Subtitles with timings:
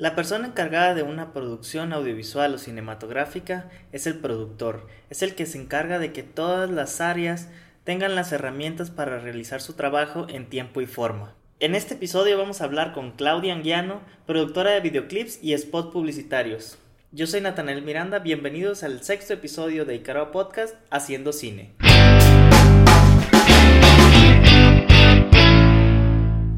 [0.00, 5.44] La persona encargada de una producción audiovisual o cinematográfica es el productor, es el que
[5.44, 7.50] se encarga de que todas las áreas
[7.84, 11.34] tengan las herramientas para realizar su trabajo en tiempo y forma.
[11.58, 16.78] En este episodio vamos a hablar con Claudia Anguiano, productora de videoclips y spots publicitarios.
[17.12, 21.74] Yo soy Nathanael Miranda, bienvenidos al sexto episodio de Icaro Podcast Haciendo Cine.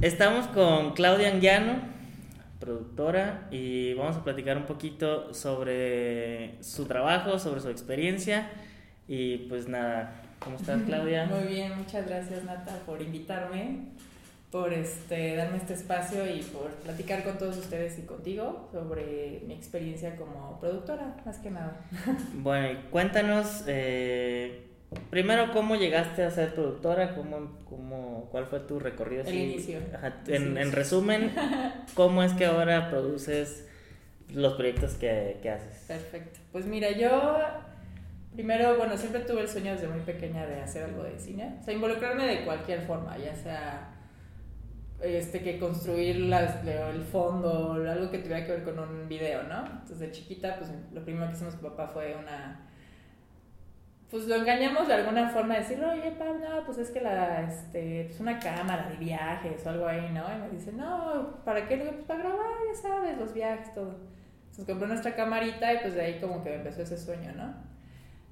[0.01, 1.91] Estamos con Claudia Anguiano,
[2.63, 8.51] productora, y vamos a platicar un poquito sobre su trabajo, sobre su experiencia.
[9.09, 11.27] Y pues nada, ¿cómo estás Claudia?
[11.27, 13.89] Muy bien, muchas gracias Nata por invitarme,
[14.53, 19.55] por este, darme este espacio y por platicar con todos ustedes y contigo sobre mi
[19.55, 21.81] experiencia como productora, más que nada.
[22.35, 24.72] Bueno, cuéntanos eh,
[25.11, 27.15] Primero, ¿cómo llegaste a ser productora?
[27.15, 29.25] ¿Cómo, cómo, ¿Cuál fue tu recorrido?
[29.25, 29.79] El inicio.
[30.27, 31.33] en, resumen,
[31.95, 33.69] ¿cómo es que ahora produces
[34.33, 35.85] los proyectos que, que, haces?
[35.87, 36.41] Perfecto.
[36.51, 37.39] Pues mira, yo
[38.35, 41.57] primero, bueno, siempre tuve el sueño desde muy pequeña de hacer algo de cine.
[41.61, 43.93] O sea, involucrarme de cualquier forma, ya sea
[45.03, 49.67] este que construir el fondo, algo que tuviera que ver con un video, ¿no?
[49.67, 52.69] Entonces de chiquita, pues lo primero que hicimos con papá fue una
[54.13, 58.05] pues lo engañamos de alguna forma, decirle, oye, Pablo, no, pues es que la, este,
[58.05, 60.23] pues una cámara de viajes o algo ahí, ¿no?
[60.31, 61.79] Y me dice, no, ¿para qué?
[61.79, 63.97] Le digo, pues para grabar, ya sabes, los viajes, todo.
[64.51, 67.55] Entonces compré nuestra camarita y pues de ahí como que me empezó ese sueño, ¿no?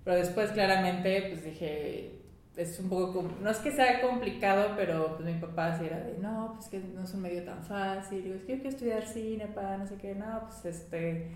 [0.05, 2.21] Pero después claramente, pues dije,
[2.59, 6.19] es un poco, no es que sea complicado, pero pues mi papá sí era de,
[6.19, 8.23] no, pues que no es un medio tan fácil.
[8.23, 11.31] Digo, es que yo quiero estudiar cine, pa, no sé qué, no, pues este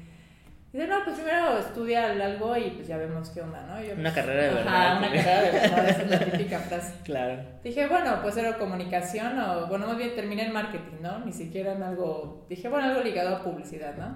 [0.74, 3.94] Dice, no, pues primero estudia algo y pues ya vemos qué onda, ¿no?
[3.96, 4.74] una carrera de verdad.
[4.74, 6.94] Ajá, una carrera de verdad, esa es la típica frase.
[7.04, 7.44] Claro.
[7.62, 11.24] Dije, bueno, pues era comunicación o, bueno, más bien terminé en marketing, ¿no?
[11.24, 14.06] Ni siquiera en algo, dije, bueno, algo ligado a publicidad, ¿no?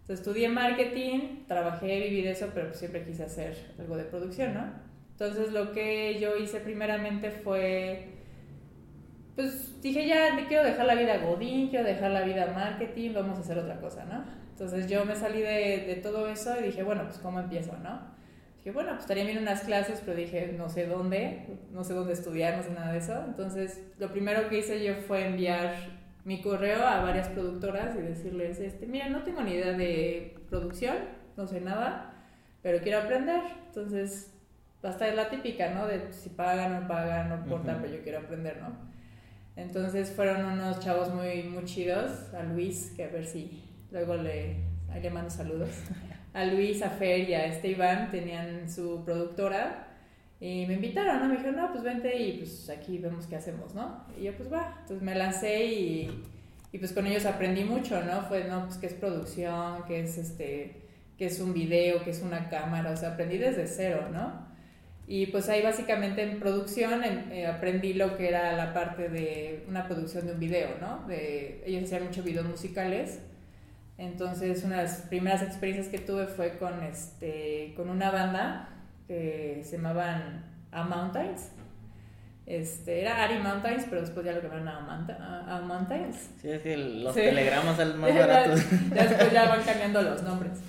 [0.00, 4.54] Entonces estudié marketing, trabajé, viví de eso, pero pues siempre quise hacer algo de producción,
[4.54, 4.72] ¿no?
[5.10, 8.08] Entonces lo que yo hice primeramente fue,
[9.36, 13.42] pues dije, ya quiero dejar la vida godín, quiero dejar la vida marketing, vamos a
[13.42, 14.40] hacer otra cosa, ¿no?
[14.60, 17.98] Entonces yo me salí de, de, todo eso y dije, bueno, pues ¿cómo empiezo, no?
[18.58, 22.12] Dije, bueno, pues estaría bien unas clases, pero dije, no sé dónde, no sé dónde
[22.12, 23.24] estudiar, no sé nada de eso.
[23.26, 25.72] Entonces lo primero que hice yo fue enviar
[26.26, 30.96] mi correo a varias productoras y decirles, este, mira, no tengo ni idea de producción,
[31.38, 32.12] no sé nada,
[32.60, 33.40] pero quiero aprender.
[33.68, 34.34] Entonces,
[34.82, 35.86] basta de la típica, ¿no?
[35.86, 38.76] De si pagan o no pagan, no importa, pero yo quiero aprender, ¿no?
[39.56, 44.56] Entonces fueron unos chavos muy, muy chidos, a Luis, que a ver si luego le,
[44.90, 45.70] ahí le mando saludos,
[46.32, 49.88] a Luis, a Fer y a este Iván tenían su productora
[50.40, 51.26] y me invitaron, ¿no?
[51.26, 54.06] Me dijeron, no, pues vente y pues aquí vemos qué hacemos, ¿no?
[54.18, 56.24] Y yo pues va, entonces me lancé y,
[56.72, 58.22] y pues con ellos aprendí mucho, ¿no?
[58.22, 60.82] Fue, no, pues qué es producción, qué es este,
[61.18, 64.48] qué es un video, qué es una cámara, o sea, aprendí desde cero, ¿no?
[65.06, 69.88] Y pues ahí básicamente en producción eh, aprendí lo que era la parte de una
[69.88, 71.04] producción de un video, ¿no?
[71.08, 73.18] De, ellos hacían muchos videos musicales
[74.00, 78.70] entonces, una de las primeras experiencias que tuve fue con, este, con una banda
[79.06, 81.50] que se llamaban A Mountains.
[82.46, 86.30] Este, era Ari Mountains, pero después ya lo cambiaron a, a, Mountains.
[86.40, 88.60] Sí, es que los telegramas son más baratos.
[88.90, 90.60] después ya van cambiando los nombres.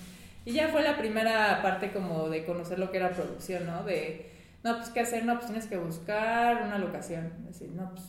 [0.44, 3.86] Y ya fue la primera parte como de conocer lo que era producción, ¿no?
[3.86, 4.30] De,
[4.62, 5.24] no, pues, ¿qué hacer?
[5.24, 7.32] No, pues tienes que buscar una locación.
[7.48, 8.04] Decir, no, pues,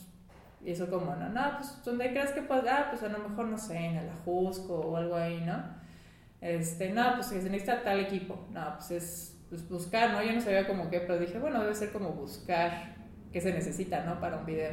[0.65, 2.67] y eso como, no, no, pues ¿dónde crees que puedes?
[2.71, 5.61] Ah, pues a lo mejor, no sé, en el Ajusco o algo ahí, ¿no?
[6.41, 8.47] Este, no, pues se necesita tal equipo.
[8.51, 10.23] No, pues es pues, buscar, ¿no?
[10.23, 12.95] Yo no sabía como qué, pero dije, bueno, debe ser como buscar
[13.33, 14.21] qué se necesita, ¿no?
[14.21, 14.73] Para un video.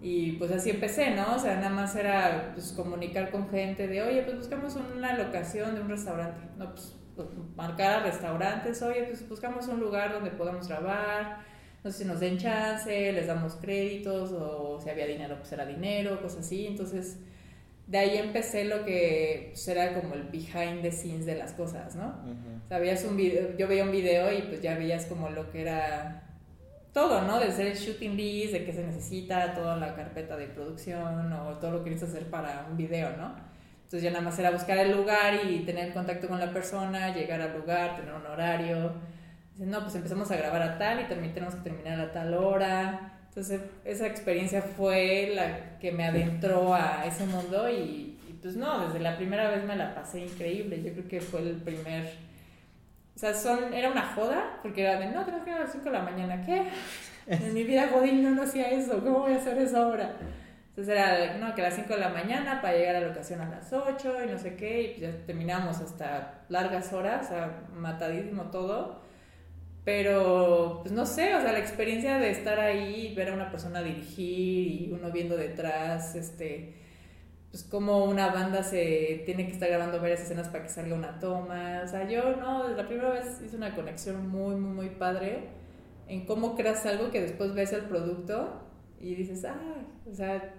[0.00, 1.34] Y pues así empecé, ¿no?
[1.34, 5.74] O sea, nada más era pues comunicar con gente de, oye, pues buscamos una locación
[5.74, 6.40] de un restaurante.
[6.56, 11.47] No, pues, pues marcar a restaurantes, oye, pues buscamos un lugar donde podamos grabar
[11.84, 15.64] no sé si nos den chance, les damos créditos o si había dinero, pues era
[15.64, 16.66] dinero, cosas así.
[16.66, 17.18] Entonces,
[17.86, 21.96] de ahí empecé lo que pues, era como el behind the scenes de las cosas,
[21.96, 22.14] ¿no?
[23.04, 26.24] un video, yo veía un video y pues ya veías como lo que era
[26.92, 27.38] todo, ¿no?
[27.40, 31.58] De ser el shooting list, de qué se necesita, toda la carpeta de producción o
[31.58, 33.36] todo lo que necesitas hacer para un video, ¿no?
[33.84, 37.40] Entonces ya nada más era buscar el lugar y tener contacto con la persona, llegar
[37.40, 38.92] al lugar, tener un horario
[39.58, 43.18] no, pues empezamos a grabar a tal y también tenemos que terminar a tal hora.
[43.28, 49.00] Entonces, esa experiencia fue la que me adentró a ese mundo y, pues no, desde
[49.00, 50.82] la primera vez me la pasé increíble.
[50.82, 52.06] Yo creo que fue el primer...
[53.14, 55.72] O sea, son, era una joda, porque era de, no, tenemos que ir a las
[55.72, 56.44] 5 de la mañana.
[56.44, 56.68] ¿Qué?
[57.28, 60.16] En mi vida Godín no, no hacía eso, ¿cómo voy a hacer eso ahora?
[60.70, 63.42] Entonces era, no, que a las 5 de la mañana para llegar a la ocasión
[63.42, 67.28] a las 8 y no sé qué, y pues ya terminamos hasta largas horas, o
[67.28, 69.02] sea, matadísimo todo.
[69.84, 73.82] Pero, pues no sé, o sea, la experiencia de estar ahí, ver a una persona
[73.82, 76.74] dirigir y uno viendo detrás, este,
[77.50, 81.18] pues como una banda se tiene que estar grabando varias escenas para que salga una
[81.18, 81.82] toma.
[81.84, 85.48] O sea, yo no, la primera vez hice una conexión muy, muy, muy padre
[86.08, 88.62] en cómo creas algo que después ves el producto
[89.00, 89.56] y dices, ah,
[90.10, 90.54] o sea,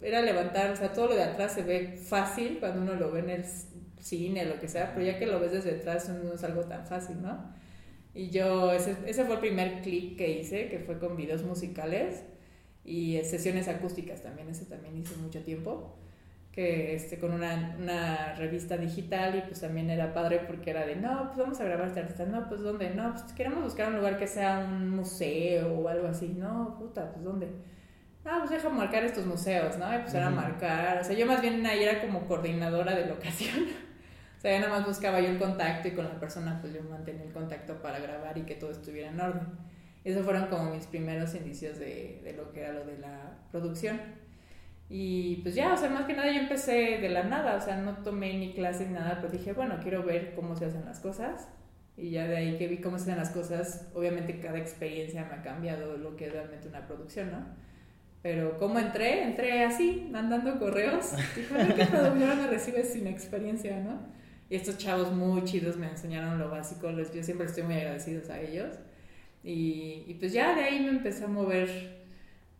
[0.00, 3.20] era levantar, o sea, todo lo de atrás se ve fácil cuando uno lo ve
[3.20, 3.44] en el
[4.00, 6.86] cine, lo que sea, pero ya que lo ves desde atrás no es algo tan
[6.86, 7.52] fácil, ¿no?
[8.14, 12.24] Y yo, ese, ese fue el primer clip que hice, que fue con videos musicales
[12.84, 15.96] y sesiones acústicas también, ese también hice mucho tiempo,
[16.52, 20.96] que este, con una, una revista digital y pues también era padre porque era de,
[20.96, 22.90] no, pues vamos a grabar este artista, no, pues ¿dónde?
[22.90, 27.10] No, pues queremos buscar un lugar que sea un museo o algo así, no, puta,
[27.12, 27.48] pues ¿dónde?
[28.24, 29.94] ah, pues deja marcar estos museos, ¿no?
[29.94, 33.66] Y pues era marcar, o sea, yo más bien ahí era como coordinadora de locación.
[34.42, 36.82] o sea, ya nada más buscaba yo el contacto y con la persona pues yo
[36.82, 39.46] mantenía el contacto para grabar y que todo estuviera en orden.
[40.02, 44.00] Esos fueron como mis primeros indicios de, de lo que era lo de la producción.
[44.88, 47.76] Y pues ya, o sea, más que nada yo empecé de la nada, o sea,
[47.76, 50.98] no tomé ni clases ni nada, pero dije, bueno, quiero ver cómo se hacen las
[50.98, 51.46] cosas.
[51.96, 55.36] Y ya de ahí que vi cómo se hacen las cosas, obviamente cada experiencia me
[55.36, 57.46] ha cambiado lo que es realmente una producción, ¿no?
[58.22, 59.22] Pero ¿cómo entré?
[59.22, 61.12] Entré así, mandando correos.
[61.36, 64.20] Dije, ¿qué productora me recibe sin experiencia, no?
[64.56, 66.90] Estos chavos muy chidos me enseñaron lo básico.
[66.90, 68.76] Yo siempre estoy muy agradecidos a ellos.
[69.42, 72.02] Y, y pues ya de ahí me empecé a mover.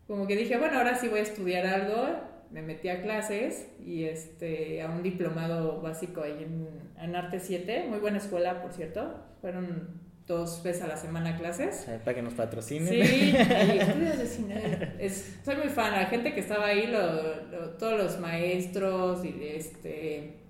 [0.07, 2.33] Como que dije, bueno, ahora sí voy a estudiar algo.
[2.51, 6.67] Me metí a clases y este, a un diplomado básico ahí en,
[6.99, 7.85] en Arte 7.
[7.89, 9.15] Muy buena escuela, por cierto.
[9.41, 11.87] Fueron dos veces a la semana clases.
[12.03, 12.87] Para que nos patrocinen.
[12.87, 13.35] Sí,
[13.79, 14.93] estudios de cine.
[14.99, 15.91] Es, soy muy fan.
[15.91, 20.42] La gente que estaba ahí, lo, todos los maestros y este.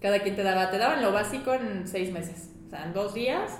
[0.00, 2.50] Cada quien te daba, te daban lo básico en seis meses.
[2.66, 3.58] O sea, en dos días,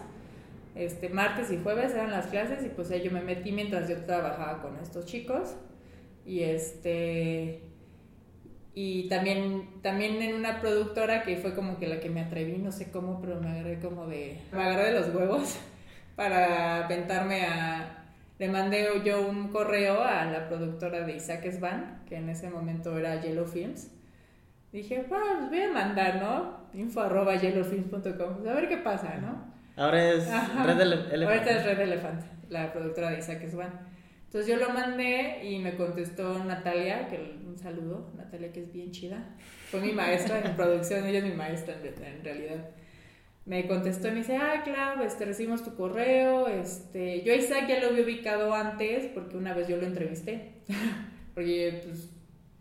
[0.75, 4.63] este, martes y jueves eran las clases y pues yo me metí mientras yo trabajaba
[4.63, 5.57] con estos chicos.
[6.25, 7.71] Y este
[8.75, 12.71] y también, también en una productora que fue como que la que me atreví, no
[12.71, 14.39] sé cómo, pero me agarré como de...
[14.53, 15.59] Me agarré de los huevos
[16.17, 17.97] para aventarme a...
[18.39, 22.97] Le mandé yo un correo a la productora de Isaac Svan, que en ese momento
[22.97, 23.91] era Yellow Films.
[24.73, 26.61] Dije, bueno, pues voy a mandar, ¿no?
[26.75, 29.53] Info arroba yellowfilms.com, pues a ver qué pasa, ¿no?
[29.77, 30.29] Ahora es
[30.65, 31.25] Red Elefante.
[31.25, 33.91] Ahorita es Red Elefante, la productora de Isaac Svan.
[34.27, 38.93] Entonces yo lo mandé y me contestó Natalia, que un saludo, Natalia que es bien
[38.93, 39.37] chida.
[39.71, 42.71] Fue mi maestra en producción, ella es mi maestra en, realidad.
[43.45, 46.47] Me contestó y me dice, ah, claro, este, recibimos tu correo.
[46.47, 50.53] Este, yo a Isaac ya lo había ubicado antes porque una vez yo lo entrevisté.
[51.35, 52.11] porque pues,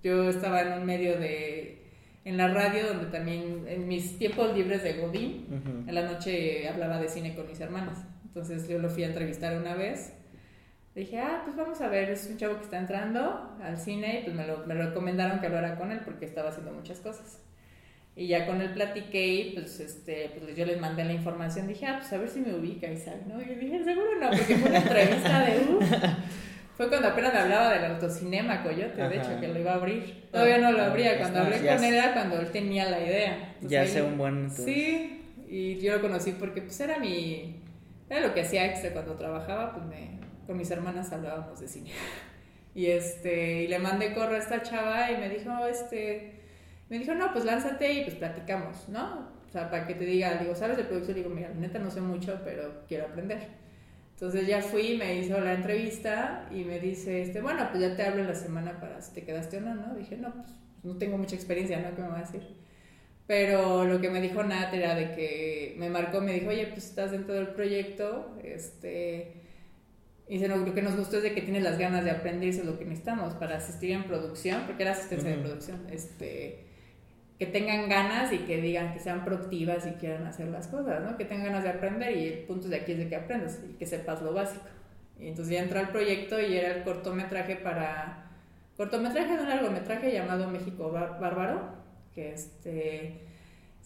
[0.02, 1.79] yo estaba en un medio de,
[2.26, 7.00] en la radio donde también en mis tiempos libres de Godín, en la noche hablaba
[7.00, 8.00] de cine con mis hermanas.
[8.26, 10.14] Entonces yo lo fui a entrevistar una vez
[11.00, 14.24] dije, ah, pues vamos a ver, es un chavo que está entrando al cine y
[14.24, 17.40] pues me, lo, me recomendaron que hablara con él porque estaba haciendo muchas cosas.
[18.16, 21.86] Y ya con él platiqué y pues, este, pues yo les mandé la información, dije,
[21.86, 23.42] ah, pues a ver si me ubica Isaac, ¿no?
[23.42, 25.80] Y yo dije, seguro no, porque fue una entrevista de, uh,
[26.80, 30.30] fue cuando apenas hablaba del autocinema Coyote, de hecho, que lo iba a abrir.
[30.32, 33.54] Todavía no lo abría, cuando hablé con él era cuando él tenía la idea.
[33.60, 34.50] ya hace un buen...
[34.50, 37.62] Sí, y yo lo conocí porque pues era mi...
[38.10, 41.92] Era lo que hacía extra cuando trabajaba, pues me, con mis hermanas hablábamos de cine.
[42.74, 46.40] Y este, y le mandé correo a esta chava y me dijo, este,
[46.88, 49.28] me dijo, no, pues lánzate y pues platicamos, ¿no?
[49.46, 51.18] O sea, para que te diga, digo, ¿sabes de producción?
[51.18, 53.40] Digo, mira, neta no sé mucho, pero quiero aprender.
[54.20, 58.04] Entonces ya fui, me hizo la entrevista y me dice, este, bueno, pues ya te
[58.04, 59.96] hablo la semana para si te quedaste o no, ¿no?
[59.96, 60.48] Dije, no, pues
[60.84, 61.96] no tengo mucha experiencia, ¿no?
[61.96, 62.42] ¿Qué me va a decir?
[63.28, 66.86] Pero lo que me dijo Nat era de que me marcó, me dijo, oye, pues
[66.86, 69.40] estás dentro del proyecto, este
[70.28, 72.68] y lo que nos gustó es de que tienes las ganas de aprender, eso es
[72.68, 76.66] lo que necesitamos para asistir en producción, porque era asistencia de producción, este,
[77.40, 81.18] que tengan ganas y que digan que sean productivas y quieran hacer las cosas, ¿no?
[81.18, 83.74] Que tengan ganas de aprender y el punto de aquí es de que aprendas y
[83.76, 84.66] que sepas lo básico.
[85.18, 88.26] Y entonces ya entró al proyecto y era el cortometraje para...
[88.76, 91.76] Cortometraje de un largometraje llamado México Bárbaro,
[92.14, 93.29] que este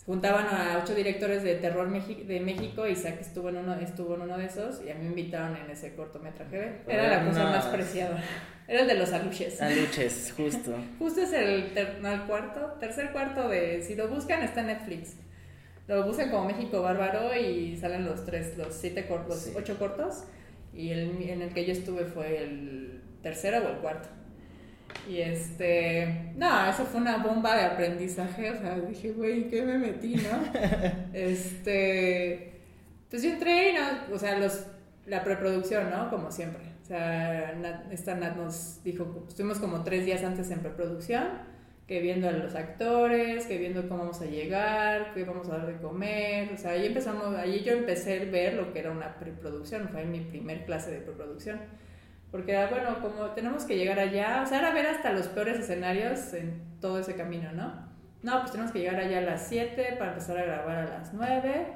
[0.06, 4.38] juntaban a ocho directores de terror de México, Isaac estuvo en uno estuvo en uno
[4.38, 6.82] de esos y a mí me invitaron en ese cortometraje.
[6.88, 8.22] Era la cosa más preciada.
[8.68, 9.62] Era el de los aluches.
[9.62, 10.76] Aluches, justo.
[11.00, 11.72] justo es el,
[12.28, 15.16] cuarto, tercer cuarto de si lo buscan está en Netflix.
[15.88, 20.24] Lo buscan como México Bárbaro y salen los tres, los siete cortos, ocho cortos
[20.74, 24.10] y el en el que yo estuve fue el tercero o el cuarto.
[25.08, 29.78] Y este, no, eso fue una bomba de aprendizaje, o sea, dije, güey, ¿qué me
[29.78, 30.62] metí, no?
[31.14, 32.54] este,
[33.10, 34.66] pues yo entré y, no, o sea, los,
[35.06, 36.10] la preproducción, ¿no?
[36.10, 36.62] Como siempre.
[36.84, 37.54] O sea,
[37.92, 41.28] esta Nat nos dijo, estuvimos como tres días antes en preproducción,
[41.88, 45.68] que viendo a los actores, que viendo cómo vamos a llegar, qué vamos a dar
[45.68, 49.16] de comer, o sea, ahí empezamos, ahí yo empecé a ver lo que era una
[49.16, 51.60] preproducción, fue mi primer clase de preproducción
[52.34, 55.60] porque era, bueno, como tenemos que llegar allá, o sea, era ver hasta los peores
[55.60, 57.72] escenarios en todo ese camino, ¿no?
[58.24, 61.13] No, pues tenemos que llegar allá a las 7 para empezar a grabar a las
[61.13, 61.68] 9.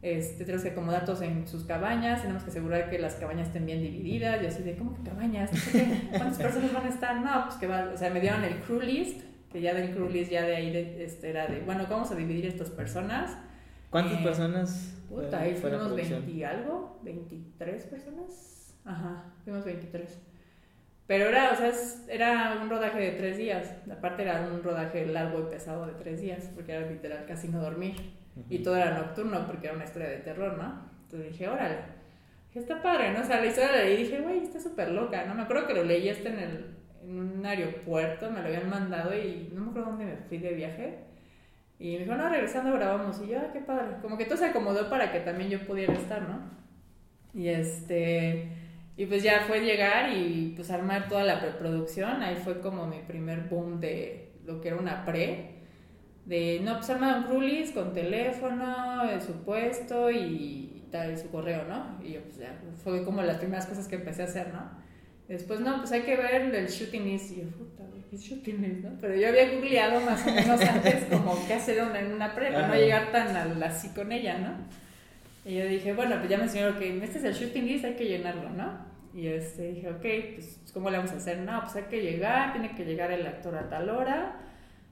[0.00, 3.66] Este, tenemos que acomodar todos en sus cabañas, tenemos que asegurar que las cabañas estén
[3.66, 4.40] bien divididas.
[4.40, 5.50] Yo así de, ¿cómo que cabañas?
[6.08, 7.20] ¿Cuántas personas van a estar?
[7.20, 9.20] No, pues que va, o sea, me dieron el crew list,
[9.52, 12.14] que ya del crew list, ya de ahí este, era de, bueno, ¿cómo vamos a
[12.14, 13.36] dividir estas personas?
[13.90, 14.96] ¿Cuántas eh, personas?
[15.10, 18.59] Puta, ahí fuimos 20 algo, 23 personas.
[18.84, 20.20] Ajá, fuimos 23.
[21.06, 21.72] Pero era, o sea,
[22.08, 23.74] era un rodaje de tres días.
[23.90, 27.60] Aparte era un rodaje largo y pesado de tres días, porque era literal casi no
[27.60, 28.14] dormir.
[28.48, 30.88] Y todo era nocturno, porque era una historia de terror, ¿no?
[31.02, 31.78] Entonces dije, órale,
[32.54, 33.22] está padre, ¿no?
[33.22, 35.34] O sea, la historia la leí y dije, güey, está súper loca, ¿no?
[35.34, 39.12] Me acuerdo que lo leí este en, el, en un aeropuerto, me lo habían mandado
[39.12, 40.98] y no me acuerdo dónde me fui de viaje.
[41.80, 43.20] Y me dijo, no, regresando grabamos.
[43.20, 43.96] Y yo, ah, qué padre.
[44.00, 46.38] Como que todo se acomodó para que también yo pudiera estar, ¿no?
[47.34, 48.48] Y este
[49.00, 52.22] y pues ya fue llegar y pues armar toda la preproducción.
[52.22, 55.54] Ahí fue como mi primer boom de lo que era una pre.
[56.26, 61.98] De, no, pues armar un crulis con teléfono, su puesto y, tal, su correo, ¿no?
[62.04, 64.70] Y yo pues ya, fue como las primeras cosas que empecé a hacer, ¿no?
[65.28, 67.30] Después, no, pues hay que ver el shooting list.
[67.30, 68.90] Y yo, puta, ¿qué shooting list, no?
[69.00, 72.68] Pero yo había googleado más o menos antes como qué hacer en una pre, para
[72.68, 75.50] no llegar tan así con ella, ¿no?
[75.50, 77.94] Y yo dije, bueno, pues ya me enseñaron que este es el shooting list, hay
[77.94, 78.89] que llenarlo, ¿no?
[79.12, 81.38] Y este, dije, ok, pues, ¿cómo le vamos a hacer?
[81.38, 84.36] No, pues hay que llegar, tiene que llegar el actor a tal hora,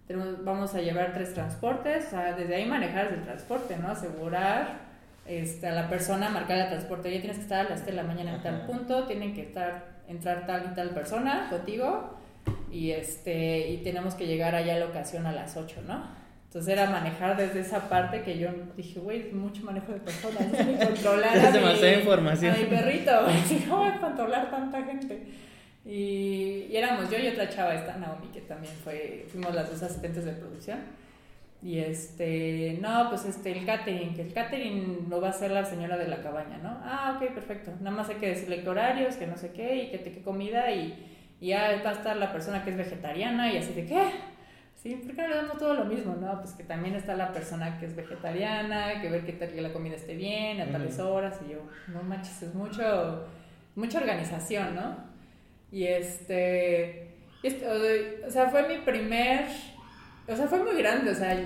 [0.07, 3.89] tenemos, vamos a llevar tres transportes, o sea, desde ahí manejar el transporte, ¿no?
[3.89, 4.89] Asegurar
[5.27, 8.03] este, a la persona, marcar el transporte, ya tienes que estar a las 3 de
[8.03, 12.19] la mañana en tal punto, tienen que estar, entrar tal y tal persona contigo,
[12.73, 16.18] y, este, y tenemos que llegar allá a la ocasión a las 8, ¿no?
[16.49, 20.49] Entonces era manejar desde esa parte que yo dije, güey, es mucho manejo de personas,
[20.49, 22.55] no sé controlar es demasiada información.
[22.55, 23.13] a mi perrito,
[23.69, 25.27] ¿cómo voy a controlar tanta gente?
[25.85, 29.83] Y, y, éramos yo y otra chava, esta Naomi, que también fue, fuimos las dos
[29.83, 30.79] asistentes de producción.
[31.63, 35.67] Y este, no, pues este, el catering, que el catering lo va a hacer la
[35.67, 36.81] señora de la cabaña, ¿no?
[36.83, 37.73] Ah, ok, perfecto.
[37.81, 40.23] Nada más hay que decirle qué horarios, que no sé qué, y que te qué
[40.23, 40.95] comida, y,
[41.43, 44.13] y ya va a estar la persona que es vegetariana, y así de, ¿qué?
[44.89, 46.17] Sí, ¿por qué no le damos todo lo mismo?
[46.19, 49.71] No, pues que también está la persona que es vegetariana, que ver que, que la
[49.71, 51.39] comida esté bien a tales horas.
[51.47, 53.27] Y yo, no manches, es mucho,
[53.75, 54.97] mucha organización, ¿no?
[55.71, 59.45] Y este, este, o sea, fue mi primer,
[60.27, 61.39] o sea, fue muy grande, o sea,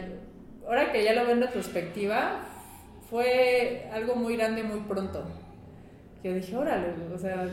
[0.64, 2.42] ahora que ya lo veo en retrospectiva,
[3.10, 5.26] fue algo muy grande muy pronto.
[6.22, 7.44] Yo dije, órale, o sea,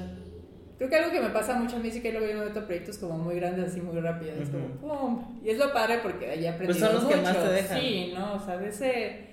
[0.79, 2.97] Creo que algo que me pasa mucho a mí sí que luego yo meto proyectos
[2.99, 5.39] como muy grandes, así muy rápidos, como ¡pum!
[5.43, 7.15] Y es lo padre porque ahí aprendí pues son los mucho.
[7.17, 7.79] que más te dejan.
[7.81, 8.35] Sí, ¿no?
[8.35, 9.25] O sea, de ese...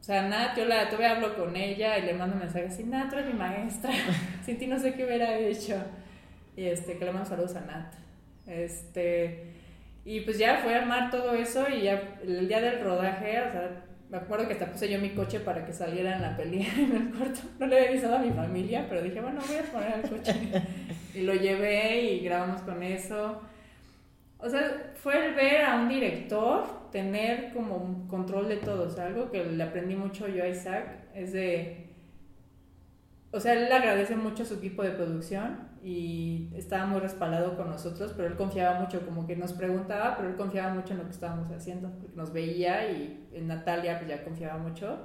[0.00, 3.10] O sea, Nat, yo la todavía hablo con ella y le mando mensajes así, Nat,
[3.10, 3.90] tú eres mi maestra,
[4.46, 5.82] sin ti no sé qué hubiera hecho.
[6.56, 7.92] Y este, que le mando saludos a Nat.
[8.46, 9.46] Este,
[10.04, 13.50] y pues ya fue a armar todo eso y ya el día del rodaje, o
[13.50, 16.64] sea, me acuerdo que hasta puse yo mi coche para que saliera en la peli
[16.78, 17.40] en el cuarto.
[17.58, 20.32] No le había avisado a mi familia, pero dije, bueno, voy a poner el coche.
[21.14, 23.42] y lo llevé y grabamos con eso.
[24.38, 28.86] O sea, fue el ver a un director tener como un control de todo.
[28.86, 31.88] O sea, algo que le aprendí mucho yo a Isaac es de...
[33.32, 37.68] O sea, él agradece mucho a su equipo de producción y estaba muy respaldado con
[37.68, 41.04] nosotros, pero él confiaba mucho, como que nos preguntaba, pero él confiaba mucho en lo
[41.04, 44.96] que estábamos haciendo, porque nos veía y en Natalia pues ya confiaba mucho.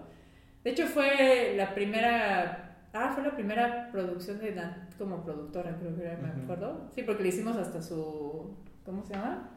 [0.63, 5.97] De hecho fue la primera, ah, fue la primera producción de Nat como productora, creo
[5.97, 6.87] que era, me acuerdo.
[6.95, 8.55] Sí, porque le hicimos hasta su,
[8.85, 9.49] ¿cómo se llama?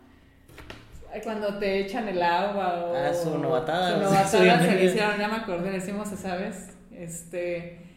[1.22, 2.96] Cuando te echan el agua o...
[2.96, 3.94] Ah, su novatada.
[3.94, 7.91] Su novatada se le hicieron, ya me acordé, le hicimos esa vez, este...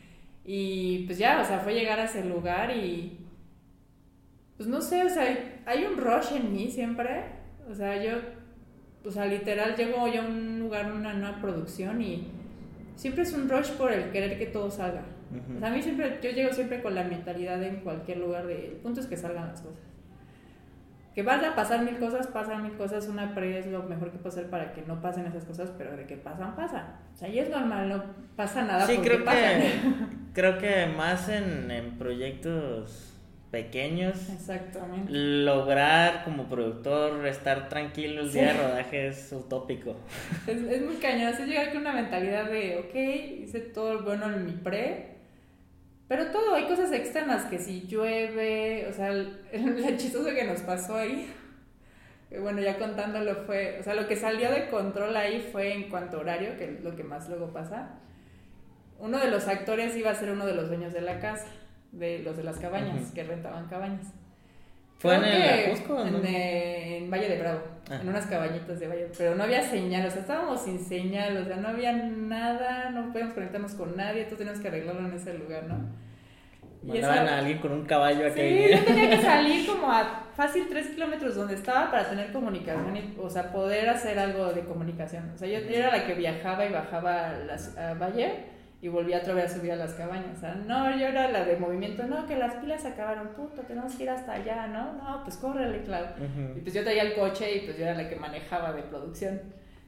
[0.45, 3.19] Y pues ya, o sea, fue llegar a ese lugar y.
[4.57, 7.25] Pues no sé, o sea, hay un rush en mí siempre.
[7.69, 8.19] O sea, yo.
[9.03, 12.27] O sea, literal, llego yo a un lugar, una nueva producción y.
[12.95, 15.03] Siempre es un rush por el querer que todo salga.
[15.55, 16.19] O sea, a mí siempre.
[16.21, 18.67] Yo llego siempre con la mentalidad en cualquier lugar de.
[18.67, 19.94] El punto es que salgan las cosas
[21.15, 24.17] que van a pasar mil cosas, pasan mil cosas, una pre es lo mejor que
[24.17, 26.87] puede ser para que no pasen esas cosas, pero de que pasan, pasan.
[27.13, 28.03] O sea, y es normal, no
[28.35, 28.85] pasa nada.
[28.85, 29.71] Sí, creo que,
[30.33, 33.15] creo que más en, en proyectos
[33.49, 34.29] pequeños.
[34.29, 35.09] Exactamente.
[35.09, 39.95] Lograr como productor estar tranquilo el día de rodaje es utópico.
[40.45, 41.33] Es, es muy cañón.
[41.33, 45.14] Se llega con una mentalidad de, ok, hice todo lo bueno en mi pre.
[46.07, 50.61] Pero todo, hay cosas externas, que si llueve, o sea, el, el chistoso que nos
[50.61, 51.33] pasó ahí,
[52.29, 55.89] que bueno, ya contándolo fue, o sea, lo que salió de control ahí fue en
[55.89, 57.99] cuanto a horario, que es lo que más luego pasa.
[58.99, 61.47] Uno de los actores iba a ser uno de los dueños de la casa
[61.95, 64.07] de los de las cabañas, que rentaban cabañas.
[65.05, 67.59] ¿Fue en el Ajusco en, en, Valle de Bravo,
[67.89, 67.99] ah.
[68.01, 71.45] en unas cabañitas de Valle, pero no había señal, o sea, estábamos sin señal, o
[71.45, 75.37] sea, no había nada, no podíamos conectarnos con nadie, entonces teníamos que arreglarlo en ese
[75.37, 76.05] lugar, ¿no?
[76.83, 80.67] Mandaban a alguien con un caballo a sí, yo tenía que salir como a fácil
[80.69, 85.31] 3 kilómetros donde estaba para tener comunicación, y, o sea, poder hacer algo de comunicación.
[85.33, 88.54] O sea, yo, yo era la que viajaba y bajaba a, las, a Valle
[88.85, 90.43] y volví otra vez a subir a las cabañas.
[90.67, 94.03] No, yo era la de movimiento, no, que las pilas se acabaron, puto, tenemos que
[94.03, 94.93] ir hasta allá, ¿no?
[94.93, 96.09] No, pues córrele, claro.
[96.55, 99.41] Y pues yo traía el coche y pues yo era la que manejaba de producción.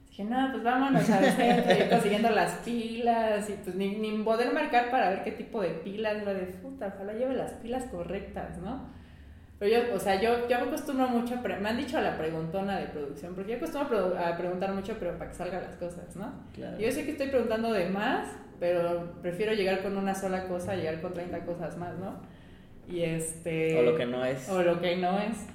[0.09, 4.89] Dije, no, pues vámonos a ver, consiguiendo las pilas y pues ni, ni poder marcar
[4.89, 8.81] para ver qué tipo de pilas, era de puta, ojalá lleve las pilas correctas, ¿no?
[9.59, 12.79] Pero yo, o sea, yo, yo me acostumbro mucho, me han dicho a la preguntona
[12.79, 16.33] de producción, porque yo acostumbro a, preguntar mucho, pero para que salgan las cosas, ¿no?
[16.53, 16.79] Claro.
[16.79, 18.27] Yo sé que estoy preguntando de más,
[18.59, 22.19] pero prefiero llegar con una sola cosa, llegar con 30 cosas más, ¿no?
[22.87, 23.77] Y este...
[23.79, 24.49] O lo que no es.
[24.49, 25.45] O lo que no es.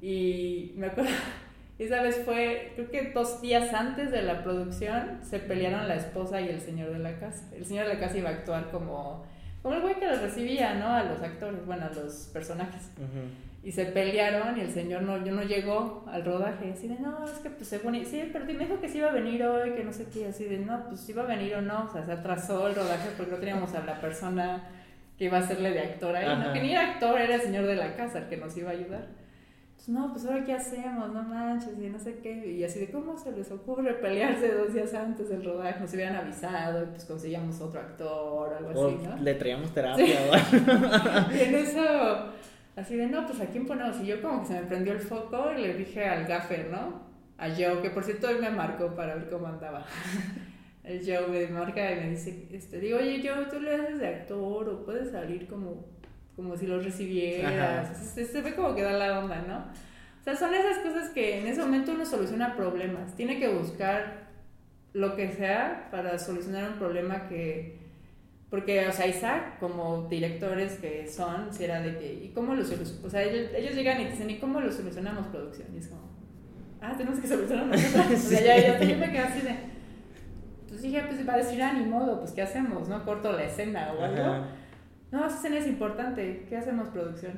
[0.00, 1.10] Y me acuerdo,
[1.78, 6.40] esa vez fue, creo que dos días antes de la producción, se pelearon la esposa
[6.40, 7.48] y el señor de la casa.
[7.54, 9.24] El señor de la casa iba a actuar como,
[9.62, 10.88] como el güey que los recibía, ¿no?
[10.88, 12.90] A los actores, bueno, a los personajes.
[13.64, 17.24] Y se pelearon y el señor no, yo no llegó al rodaje, así de, no,
[17.24, 19.72] es que pues se pone, sí, pero me dijo que sí iba a venir hoy,
[19.72, 22.04] que no sé qué, así de, no, pues iba a venir o no, o sea,
[22.04, 24.68] se atrasó el rodaje porque no teníamos a la persona
[25.16, 27.64] que iba a hacerle de actor ahí, no, que ni era actor, era el señor
[27.64, 29.08] de la casa el que nos iba a ayudar.
[29.70, 32.90] Entonces, no, pues ahora qué hacemos, no manches, y no sé qué, y así de,
[32.90, 35.80] ¿cómo se les ocurre pelearse dos días antes del rodaje?
[35.80, 39.16] Nos hubieran avisado y pues conseguíamos otro actor, algo así, ¿no?
[39.22, 40.06] Le traíamos terapia,
[40.50, 40.56] sí.
[41.34, 42.34] y en eso
[42.76, 44.00] Así de, no, pues a quién ponemos.
[44.00, 47.02] Y yo como que se me prendió el foco y le dije al gaffer, ¿no?
[47.38, 49.84] A Joe, que por cierto él me marcó para ver cómo andaba.
[50.84, 54.08] el Joe me marca y me dice, este, digo, oye Joe, tú le haces de
[54.08, 55.86] actor o puedes salir como,
[56.34, 57.96] como si lo recibieras.
[57.96, 59.58] Se, se ve como que da la onda, ¿no?
[60.20, 63.14] O sea, son esas cosas que en ese momento uno soluciona problemas.
[63.14, 64.24] Tiene que buscar
[64.94, 67.83] lo que sea para solucionar un problema que
[68.54, 72.64] porque, o sea, Isaac, como directores que son, si era de que, ¿y cómo lo
[72.64, 73.04] solucionamos?
[73.04, 75.66] O sea, ellos, llegan y dicen, ¿y cómo lo solucionamos producción?
[75.74, 76.02] Y es como,
[76.80, 78.06] ah, tenemos que solucionarlo nosotros.
[78.12, 79.56] O sea, ya, ya, yo me quedé así de.
[80.60, 82.88] Entonces dije, pues va a decir, ah, ni modo, pues ¿qué hacemos?
[82.88, 83.04] ¿No?
[83.04, 84.46] Corto la escena o algo.
[85.10, 86.46] No, esa escena es importante.
[86.48, 87.32] ¿Qué hacemos, producción?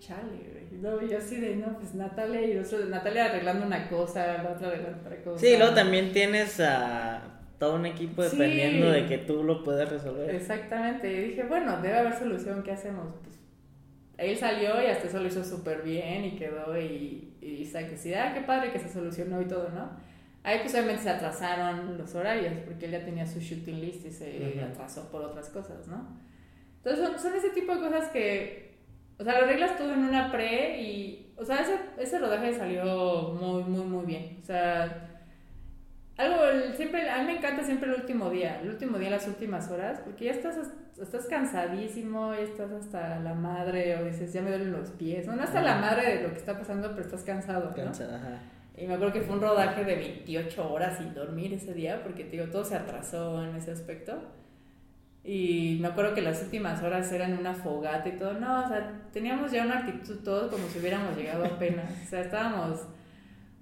[0.00, 0.82] Chale, güey.
[0.82, 4.66] Luego yo así de, no, pues Natalia y otro, Natalia arreglando una cosa, la otra
[4.66, 5.38] arreglando otra cosa.
[5.38, 10.34] Sí, luego también tienes a todo un equipo dependiendo de que tú lo puedas resolver.
[10.34, 11.12] Exactamente.
[11.12, 13.14] Y dije, bueno, debe haber solución, ¿qué hacemos?
[13.22, 13.38] Pues
[14.16, 18.14] él salió y hasta eso lo hizo súper bien y quedó y, y que sí,
[18.14, 19.90] ah, qué padre que se solucionó y todo, ¿no?
[20.42, 24.10] Ahí pues obviamente se atrasaron los horarios porque él ya tenía su shooting list y
[24.10, 26.18] se atrasó por otras cosas, ¿no?
[26.78, 28.78] Entonces son, son, ese tipo de cosas que,
[29.18, 33.34] o sea, lo arreglas todo en una pre y, o sea, ese, ese rodaje salió
[33.38, 34.38] muy, muy, muy bien.
[34.40, 35.09] O sea,
[36.20, 39.70] algo, siempre, a mí me encanta siempre el último día, el último día, las últimas
[39.70, 40.56] horas, porque ya estás,
[41.00, 45.36] estás cansadísimo, ya estás hasta la madre, o dices, ya me duelen los pies, no,
[45.36, 47.90] no hasta la madre de lo que está pasando, pero estás cansado, ¿no?
[47.90, 48.42] ajá.
[48.76, 52.24] Y me acuerdo que fue un rodaje de 28 horas sin dormir ese día, porque,
[52.24, 54.22] digo, todo se atrasó en ese aspecto.
[55.22, 59.02] Y me acuerdo que las últimas horas eran una fogata y todo, no, o sea,
[59.12, 62.86] teníamos ya una actitud todos como si hubiéramos llegado apenas, o sea, estábamos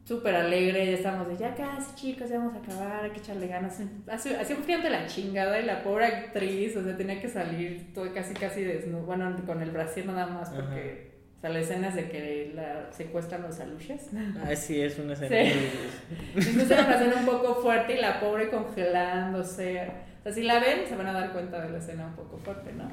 [0.08, 3.46] súper alegre, ya estábamos de ya casi chicos, ya vamos a acabar, hay que echarle
[3.46, 3.78] ganas.
[4.10, 7.92] Hacía un frío de la chingada y la pobre actriz, o sea, tenía que salir
[7.92, 11.18] todo casi casi desnudo, bueno, con el brasier nada más porque...
[11.36, 14.08] O sea, la escena es de que la secuestran los aluches.
[14.44, 15.52] Ah, sí, es una escena.
[15.52, 16.50] Sí.
[16.50, 19.88] Incluso era una escena un poco fuerte y la pobre congelándose.
[20.18, 22.38] O sea, si la ven, se van a dar cuenta de la escena un poco
[22.38, 22.90] fuerte, ¿no?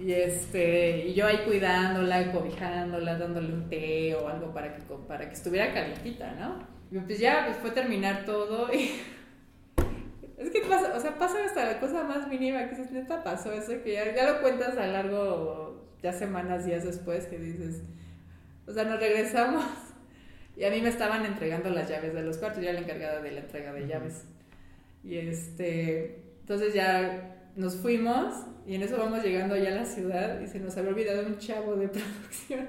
[0.00, 5.28] Y, este, y yo ahí cuidándola, cobijándola, dándole un té o algo para que, para
[5.28, 6.66] que estuviera calientita, ¿no?
[6.90, 8.90] Y pues ya pues fue terminar todo y...
[10.38, 13.52] Es que pasa, o sea, pasa hasta la cosa más mínima, que es neta pasó
[13.52, 17.82] eso, que ya, ya lo cuentas a largo, ya semanas, días después, que dices,
[18.66, 19.62] o sea, nos regresamos
[20.56, 23.20] y a mí me estaban entregando las llaves de los cuartos, yo era la encargada
[23.20, 24.24] de la entrega de llaves.
[25.04, 28.34] Y este, entonces ya nos fuimos
[28.66, 31.38] y en eso vamos llegando ya a la ciudad y se nos había olvidado un
[31.38, 32.68] chavo de producción.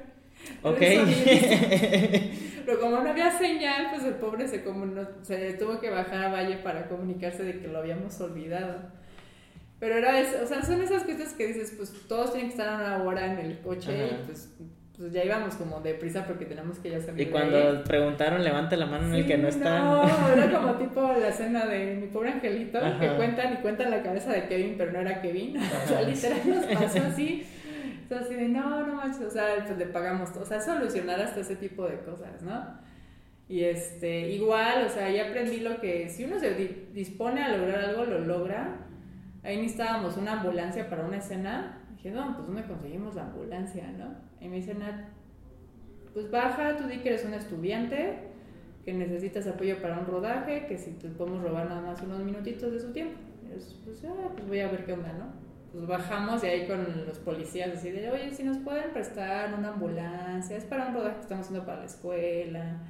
[0.63, 0.79] Ok.
[2.65, 4.85] Pero como no había señal, pues el pobre se, como
[5.21, 8.91] se tuvo que bajar a Valle para comunicarse de que lo habíamos olvidado.
[9.79, 12.69] Pero era eso, o sea, son esas cosas que dices, pues todos tienen que estar
[12.69, 14.53] a una hora en el coche y pues
[15.01, 17.27] pues ya íbamos como deprisa porque tenemos que ya salir.
[17.27, 19.79] Y cuando preguntaron, levante la mano en el que no está.
[19.79, 24.03] No, era como tipo la escena de mi pobre angelito, que cuentan y cuentan la
[24.03, 25.57] cabeza de Kevin, pero no era Kevin.
[25.57, 27.47] o sea, literal nos pasó así.
[28.05, 30.43] O sea, así de, no, no manches, o sea, pues le pagamos todo.
[30.43, 32.63] O sea, solucionar hasta ese tipo de cosas, ¿no?
[33.49, 36.53] Y este, igual, o sea, ya aprendí lo que, si uno se
[36.93, 38.77] dispone a lograr algo, lo logra.
[39.41, 44.15] Ahí necesitábamos una ambulancia para una escena dije, no, pues ¿dónde conseguimos la ambulancia, no?
[44.39, 44.79] Y me dicen,
[46.13, 48.17] pues baja, tú di que eres un estudiante,
[48.83, 52.71] que necesitas apoyo para un rodaje, que si te podemos robar nada más unos minutitos
[52.71, 53.19] de su tiempo.
[53.43, 55.25] Yo, pues, ah, pues voy a ver qué onda, ¿no?
[55.71, 59.69] Pues bajamos y ahí con los policías, así de, oye, si nos pueden prestar una
[59.69, 62.81] ambulancia, es para un rodaje que estamos haciendo para la escuela.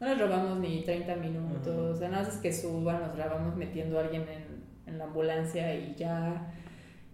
[0.00, 3.56] No les robamos ni 30 minutos, o sea, nada más es que suban, nos grabamos
[3.56, 6.52] metiendo a alguien en, en la ambulancia y ya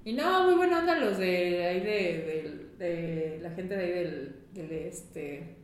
[0.05, 4.37] y no, muy buena onda los de ahí de, de, la gente de ahí del,
[4.53, 5.57] del, este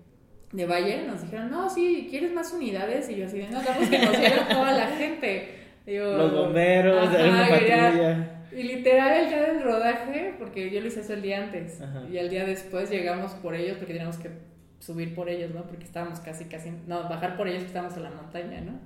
[0.53, 3.09] de Valle, nos dijeron, no, sí, ¿quieres más unidades?
[3.11, 5.49] Y yo así, no, damos que nos llegue toda la gente.
[5.87, 8.35] los bomberos, de una patrulla.
[8.51, 12.17] Y literal el día del rodaje, porque yo lo hice eso el día antes, y
[12.17, 14.31] el día después llegamos por ellos porque teníamos que
[14.79, 15.65] subir por ellos, ¿no?
[15.65, 18.81] Porque estábamos casi, casi, no, bajar por ellos que estábamos en la montaña, ¿no?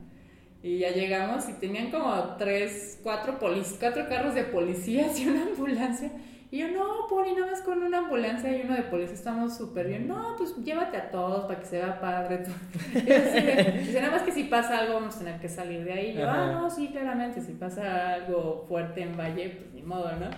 [0.63, 6.11] Y ya llegamos y tenían como tres, cuatro, cuatro carros de policías y una ambulancia.
[6.53, 9.89] Y yo, no, Poli, nada más con una ambulancia y uno de policía estamos súper
[9.89, 10.07] bien.
[10.07, 12.45] No, pues llévate a todos para que se vea padre.
[12.93, 16.11] dice, nada más que si pasa algo vamos a tener que salir de ahí.
[16.11, 20.13] Y yo, ah, no, sí, claramente, si pasa algo fuerte en Valle, pues ni modo,
[20.17, 20.29] ¿no?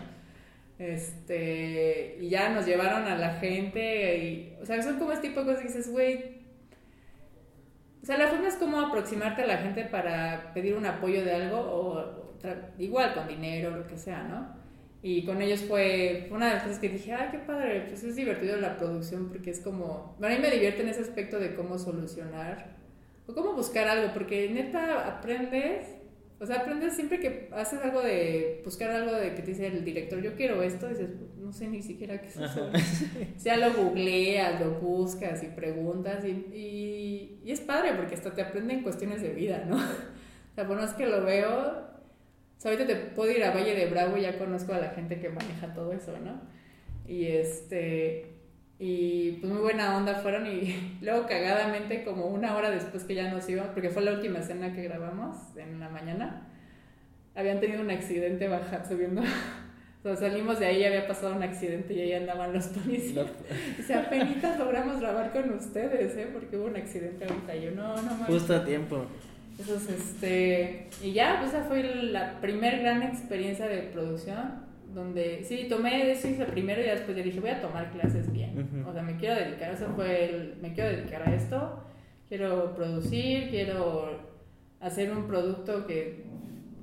[0.78, 5.40] Este, y ya nos llevaron a la gente y, o sea, son como este tipo
[5.40, 6.33] de cosas que dices, güey,
[8.04, 11.32] o sea, la forma es como aproximarte a la gente para pedir un apoyo de
[11.32, 12.36] algo o,
[12.78, 14.46] igual con dinero, lo que sea, ¿no?
[15.00, 18.14] Y con ellos fue una de las cosas que dije, ay, qué padre, pues es
[18.14, 21.78] divertido la producción porque es como, a mí me divierte en ese aspecto de cómo
[21.78, 22.76] solucionar
[23.26, 25.88] o cómo buscar algo, porque neta aprendes
[26.40, 29.84] o sea, aprendes siempre que haces algo de buscar algo de que te dice el
[29.84, 32.70] director, yo quiero esto, dices, no sé ni siquiera qué es eso.
[33.36, 38.42] o sea, lo googleas, lo buscas y preguntas y, y, es padre porque hasta te
[38.42, 39.76] aprenden cuestiones de vida, ¿no?
[39.76, 43.74] o sea, por más que lo veo, o sea, ahorita te puedo ir a Valle
[43.74, 46.40] de Bravo y ya conozco a la gente que maneja todo eso, ¿no?
[47.06, 48.33] Y este,
[48.78, 53.30] y pues muy buena onda fueron y luego cagadamente como una hora después que ya
[53.30, 56.48] nos íbamos, porque fue la última escena que grabamos en la mañana,
[57.34, 59.22] habían tenido un accidente baja, subiendo.
[59.96, 63.26] O sea, salimos de ahí y había pasado un accidente y ahí andaban los policías.
[63.80, 66.28] O sea, apenas logramos grabar con ustedes, ¿eh?
[66.30, 67.56] Porque hubo un accidente ahorita.
[67.56, 68.28] Yo, no, no más.
[68.28, 69.06] Justo a tiempo.
[69.58, 70.88] Entonces, este...
[71.02, 74.63] Y ya, pues esa fue la primer gran experiencia de producción
[74.94, 78.84] donde sí, tomé eso hice primero y después dije, voy a tomar clases bien.
[78.86, 81.84] O sea, me quiero dedicar, eso fue el, me quiero dedicar a esto,
[82.28, 84.20] quiero producir, quiero
[84.80, 86.24] hacer un producto que,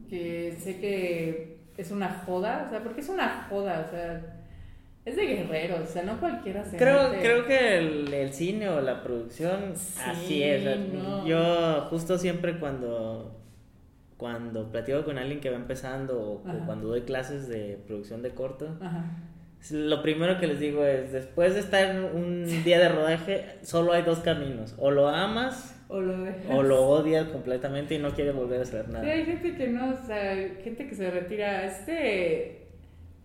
[0.10, 4.42] que sé que es una joda, o sea, porque es una joda, o sea,
[5.06, 8.82] es de guerreros, o sea, no cualquiera se Creo, creo que el, el, cine o
[8.82, 9.74] la producción
[10.06, 10.64] así es.
[11.26, 13.41] Yo justo siempre cuando
[14.22, 18.78] cuando platico con alguien que va empezando o, cuando doy clases de producción de corto,
[19.72, 24.04] lo primero que les digo es, después de estar un día de rodaje, solo hay
[24.04, 26.14] dos caminos, o lo amas o lo,
[26.52, 29.04] o lo odias completamente y no quieres volver a hacer nada.
[29.04, 32.68] Sí, hay gente que no, o sea, gente que se retira, este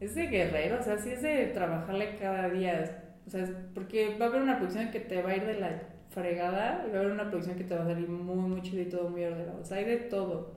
[0.00, 4.24] es de guerrero, o sea, sí es de trabajarle cada día, o sea, porque va
[4.24, 7.00] a haber una producción que te va a ir de la fregada y va a
[7.00, 9.60] haber una producción que te va a salir muy, muy chido y todo muy ordenado,
[9.60, 10.55] o sea, hay de todo.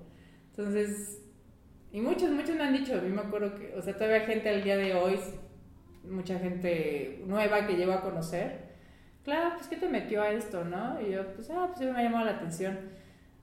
[0.60, 1.22] Entonces,
[1.93, 4.50] y muchos, muchos me han dicho, a mí me acuerdo que, o sea, todavía gente
[4.50, 5.17] al día de hoy,
[6.04, 8.60] mucha gente nueva que llevo a conocer,
[9.24, 11.00] claro, pues ¿qué te metió a esto, no?
[11.00, 12.78] Y yo, pues, ah, pues me ha llamado la atención.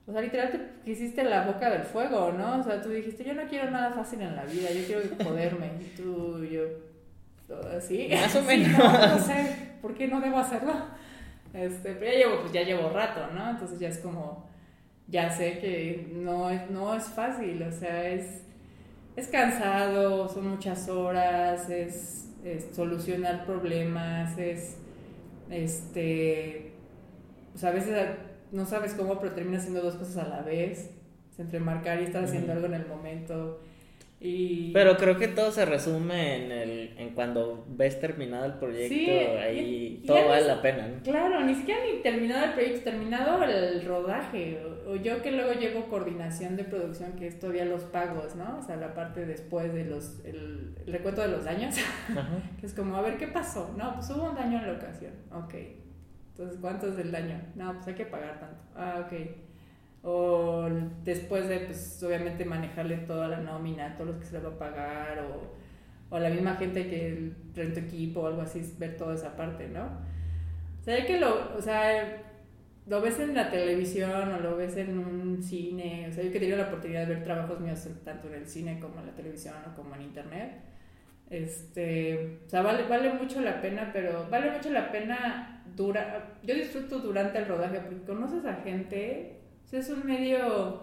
[0.05, 2.59] O sea, literal te quisiste la boca del fuego, ¿no?
[2.59, 5.71] O sea, tú dijiste, yo no quiero nada fácil en la vida, yo quiero poderme.
[5.81, 6.61] Y tú, yo,
[7.75, 8.09] así.
[8.11, 8.77] Más o menos.
[8.77, 10.73] No, sé, ¿por qué no debo hacerlo?
[11.51, 13.49] Este, pero ya llevo, pues ya llevo rato, ¿no?
[13.49, 14.47] Entonces ya es como,
[15.07, 18.43] ya sé que no es, no es fácil, o sea, es,
[19.15, 22.23] es cansado, son muchas horas, es,
[22.73, 24.77] solucionar problemas, es,
[25.49, 26.71] este,
[27.51, 28.07] pues a veces
[28.51, 30.91] no sabes cómo, pero terminas haciendo dos cosas a la vez,
[31.37, 33.59] entre marcar y estar haciendo algo en el momento.
[34.19, 34.71] Y...
[34.73, 39.07] Pero creo que todo se resume en el en cuando ves terminado el proyecto, Sí,
[39.09, 40.87] ahí y- y todo ya vale la pena.
[40.87, 41.03] ¿no?
[41.03, 44.59] Claro, ni siquiera ni terminado el proyecto, terminado el rodaje.
[44.65, 48.57] O, o yo que luego llevo coordinación de producción, que es todavía los pagos, ¿no?
[48.57, 51.75] O sea, la parte después de los, el, el recuento de los daños,
[52.59, 53.71] que es como, a ver, ¿qué pasó?
[53.77, 55.11] No, pues hubo un daño en la ocasión.
[55.31, 55.53] Ok.
[56.31, 57.39] Entonces, ¿cuánto es del daño?
[57.55, 58.57] No, pues hay que pagar tanto.
[58.75, 59.13] Ah, ok.
[60.03, 60.67] O
[61.03, 64.57] después de, pues, obviamente manejarle toda la nómina, todos los que se le va a
[64.59, 69.35] pagar, o, o la misma gente que renta equipo o algo así, ver toda esa
[69.35, 69.85] parte, ¿no?
[70.81, 72.23] O sea, que lo, o sea,
[72.85, 76.37] lo ves en la televisión o lo ves en un cine, o sea, yo que
[76.37, 79.13] he tenido la oportunidad de ver trabajos míos tanto en el cine como en la
[79.15, 80.61] televisión o como en internet,
[81.29, 86.55] este, o sea, vale, vale mucho la pena, pero vale mucho la pena dura, yo
[86.55, 90.79] disfruto durante el rodaje porque conoces a gente, o sea, es un medio,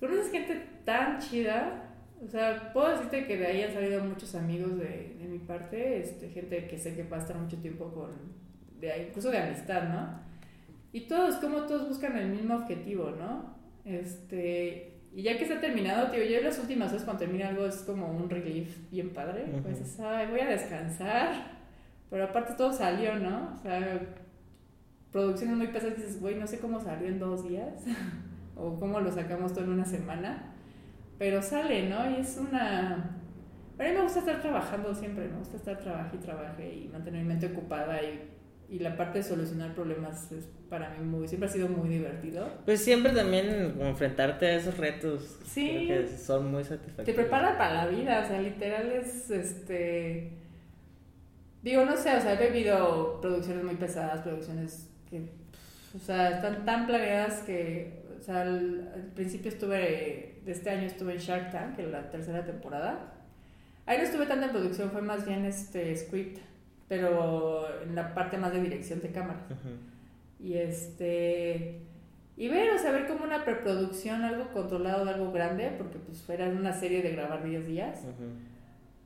[0.00, 1.92] conoces gente tan chida,
[2.24, 6.00] o sea, puedo decirte que de ahí han salido muchos amigos de, de mi parte,
[6.00, 8.10] este, gente que sé que va a estar mucho tiempo con,
[8.80, 10.18] de ahí, incluso de amistad, ¿no?
[10.92, 13.54] Y todos, como todos buscan el mismo objetivo, ¿no?
[13.84, 17.82] Este, y ya que está terminado, tío, yo las últimas veces cuando termina algo es
[17.82, 19.44] como un relief bien padre.
[19.62, 21.52] Pues dices, ay, voy a descansar.
[22.08, 23.52] Pero aparte todo salió, ¿no?
[23.54, 24.00] O sea,
[25.14, 27.84] producciones muy pesadas dices, güey, no sé cómo salió en dos días.
[28.56, 30.54] o cómo lo sacamos todo en una semana.
[31.18, 32.10] Pero sale, ¿no?
[32.10, 33.20] Y es una...
[33.78, 37.22] A mí me gusta estar trabajando siempre, me gusta estar trabajando y trabaje y mantener
[37.22, 38.28] mi mente ocupada y,
[38.68, 42.48] y la parte de solucionar problemas es para mí muy, siempre ha sido muy divertido.
[42.64, 45.84] Pues siempre también enfrentarte a esos retos Sí.
[45.86, 47.06] creo que son muy satisfactorios.
[47.06, 50.32] Te prepara para la vida, o sea, literal es, este...
[51.62, 56.64] Digo, no sé, o sea, he vivido producciones muy pesadas, producciones que, o sea, están
[56.64, 61.52] tan planeadas que, o sea, al, al principio estuve, de este año estuve en Shark
[61.52, 63.12] Tank, en la tercera temporada.
[63.86, 66.38] Ahí no estuve tanto en producción, fue más bien este script,
[66.88, 69.42] pero en la parte más de dirección de cámaras.
[70.40, 71.80] Y este.
[72.36, 76.28] Y ver, o sea, ver como una preproducción, algo controlado de algo grande, porque pues
[76.28, 78.00] era una serie de grabar 10 días.
[78.00, 78.53] Ujú.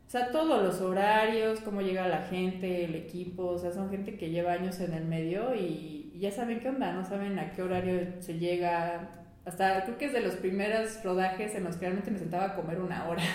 [0.08, 4.16] O sea, todos los horarios, cómo llega la gente, el equipo, o sea, son gente
[4.16, 7.52] que lleva años en el medio y, y ya saben qué onda, no saben a
[7.52, 9.10] qué horario se llega.
[9.44, 12.54] Hasta creo que es de los primeros rodajes en los que realmente me sentaba a
[12.56, 13.22] comer una hora.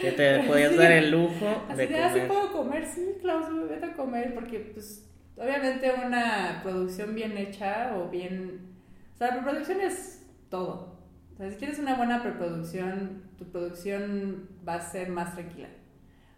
[0.00, 0.76] Que te podías Sí.
[0.78, 2.26] dar el lujo Así de de, ah, comer.
[2.28, 8.08] puedo comer, sí, Klaus, vete a comer, porque pues obviamente una producción bien hecha o
[8.08, 8.72] bien...
[9.14, 10.98] O sea, la preproducción es todo.
[11.34, 15.68] O sea, si quieres una buena preproducción, tu producción va a ser más tranquila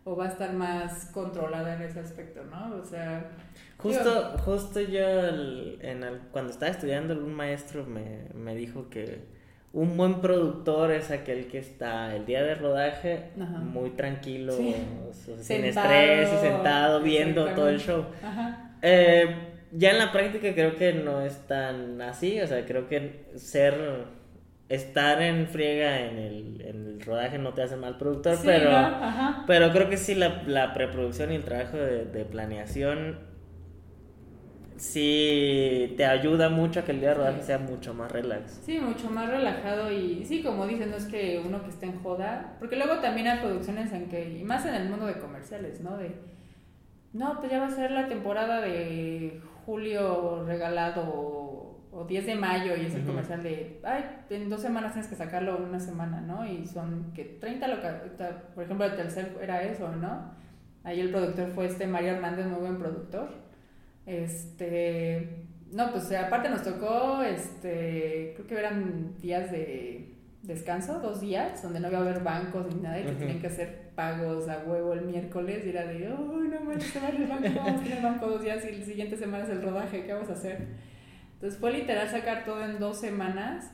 [0.04, 2.76] o va a estar más controlada en ese aspecto, ¿no?
[2.76, 3.30] O sea...
[3.78, 9.24] Justo, justo yo el- en el- cuando estaba estudiando un maestro me, me dijo que
[9.72, 13.58] un buen productor es aquel que está el día de rodaje Ajá.
[13.58, 14.74] muy tranquilo, Sí.
[15.12, 18.06] sin Sentado, estrés y sentado viendo todo el show.
[18.22, 18.76] Ajá.
[18.82, 19.34] Eh,
[19.72, 24.04] ya en la práctica creo que no es tan así, o sea, creo que ser,
[24.68, 28.70] estar en friega en el, en el rodaje no te hace mal productor, Sí, pero...
[29.46, 33.18] Pero creo que sí, la, la preproducción y el trabajo de, de planeación
[34.76, 38.60] sí te ayuda mucho a que el día de rodaje sea mucho más relax.
[38.64, 42.02] Sí, mucho más relajado y sí, como dicen, no es que uno que esté en
[42.02, 45.80] joda, porque luego también hay producciones en que, y más en el mundo de comerciales,
[45.80, 45.96] ¿no?
[45.96, 46.14] De,
[47.12, 52.34] no, pues ya va a ser la temporada de julio regalado o, o 10 de
[52.34, 56.20] mayo y es el comercial de, ay, en dos semanas tienes que sacarlo una semana,
[56.20, 56.46] ¿no?
[56.46, 58.02] Y son que 30 loca
[58.54, 60.32] por ejemplo, el tercer era eso, ¿no?
[60.84, 63.28] Ahí el productor fue este Mario Hernández, muy buen productor.
[64.06, 71.60] Este, no, pues aparte nos tocó, este, creo que eran días de descanso, dos días,
[71.60, 73.18] donde no iba a haber bancos ni nada y que Ujú.
[73.18, 77.00] tenían que hacer pagos a huevo el miércoles y era de, uy, no manches, se
[77.00, 79.62] va el banco, vamos a tener banco dos días y la siguiente semana es el
[79.62, 80.68] rodaje, ¿qué vamos a hacer?
[81.36, 83.70] Entonces fue literal sacar todo en dos semanas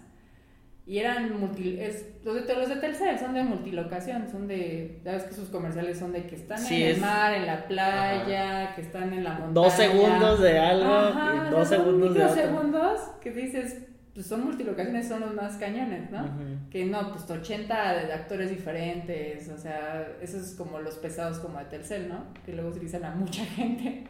[0.85, 5.23] y eran multi, es, los, de, los de Telcel son de multilocación, son de, sabes
[5.25, 8.75] que sus comerciales son de que están Sí, en el es- mar, en la playa,
[8.75, 9.53] que están en la montaña.
[9.53, 12.35] Dos segundos de algo Ajá, y dos o sea, segundos de otro.
[12.35, 16.25] microsegundos que dices, pues son multilocaciones, son los más cañones, ¿no?
[16.25, 16.69] Ujú.
[16.69, 21.61] Que no, pues 80 de actores diferentes, o sea, esos es como los pesados como
[21.61, 22.25] de Telcel, ¿no?
[22.45, 24.05] Que luego utilizan a mucha gente.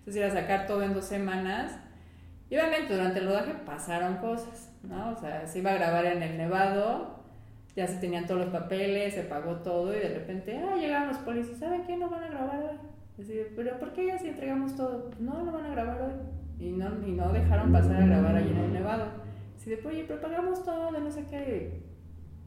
[0.00, 1.78] Entonces ir a sacar todo en dos semanas.
[2.50, 5.12] Y obviamente durante el rodaje pasaron cosas, ¿no?
[5.12, 7.20] O sea, se iba a grabar en el Nevado,
[7.76, 11.18] ya se tenían todos los papeles, se pagó todo y de repente, ah, llegaron los
[11.18, 11.96] policías, ¿saben qué?
[11.96, 12.76] No van a grabar hoy.
[13.20, 15.10] Así, pero ¿por qué ya si entregamos todo?
[15.20, 16.12] No, no van a grabar hoy.
[16.58, 19.06] Y no, y no dejaron pasar a grabar allí en el Nevado.
[19.56, 21.82] Así de, oye, pero pagamos todo, de no sé qué.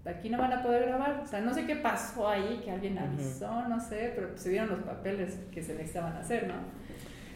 [0.06, 1.22] aquí no van a poder grabar.
[1.24, 4.50] O sea, no sé qué pasó ahí, que alguien avisó, no sé, pero pues se
[4.50, 6.56] dieron los papeles que se necesitaban hacer, ¿no?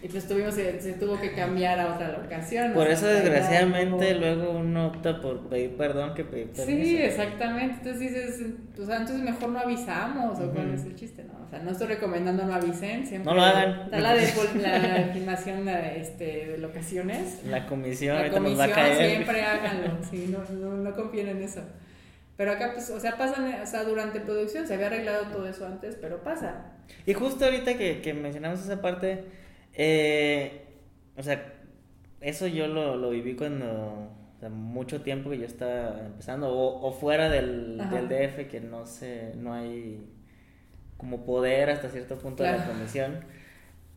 [0.07, 2.71] Y pues tuvimos, se, se tuvo que cambiar a otra locación.
[2.71, 6.81] Por eso, desgraciadamente, luego uno opta por pedir perdón que pedir permiso.
[6.81, 7.73] Sí, exactamente.
[7.79, 8.41] Entonces dices,
[8.73, 11.45] pues entonces mejor no avisamos, o cuál es el chiste, ¿no?
[11.45, 13.25] O sea, no estoy recomendando no avisen, siempre.
[13.25, 13.81] No lo hagan.
[13.81, 14.21] Está la, de,
[14.61, 17.43] la filmación este, de locaciones.
[17.43, 19.11] La comisión, la comisión, va a caer.
[19.11, 21.63] siempre háganlo, sí, no, no, no confíen en eso.
[22.37, 25.65] Pero acá, pues, o sea, pasan, o sea, durante producción se había arreglado todo eso
[25.65, 26.77] antes, pero pasa.
[27.05, 29.25] Y justo ahorita que, que mencionamos esa parte,
[29.77, 30.65] eh,
[31.15, 31.53] o sea,
[32.19, 36.87] eso yo lo, lo viví cuando, o sea, mucho tiempo que yo estaba empezando, o,
[36.87, 40.03] o fuera del, del, DF, que no sé, no hay
[40.97, 43.19] como poder hasta cierto punto de la comisión.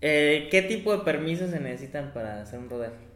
[0.02, 3.08] Eh, ¿Qué tipo de permisos se necesitan para hacer un rodaje?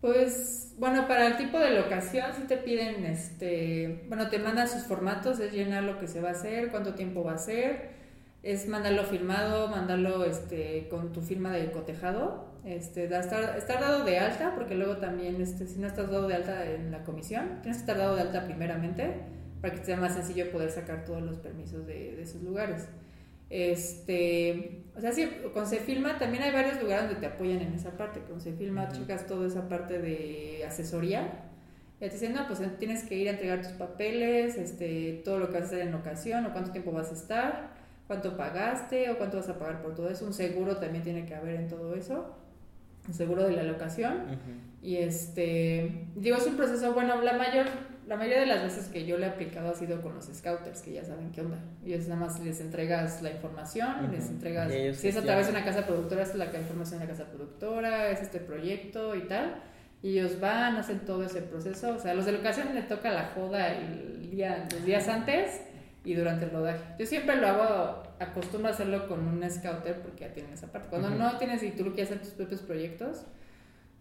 [0.00, 4.84] Pues, bueno, para el tipo de locación si te piden, este, bueno, te mandan sus
[4.84, 7.95] formatos, es llenar lo que se va a hacer, cuánto tiempo va a ser,
[8.46, 14.04] es mandarlo firmado, mandarlo este, con tu firma de cotejado, este, da, estar, estar dado
[14.04, 17.58] de alta, porque luego también, este, si no estás dado de alta en la comisión,
[17.62, 19.14] tienes que estar dado de alta primeramente,
[19.60, 22.86] para que sea más sencillo poder sacar todos los permisos de, de esos lugares.
[23.50, 27.96] Este, o sea, sí, con Cefilma también hay varios lugares donde te apoyan en esa
[27.96, 28.20] parte.
[28.20, 31.42] Con Cefilma chicas toda esa parte de asesoría.
[32.00, 35.48] Ya te dicen, no, pues tienes que ir a entregar tus papeles, este, todo lo
[35.48, 39.18] que vas a hacer en ocasión, o cuánto tiempo vas a estar, cuánto pagaste, o
[39.18, 40.24] cuánto vas a pagar por todo eso.
[40.24, 42.36] Un seguro también tiene que haber en todo eso.
[43.06, 44.24] Un seguro de la locación.
[44.82, 47.66] Y este, digo, es un proceso, bueno, la mayor
[48.06, 50.80] la mayoría de las veces que yo le he aplicado ha sido con los scouters,
[50.80, 51.58] que ya saben qué onda.
[51.84, 55.64] Es nada más les entregas la información, les entregas, si es a través de una
[55.64, 59.56] casa productora, es la información de la casa productora, es este proyecto y tal.
[60.02, 61.96] Y ellos van, hacen todo ese proceso.
[61.96, 65.62] O sea, a los de locación le toca la joda el día, los días antes
[66.06, 66.78] y durante el rodaje.
[67.00, 70.88] Yo siempre lo hago, acostumbro a hacerlo con un scouter porque ya tienen esa parte.
[70.88, 73.24] Cuando no tienes y tú quieres hacer tus propios proyectos,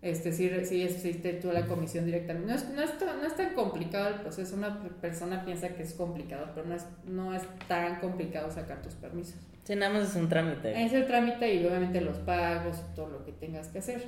[0.04, 2.48] este, sí, sí existe tú la comisión directamente.
[2.48, 5.96] No es, no, es, no es tan complicado el proceso, una persona piensa que es
[5.96, 9.40] complicado, pero no es, no es tan complicado sacar tus permisos.
[9.64, 10.86] Sí, nada más es un trámite.
[10.86, 14.04] Es el trámite y obviamente los pagos, todo lo que tengas que hacer.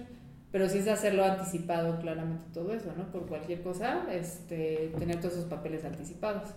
[0.51, 3.11] Pero sí es hacerlo anticipado, claramente todo eso, ¿no?
[3.11, 6.53] Por cualquier cosa, este, tener todos esos papeles anticipados.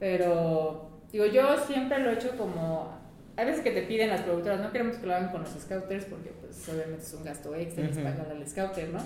[0.00, 2.98] Pero, digo, yo siempre lo he hecho como
[3.36, 6.04] hay veces que te piden las productoras, no queremos que lo hagan con los scouters
[6.06, 9.00] porque pues obviamente es un gasto extra, les pagan al scouter, ¿no?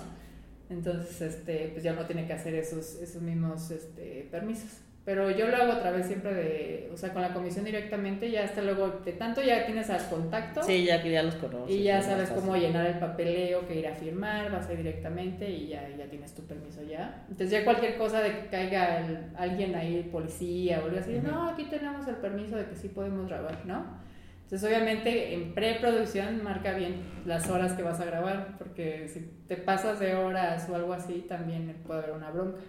[0.69, 4.81] Entonces, este, pues ya no tiene que hacer esos, esos mismos este, permisos.
[5.05, 8.43] Pero yo lo hago a través siempre de, o sea, con la comisión directamente, ya
[8.43, 10.63] hasta luego, de tanto ya tienes al contacto.
[10.63, 11.75] Sí, ya que ya los conoces.
[11.75, 15.47] Y ya sabes cómo llenar el papeleo, que ir a firmar, vas a ir directamente
[15.47, 17.23] y ya, ya tienes tu permiso ya.
[17.29, 19.05] Entonces ya cualquier cosa de que caiga
[19.37, 23.27] alguien ahí, policía o algo así, no, aquí tenemos el permiso de que sí podemos
[23.27, 24.03] grabar, ¿no?
[24.45, 29.57] Entonces, obviamente, en preproducción marca bien las horas que vas a grabar, porque si te
[29.57, 32.59] pasas de horas o algo así, también puede haber una bronca.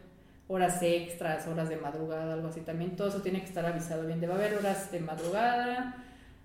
[0.48, 2.60] Horas extras, horas de madrugada, algo así.
[2.60, 4.20] También todo eso tiene que estar avisado bien.
[4.20, 5.96] Debe haber horas de madrugada.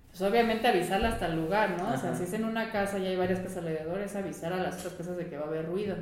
[0.10, 1.94] Pues obviamente avisarla hasta el lugar, ¿no?
[1.94, 4.58] O sea, si es en una casa y hay varias casas alrededor, es avisar a
[4.58, 5.96] las otras casas de que va a haber ruido.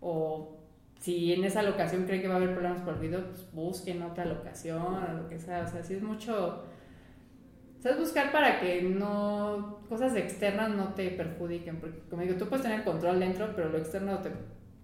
[0.00, 0.58] O
[0.98, 4.24] si en esa locación creen que va a haber problemas por ruido, pues busquen otra
[4.24, 5.62] locación o lo que sea.
[5.62, 6.64] O sea, si es mucho
[7.80, 7.98] ¿Sabes?
[7.98, 12.84] Buscar para que no cosas externas no te perjudiquen, porque como digo, tú puedes tener
[12.84, 14.30] control dentro, pero lo externo te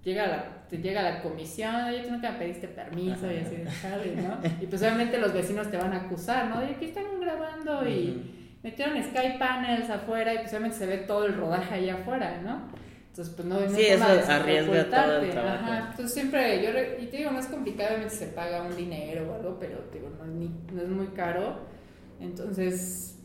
[0.02, 4.22] llega la, te llega la comisión, oye, tú no te pediste permiso y así de
[4.22, 4.38] ¿no?
[4.60, 6.60] Y pues obviamente los vecinos te van a acusar, ¿no?
[6.60, 11.26] De aquí están grabando y metieron Sky Panels afuera y pues obviamente se ve todo
[11.26, 12.68] el rodaje allá afuera, ¿no?
[13.08, 15.64] Entonces, pues no, sí, eso arriesga todo el trabajo.
[15.64, 15.88] Ajá.
[15.90, 16.70] Entonces siempre, yo,
[17.02, 19.98] y te digo, no es complicado, obviamente se paga un dinero o algo, pero te
[19.98, 21.76] digo, no, no es muy caro
[22.20, 23.18] entonces,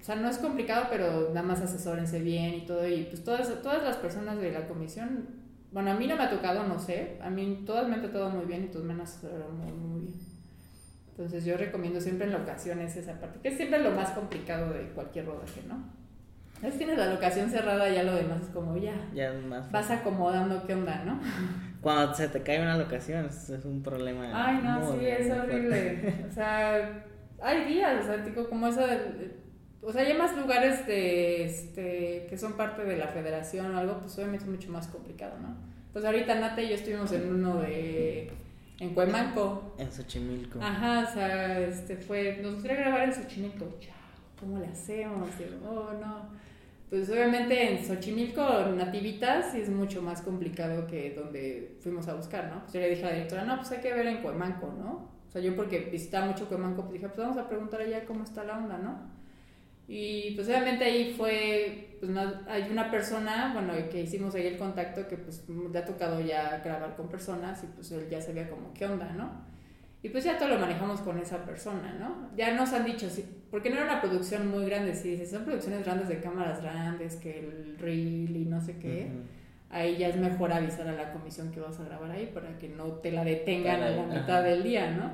[0.00, 2.86] o sea, no es complicado, pero nada más asesórense bien y todo.
[2.86, 5.28] Y pues todas, todas las personas de la comisión,
[5.74, 8.30] bueno, a mí no me ha tocado, no sé, a mí todas me han tratado
[8.30, 10.14] muy bien y todos me han asesorado muy, muy bien.
[11.10, 14.82] Entonces yo recomiendo siempre en locaciones esa parte, que es siempre lo más complicado de
[14.90, 15.84] cualquier rodaje, ¿no?
[16.62, 18.94] Es tienes la locación cerrada, ya lo demás es como ya.
[19.12, 19.70] Ya más.
[19.72, 21.20] Vas acomodando qué onda, ¿no?
[21.80, 24.30] Cuando se te cae una locación es, un problema.
[24.32, 26.24] Ay, no, sí, es horrible.
[26.30, 27.04] o sea,
[27.42, 28.86] hay días, o sea, tipo, como esa,
[29.82, 33.98] o sea, hay más lugares de, este, que son parte de la federación o algo,
[33.98, 35.73] pues obviamente es mucho más complicado, ¿no?
[35.94, 38.30] Pues ahorita Nata y yo estuvimos en uno de,
[38.80, 39.76] en Cuemanco.
[39.78, 40.58] En Xochimilco.
[40.60, 43.66] Ajá, o sea, este fue, nos gustaría grabar en Xochimilco,
[44.38, 45.30] ¿cómo le hacemos?
[45.64, 46.28] oh, no.
[46.90, 48.42] Pues obviamente en Xochimilco,
[48.76, 52.60] Nativitas, sí es mucho más complicado que donde fuimos a buscar, ¿no?
[52.62, 55.14] Pues yo le dije a la directora, no, pues hay que ver en Cuemanco, ¿no?
[55.34, 58.44] sea, yo porque visitaba mucho Cuemanco, pues dije, pues vamos a preguntar allá cómo está
[58.44, 59.13] la onda, ¿no?
[59.86, 62.10] Y pues obviamente ahí fue, pues
[62.48, 66.62] hay una persona, bueno, que hicimos ahí el contacto que pues le ha tocado ya
[66.64, 69.44] grabar con personas y pues él ya sabía como qué onda, ¿no?
[70.02, 72.30] Y pues ya todo lo manejamos con esa persona, ¿no?
[72.36, 75.44] Ya nos han dicho, sí, porque no era una producción muy grande, si dices, son
[75.44, 79.10] producciones grandes de cámaras grandes, que el reel y no sé qué,
[79.70, 82.68] ahí ya es mejor avisar a la comisión que vas a grabar ahí para que
[82.68, 85.10] no te la detengan a la mitad del día, ¿no?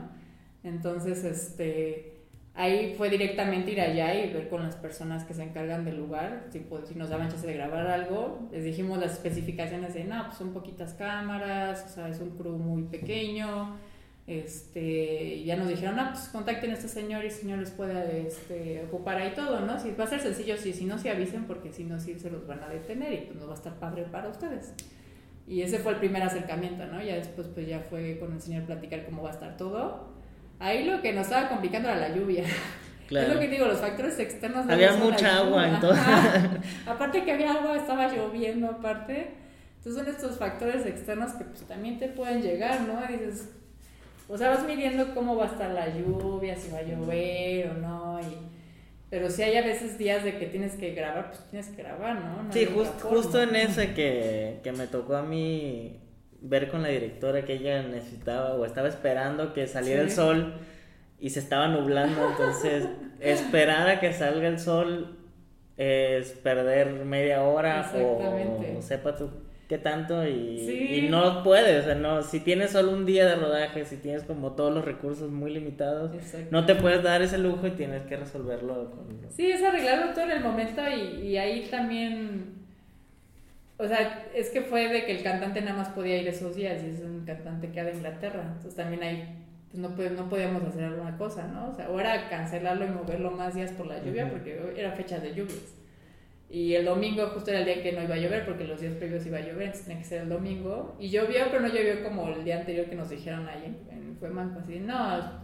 [0.62, 2.19] Entonces, este
[2.54, 6.46] ahí fue directamente ir allá y ver con las personas que se encargan del lugar,
[6.50, 10.26] si, pues, si nos daban chance de grabar algo, les dijimos las especificaciones de, no,
[10.26, 13.76] pues son poquitas cámaras, o sea, es un crew muy pequeño,
[14.26, 18.26] este, ya nos dijeron, no, pues contacten a este señor y el señor les puede
[18.26, 19.78] este, ocupar ahí todo, ¿no?
[19.78, 22.30] Si va a ser sencillo, sí, si no, se avisen porque si no, sí se
[22.30, 24.74] los van a detener y pues no va a estar padre para ustedes.
[25.48, 27.02] Y ese fue el primer acercamiento, ¿no?
[27.02, 30.09] Ya después pues ya fue con el señor platicar cómo va a estar todo
[30.60, 32.44] Ahí lo que nos estaba complicando era la lluvia.
[33.08, 33.26] Claro.
[33.26, 34.68] Es lo que digo, los factores externos.
[34.68, 36.04] Había mucha agua, entonces.
[36.86, 39.32] aparte que había agua, estaba lloviendo, aparte.
[39.78, 43.02] Entonces son estos factores externos que pues también te pueden llegar, ¿no?
[43.12, 43.48] Y dices,
[44.28, 47.74] o sea, vas midiendo cómo va a estar la lluvia, si va a llover o
[47.74, 48.20] no.
[48.20, 48.36] Y,
[49.08, 52.14] pero si hay a veces días de que tienes que grabar, pues tienes que grabar,
[52.14, 52.52] ¿no?
[52.52, 52.68] sí,
[53.02, 55.98] justo en ese que, que me tocó a mí
[56.42, 60.54] ver con la directora que ella necesitaba o estaba esperando que saliera el sol
[61.18, 62.88] y se estaba nublando, entonces
[63.20, 65.18] esperar a que salga el sol
[65.76, 69.30] es perder media hora o, sepa tú
[69.68, 73.84] qué tanto y, no puedes, o sea, no, si tienes solo un día de rodaje,
[73.84, 76.10] si tienes como todos los recursos muy limitados,
[76.50, 78.90] no te puedes dar ese lujo y tienes que resolverlo.
[78.90, 79.30] Con...
[79.30, 82.59] Sí, es arreglarlo todo en el momento y, y ahí también
[83.80, 86.82] o sea, es que fue de que el cantante nada más podía ir esos días
[86.84, 88.42] y es un cantante que ha de Inglaterra.
[88.42, 91.70] Entonces también ahí pues no, no podíamos hacer alguna cosa, ¿no?
[91.70, 95.18] O sea, o era cancelarlo y moverlo más días por la lluvia porque era fecha
[95.18, 95.76] de lluvias.
[96.50, 98.94] Y el domingo justo era el día que no iba a llover porque los días
[98.94, 100.96] previos iba a llover, entonces tenía que ser el domingo.
[100.98, 104.16] Y llovió, pero no llovió como el día anterior que nos dijeron ahí en, en
[104.18, 105.40] Fuemanco, así, no,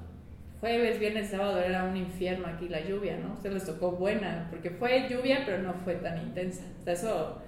[0.61, 3.35] jueves, viernes, sábado era un infierno aquí la lluvia, ¿no?
[3.35, 6.65] Ustedes les tocó buena, porque fue lluvia, pero no fue tan intensa.
[6.81, 7.43] O sea, eso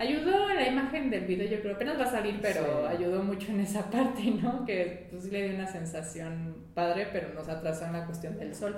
[0.00, 3.22] ayudó en la imagen del video, yo creo, que apenas va a salir, pero ayudó
[3.22, 4.64] mucho en esa parte, ¿no?
[4.64, 8.74] Que pues le dio una sensación padre, pero nos atrasó en la cuestión del sol.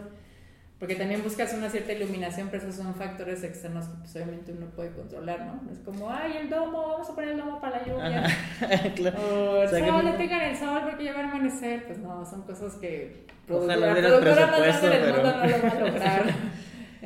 [0.81, 4.67] Porque también buscas una cierta iluminación, pero esos son factores externos que pues, obviamente uno
[4.75, 5.71] puede controlar, ¿no?
[5.71, 8.27] Es como, ay, el domo, vamos a poner el domo para la lluvia.
[8.97, 9.19] claro.
[9.21, 11.87] O el sol, le tengan el sol porque ya va a amanecer.
[11.87, 16.25] Pues no, son cosas que Ojalá más grande del mundo no lo va a lograr.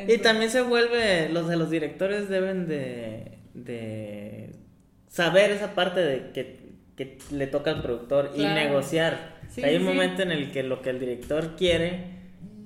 [0.08, 4.50] y también se vuelve, los de los directores deben de de
[5.08, 9.36] saber esa parte de que, que le toca al productor y negociar.
[9.62, 12.16] Hay un momento en el que lo que el director quiere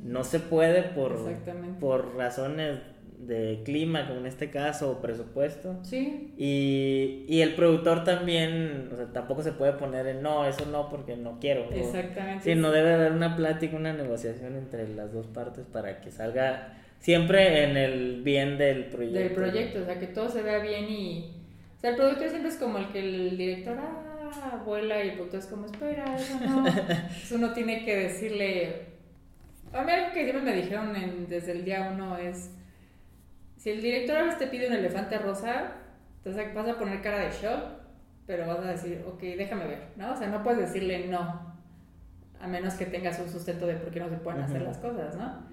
[0.03, 1.19] no se puede por,
[1.79, 2.79] por razones
[3.19, 5.79] de clima, como en este caso, o presupuesto.
[5.83, 6.33] Sí.
[6.39, 10.89] Y, y el productor también, o sea, tampoco se puede poner en no, eso no,
[10.89, 11.71] porque no quiero.
[11.71, 12.45] Exactamente.
[12.45, 16.79] Sí, no debe haber una plática, una negociación entre las dos partes para que salga
[17.01, 19.19] siempre en el bien del proyecto.
[19.19, 21.37] Del proyecto, o sea, que todo se vea bien y...
[21.77, 25.15] O sea, el productor siempre es como el que el director, ah, vuela y el
[25.15, 26.67] productor es como, espera, eso no.
[27.23, 28.91] eso uno tiene que decirle...
[29.73, 30.93] A mí algo que siempre me dijeron
[31.29, 32.51] desde el día uno es,
[33.57, 35.73] si el director a veces te pide un elefante rosa,
[36.19, 37.63] entonces vas a poner cara de shock,
[38.27, 40.13] pero vas a decir, ok, déjame ver, ¿no?
[40.13, 41.55] O sea, no puedes decirle no,
[42.41, 45.17] a menos que tengas un sustento de por qué no se pueden hacer las cosas,
[45.17, 45.49] ¿no?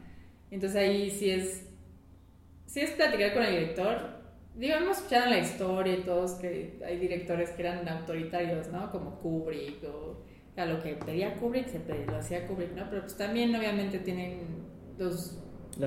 [0.52, 1.68] Entonces ahí sí es,
[2.66, 4.18] sí es platicar con el director.
[4.56, 8.92] Digo, hemos escuchado la historia y todos que hay directores que eran autoritarios, ¿no?
[8.92, 10.24] Como Kubrick o
[10.56, 12.90] a lo que pedía Kubrick se lo hacía Kubrick, ¿no?
[12.90, 14.66] Pero pues también obviamente tienen
[14.98, 15.38] los...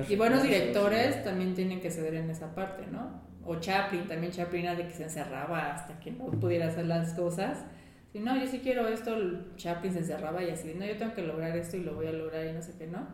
[0.07, 3.21] y buenos directores también tienen que ceder en esa parte, ¿no?
[3.43, 7.13] O Chaplin, también Chaplin era de que se encerraba hasta que no pudiera hacer las
[7.13, 7.65] cosas.
[8.13, 9.17] Si no, yo sí quiero esto,
[9.57, 12.13] Chaplin se encerraba y así, no, yo tengo que lograr esto y lo voy a
[12.13, 13.07] lograr y no sé qué, ¿no?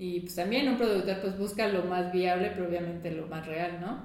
[0.00, 3.82] Y pues también un productor pues busca lo más viable, pero obviamente lo más real,
[3.82, 4.02] ¿no?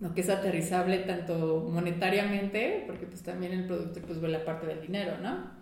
[0.00, 4.66] Lo que es aterrizable tanto monetariamente, porque pues también el productor pues ve la parte
[4.66, 5.52] del dinero, ¿no?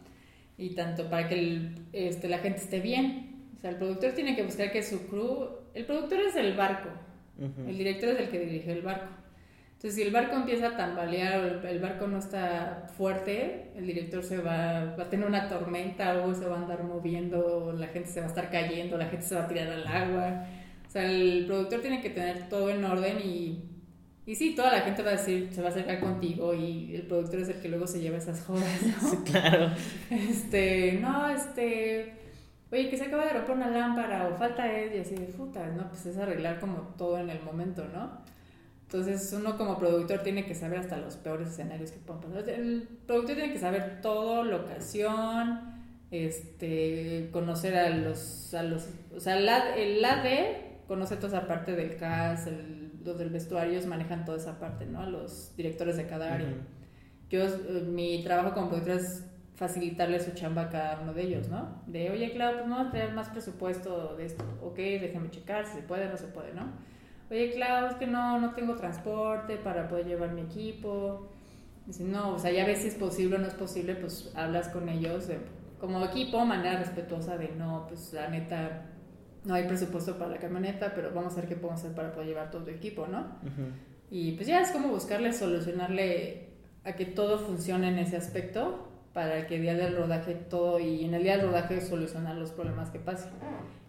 [0.56, 3.42] Y tanto para que el, este, la gente esté bien.
[3.58, 5.48] O sea, el productor tiene que buscar que su crew...
[5.74, 6.88] El productor es el barco,
[7.38, 9.12] el director es el que dirige el barco.
[9.78, 14.24] Entonces, si el barco empieza a tambalear o el barco no está fuerte, el director
[14.24, 18.08] se va, va a tener una tormenta o se va a andar moviendo, la gente
[18.08, 20.46] se va a estar cayendo, la gente se va a tirar al agua.
[20.84, 23.62] O sea, el productor tiene que tener todo en orden y,
[24.26, 27.02] y sí, toda la gente va a decir, se va a acercar contigo y el
[27.02, 29.08] productor es el que luego se lleva esas jodas, ¿no?
[29.10, 29.70] Sí, claro.
[30.10, 32.14] Este, no, este,
[32.72, 35.64] oye, que se acaba de romper una lámpara o falta es, y así de puta,
[35.68, 35.88] ¿no?
[35.88, 38.26] Pues es arreglar como todo en el momento, ¿no?
[38.90, 42.48] Entonces uno como productor tiene que saber hasta los peores escenarios que puedan pasar.
[42.48, 45.60] El productor tiene que saber todo, locación,
[46.10, 49.36] este, conocer a los, a los, o sea,
[49.76, 54.58] el AD conoce toda esa parte del cast, el, los del vestuarios manejan toda esa
[54.58, 55.04] parte, ¿no?
[55.04, 56.54] Los directores de cada área.
[57.28, 59.22] Yo, eh, mi trabajo como productor es
[59.54, 61.82] facilitarle su chamba a cada uno de ellos, ¿no?
[61.86, 64.44] De, oye, claro, pues no, tener más presupuesto de esto.
[64.62, 66.87] Ok, déjame checar si se puede o no se puede, ¿no?
[67.30, 71.28] Oye, claro, es que no, no tengo transporte para poder llevar mi equipo.
[71.86, 74.68] Dice, no, o sea, ya ves si es posible o no es posible, pues hablas
[74.68, 75.28] con ellos
[75.80, 78.86] como equipo, manera respetuosa de, no, pues la neta,
[79.44, 82.28] no hay presupuesto para la camioneta, pero vamos a ver qué podemos hacer para poder
[82.28, 83.38] llevar todo tu equipo, ¿no?
[84.10, 86.48] Y pues ya es como buscarle, solucionarle
[86.84, 91.04] a que todo funcione en ese aspecto para que el día del rodaje todo y
[91.04, 93.30] en el día del rodaje solucionar los problemas que pasen.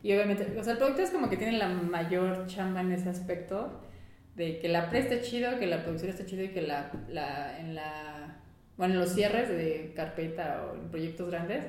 [0.02, 3.10] Y obviamente, o sea, el productor es como que tiene la mayor chamba en ese
[3.10, 3.82] aspecto
[4.36, 7.60] de que la pre esté chido, que la producción esté chido y que la, la,
[7.60, 8.38] en la,
[8.78, 11.66] bueno, en los cierres de carpeta o en proyectos grandes,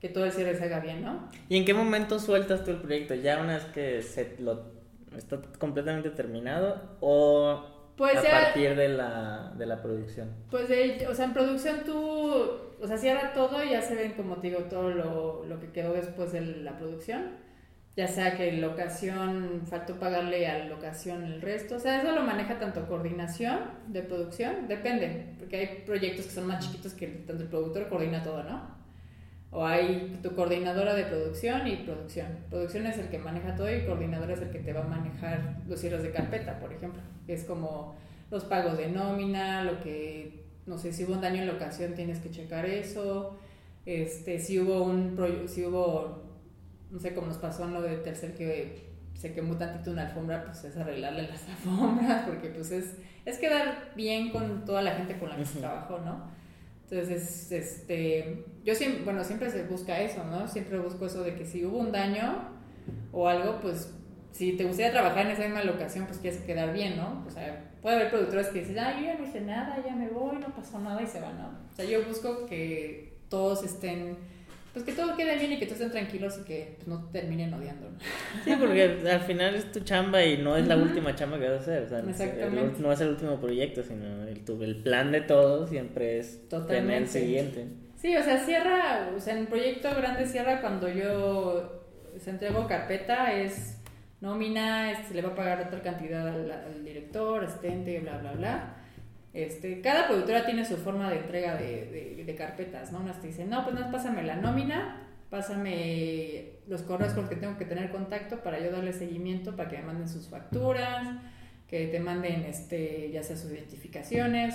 [0.00, 1.28] que todo el cierre se haga bien, ¿no?
[1.48, 3.14] ¿Y en qué momento sueltas tú el proyecto?
[3.14, 4.72] ¿Ya una vez que se lo,
[5.16, 7.64] está completamente terminado o
[7.96, 10.28] pues a partir de la, de la producción.
[10.50, 11.94] Pues, de, o sea, en producción tú,
[12.80, 15.70] o sea, cierra todo y ya se ven, como te digo, todo lo, lo que
[15.70, 17.43] quedó después de la producción.
[17.96, 21.76] Ya sea que locación, faltó pagarle a locación el resto.
[21.76, 26.46] O sea, eso lo maneja tanto coordinación de producción, depende, porque hay proyectos que son
[26.46, 28.74] más chiquitos que tanto el productor coordina todo, ¿no?
[29.52, 32.26] O hay tu coordinadora de producción y producción.
[32.50, 35.62] Producción es el que maneja todo y coordinadora es el que te va a manejar
[35.68, 37.00] los cierres de carpeta, por ejemplo.
[37.28, 37.94] Es como
[38.32, 41.94] los pagos de nómina, lo que, no sé, si hubo un daño en la ocasión
[41.94, 43.38] tienes que checar eso.
[43.86, 45.16] Este, si hubo un,
[45.46, 46.23] si hubo,
[46.94, 48.84] no sé, como nos pasó en lo de tercer que
[49.14, 53.90] se quemó tantito una alfombra, pues es arreglarle las alfombras, porque pues es, es quedar
[53.96, 56.30] bien con toda la gente con la que se trabajó, ¿no?
[56.88, 60.46] Entonces, este, yo siempre, bueno, siempre se busca eso, ¿no?
[60.46, 62.48] Siempre busco eso de que si hubo un daño
[63.10, 63.92] o algo, pues
[64.30, 67.24] si te gustaría trabajar en esa misma locación, pues quieres quedar bien, ¿no?
[67.26, 70.10] O sea, puede haber productores que dicen, ah, yo ya no hice nada, ya me
[70.10, 71.48] voy, no pasó nada y se van, ¿no?
[71.72, 74.16] O sea, yo busco que todos estén
[74.74, 77.54] pues que todo quede bien y que todos estén tranquilos y que pues, no terminen
[77.54, 77.86] odiando.
[78.44, 81.58] Sí, porque al final es tu chamba y no es la última chamba que vas
[81.58, 81.82] a hacer.
[81.84, 82.82] O sea, Exactamente.
[82.82, 87.08] no es el último proyecto, sino el, el plan de todo siempre es tener el
[87.08, 87.68] siguiente.
[87.96, 91.84] Sí, o sea, cierra, o sea, en proyecto grande cierra cuando yo
[92.18, 93.78] se entrego carpeta, es
[94.20, 98.32] nómina, se este, le va a pagar otra cantidad al, al director, asistente, bla, bla,
[98.32, 98.83] bla
[99.34, 103.00] este, cada productora tiene su forma de entrega de, de, carpetas, ¿no?
[103.00, 107.36] Unas te dicen, no, pues no, pásame la nómina, pásame los correos con los que
[107.36, 111.08] tengo que tener contacto para yo darle seguimiento, para que me manden sus facturas,
[111.68, 114.54] que te manden, este, ya sea sus identificaciones,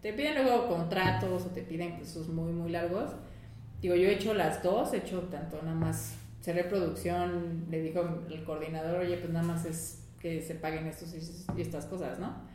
[0.00, 3.10] te piden luego contratos o te piden pues, sus muy, muy largos.
[3.82, 8.00] Digo, yo he hecho las dos, he hecho tanto nada más cerré producción, le digo
[8.02, 11.12] al coordinador, oye, pues nada más es que se paguen estos
[11.56, 12.48] y estas cosas, ¿no?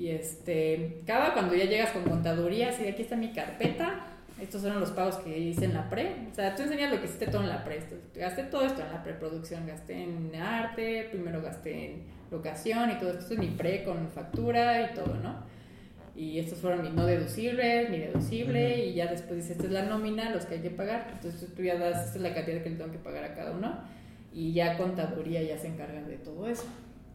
[0.00, 4.06] Y este, cada cuando ya llegas con contaduría, así aquí está mi carpeta,
[4.40, 6.12] estos son los pagos que hice en la pre.
[6.32, 7.80] O sea, tú enseñas lo que hiciste todo en la pre.
[8.14, 13.10] Gasté todo esto en la preproducción, gasté en arte, primero gasté en locación y todo
[13.10, 13.20] esto.
[13.20, 15.34] Esto es mi pre con factura y todo, ¿no?
[16.16, 19.82] Y estos fueron mis no deducibles, mi deducible, y ya después dice, esta es la
[19.82, 21.10] nómina, los que hay que pagar.
[21.12, 23.50] Entonces tú ya das, esta es la cantidad que le tengo que pagar a cada
[23.50, 23.78] uno.
[24.32, 26.64] Y ya contaduría ya se encarga de todo eso.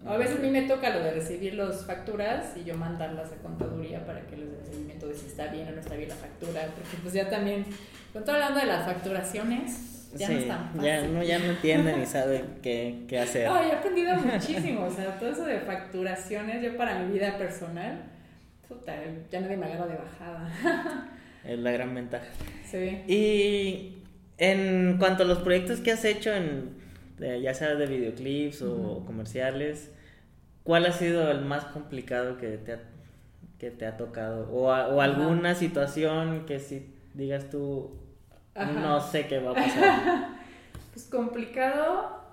[0.06, 3.36] A veces a mí me toca lo de recibir las facturas y yo mandarlas a
[3.38, 6.16] contaduría para que les den seguimiento de si está bien o no está bien la
[6.16, 7.66] factura, porque pues ya también,
[8.14, 12.06] con todo hablando de las facturaciones, ya no están Ya no, ya no entienden ni
[12.06, 13.50] saben qué, qué hacer.
[13.50, 17.38] Oh, yo he aprendido muchísimo, o sea, todo eso de facturaciones, yo para mi vida
[17.38, 18.04] personal,
[18.68, 18.94] puta,
[19.32, 21.12] ya nadie me agarra de bajada.
[21.44, 22.26] Es la gran ventaja.
[22.66, 23.04] Sí.
[23.08, 24.04] Y
[24.40, 26.76] en cuanto a los proyectos que has hecho en
[27.20, 29.92] ya sea de videoclips o comerciales,
[30.64, 32.80] ¿cuál ha sido el más complicado que te ha,
[33.60, 34.50] que te ha tocado?
[34.52, 37.92] O, o alguna situación que si digas tú,
[38.56, 40.30] no sé qué va a pasar.
[40.94, 42.24] pues complicado.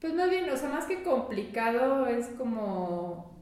[0.00, 3.34] Pues más bien, o sea, más que complicado es como...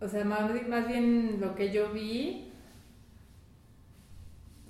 [0.00, 2.49] O sea, más, más bien lo que yo vi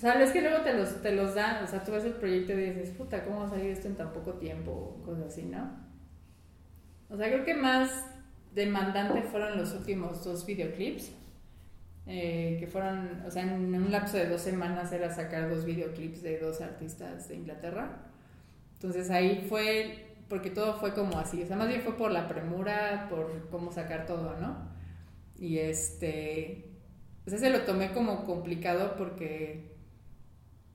[0.00, 2.14] o sea, es que luego te los, te los dan, o sea, tú ves el
[2.14, 4.98] proyecto y dices, puta, ¿cómo va a salir esto en tan poco tiempo?
[5.04, 5.70] Cosas así, ¿no?
[7.10, 8.06] O sea, creo que más
[8.54, 11.12] demandante fueron los últimos dos videoclips,
[12.06, 16.22] eh, que fueron, o sea, en un lapso de dos semanas era sacar dos videoclips
[16.22, 18.06] de dos artistas de Inglaterra.
[18.72, 22.26] Entonces ahí fue, porque todo fue como así, o sea, más bien fue por la
[22.26, 24.70] premura, por cómo sacar todo, ¿no?
[25.38, 26.70] Y este,
[27.24, 29.69] pues ese lo tomé como complicado porque,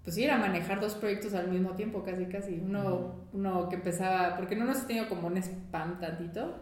[0.06, 2.60] pues sí, era manejar dos proyectos al mismo tiempo, casi, casi.
[2.64, 6.62] Uno, uno que empezaba, porque no nos he tenido como un spam tantito,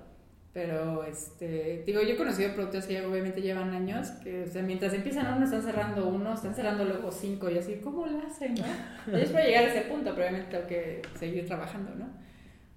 [0.54, 4.94] pero, este, digo, yo he conocido productores que obviamente llevan años, que, o sea, mientras
[4.94, 9.14] empiezan uno, están cerrando uno, están cerrando luego cinco, y así, ¿cómo lo hacen, no?
[9.14, 12.08] Ellos pueden llegar a ese punto, pero obviamente tengo que seguir trabajando, ¿no?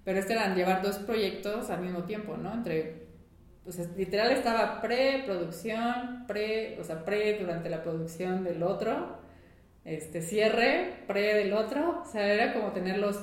[0.03, 2.53] Pero este era llevar dos proyectos al mismo tiempo, ¿no?
[2.53, 3.07] Entre,
[3.65, 9.17] o sea, literal estaba pre-producción, pre, o sea, pre durante la producción del otro,
[9.87, 13.17] este, cierre, pre del otro, o sea, era como tener los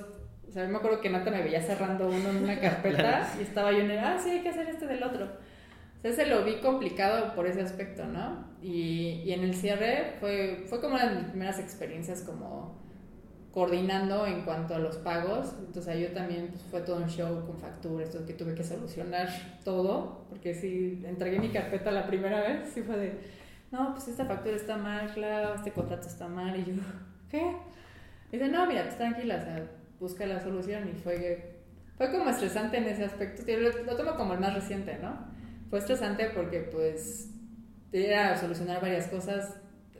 [0.49, 3.73] o sea, me acuerdo que Nata me veía cerrando uno en una carpeta y estaba
[3.73, 5.25] yo en el, ah, sí, hay que hacer este del otro.
[5.25, 8.47] O sea, ese lo vi complicado por ese aspecto, ¿no?
[8.63, 12.81] Y, y en el cierre fue, fue como una de mis primeras experiencias como
[13.51, 15.55] coordinando en cuanto a los pagos.
[15.67, 19.29] Entonces yo también pues, fue todo un show con facturas, todo que tuve que solucionar
[19.65, 23.13] todo, porque si entregué mi carpeta la primera vez, sí fue de,
[23.75, 26.83] no, pues esta factura está mal, claro, este contrato está mal, y yo,
[27.29, 27.57] ¿qué?
[28.31, 29.67] Y dice, no, mira, pues tranquila, o sea,
[29.99, 31.57] busca la solución y fue,
[31.97, 33.43] fue como estresante en ese aspecto.
[33.47, 35.27] Lo, lo tomo como el más reciente, ¿no?
[35.71, 37.31] Fue estresante porque pues
[37.93, 39.57] era solucionar varias cosas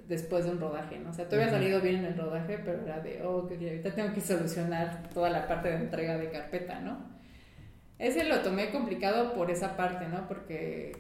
[0.07, 1.11] después de un rodaje, ¿no?
[1.11, 3.95] O sea, todo había salido bien en el rodaje, pero era de, oh, que ahorita
[3.95, 6.99] tengo que solucionar toda la parte de entrega de carpeta, ¿no?
[7.99, 10.29] Ese lo tomé complicado por esa parte, ¿no?
[10.29, 10.93] Porque,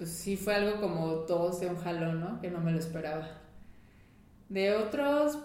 [0.00, 2.40] pues sí fue algo como todo de un jalón, ¿no?
[2.40, 3.28] Que no me lo esperaba.
[4.48, 5.38] De otros,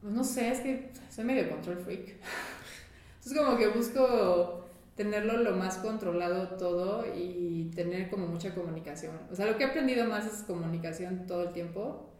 [0.00, 2.14] pues no sé, es que soy medio control freak.
[3.16, 4.64] Entonces como que busco
[4.94, 9.18] tenerlo lo más controlado todo y tener como mucha comunicación.
[9.30, 12.10] O sea, lo que he aprendido más es comunicación todo el tiempo.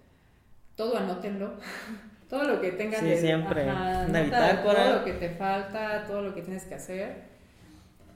[0.77, 1.55] Todo anótenlo.
[2.29, 3.65] todo lo que tengan sí, siempre.
[3.65, 7.34] todo lo que te falta, todo lo que tienes que hacer.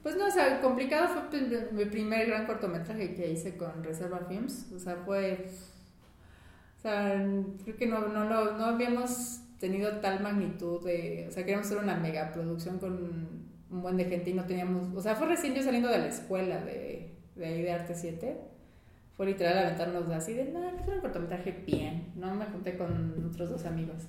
[0.03, 1.41] Pues no, o sea, complicado fue
[1.71, 4.71] mi primer gran cortometraje que hice con Reserva Films.
[4.73, 5.49] O sea, fue...
[6.77, 7.21] O sea,
[7.63, 11.79] creo que no, no, no, no habíamos tenido tal magnitud de, o sea, queríamos hacer
[11.83, 12.93] una mega producción con
[13.69, 16.07] un buen de gente y no teníamos, o sea, fue recién yo saliendo de la
[16.07, 18.37] escuela de, de ahí de Arte 7,
[19.15, 23.49] fue literal aventarnos así de, no, que un cortometraje bien, no me junté con otros
[23.49, 24.03] dos amigos.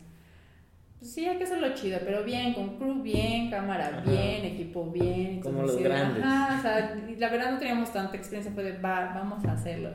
[1.00, 5.40] Pues sí, hay que hacerlo chido, pero bien, con crew bien, cámara bien, equipo bien.
[5.40, 6.22] Como los grandes.
[6.22, 9.90] Ajá, o sea, la verdad no teníamos tanta experiencia, fue de, va, vamos a hacerlo.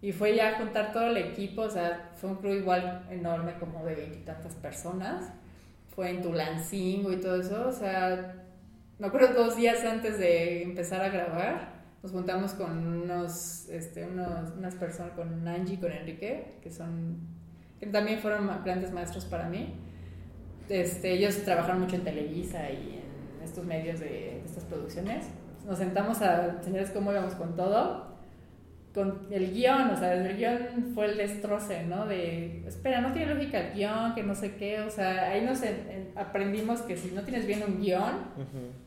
[0.00, 3.84] Y fue ya juntar todo el equipo, o sea, fue un crew igual enorme, como
[3.84, 5.32] de veintitantas personas.
[5.96, 8.36] Fue en Tulancingo y todo eso, o sea,
[9.00, 11.72] me acuerdo dos días antes de empezar a grabar,
[12.04, 17.18] nos juntamos con unos, este, unos, unas personas, con Angie con Enrique, que son,
[17.80, 19.74] que también fueron grandes maestros para mí.
[20.70, 25.26] Este, ellos trabajaron mucho en Televisa y en estos medios de, de estas producciones.
[25.66, 28.10] Nos sentamos a enseñarles cómo íbamos con todo
[28.94, 32.06] con el guion, o sea, el guion fue el destroce, ¿no?
[32.06, 35.60] De, espera, no tiene lógica el guion, que no sé qué, o sea, ahí nos
[36.16, 38.24] aprendimos que si no tienes bien un guion,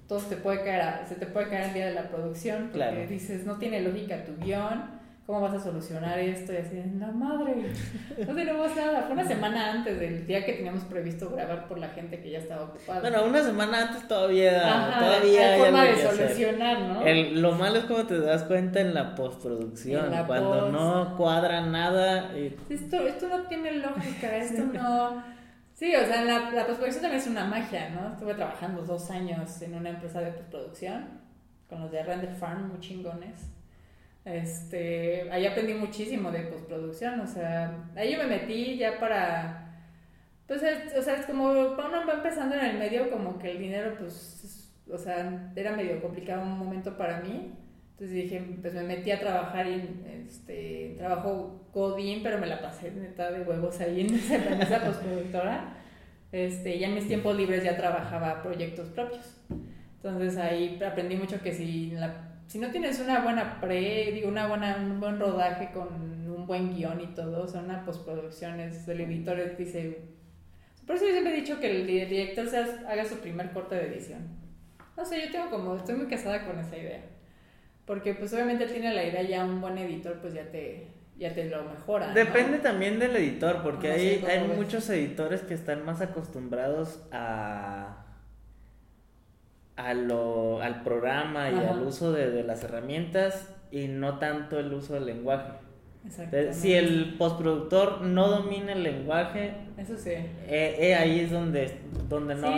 [0.08, 3.08] todo se te puede caer, se te puede caer el día de la producción, porque
[3.08, 6.54] dices, no tiene lógica tu guion, ¿cómo vas a solucionar esto?
[6.54, 7.56] Y así, la madre,
[8.28, 9.04] no tenemos nada.
[9.04, 12.40] Fue una semana antes del día que teníamos previsto grabar por la gente que ya
[12.40, 13.02] estaba ocupada.
[13.02, 14.62] Bueno, una semana antes todavía.
[15.00, 17.42] todavía hay forma de solucionar, ¿no?
[17.42, 22.32] lo malo es como te das cuenta en la postproducción, cuando no cuadra nada.
[22.70, 25.24] Esto, esto no tiene lógica, esto no.
[25.74, 28.14] Sí, o sea, la, la postproducción también es una magia, ¿no?
[28.14, 31.24] Estuve trabajando dos años en una empresa de postproducción
[31.68, 33.50] con los de Render Farm, muy chingones.
[34.26, 39.86] Este, ahí aprendí muchísimo de postproducción, o sea, ahí yo me metí ya para,
[40.48, 40.62] pues,
[40.98, 44.74] o sea, es como uno va empezando en el medio, como que el dinero, pues,
[44.90, 47.54] o sea, era medio complicado un momento para mí.
[47.92, 52.92] Entonces dije, pues me metí a trabajar en, este, trabajo Godín, pero me la pasé
[52.92, 55.76] neta de huevos ahí en esa, en esa postproductora.
[56.32, 59.40] Este, ya en mis tiempos libres ya trabajaba proyectos propios.
[59.98, 64.46] Entonces ahí aprendí mucho que si la si no tienes una buena pre, digo, una
[64.46, 68.88] buena, un buen rodaje con un buen guion y todo, o sea, una postproducción, es,
[68.88, 70.02] el editor dice...
[70.86, 73.88] Por eso yo siempre he dicho que el director se haga su primer corte de
[73.88, 74.20] edición.
[74.96, 77.02] No sé, yo tengo como, estoy muy casada con esa idea.
[77.88, 81.46] Porque pues obviamente tiene la idea ya un buen editor, pues ya te, ya te
[81.46, 82.14] lo mejora.
[82.14, 88.06] Depende también del editor, porque hay, hay muchos editores que están más acostumbrados a
[89.76, 94.94] a lo, al programa y al uso de, las herramientas y no tanto el uso
[94.94, 95.54] del lenguaje.
[96.52, 100.12] Si el postproductor no domina el lenguaje, eso sí.
[100.12, 102.52] Eh, eh, ahí es donde, donde no,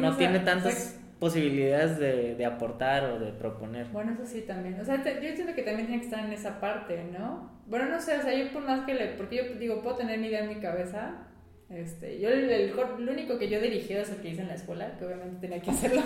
[0.00, 3.88] no, tiene tantas posibilidades de, de, aportar o de proponer.
[3.88, 4.80] Bueno, eso sí también.
[4.80, 7.50] O sea, yo entiendo que también tiene que estar en esa parte, ¿no?
[7.66, 9.06] Bueno, no sé, o sea, yo por más que le...
[9.08, 11.26] Porque yo digo, puedo tener mi idea en mi cabeza.
[11.74, 14.48] Este, yo el, el, lo único que yo he dirigido es el que hice en
[14.48, 16.02] la escuela, que obviamente tenía que hacerlo.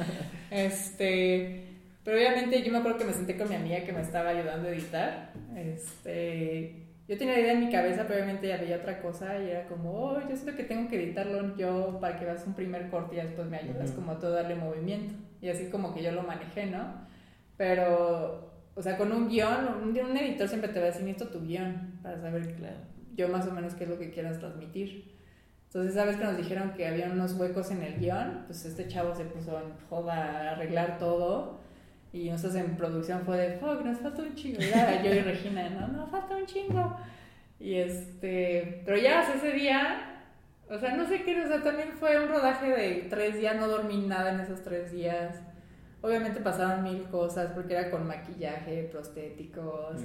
[0.50, 1.64] este...
[2.04, 4.66] Pero obviamente yo me acuerdo que me senté con mi amiga que me estaba ayudando
[4.66, 5.32] a editar.
[5.54, 9.50] Este, yo tenía la idea en mi cabeza, pero obviamente ya veía otra cosa y
[9.50, 12.88] era como, oh, yo siento que tengo que editarlo yo para que veas un primer
[12.88, 15.12] corte y después me ayudas como a todo darle movimiento.
[15.42, 17.06] Y así como que yo lo manejé, ¿no?
[17.58, 21.30] Pero, o sea, con un guion, un, un editor siempre te va a decir, necesito
[21.30, 22.78] tu guion para saber claro.
[23.18, 25.12] Yo más o menos qué es lo que quieras transmitir.
[25.66, 28.44] Entonces, ¿sabes que nos dijeron que había unos huecos en el guion?
[28.46, 31.58] Pues este chavo se puso en joda a arreglar todo
[32.12, 34.60] y nosotros en producción fue de, fuck, nos falta un chingo.
[34.60, 36.96] Yo y Regina, no, no, falta un chingo.
[37.58, 40.24] Y este, pero ya ese día,
[40.70, 43.66] o sea, no sé qué, o sea, también fue un rodaje de tres días, no
[43.66, 45.42] dormí nada en esos tres días.
[46.00, 49.96] Obviamente pasaron mil cosas porque era con maquillaje, prostéticos,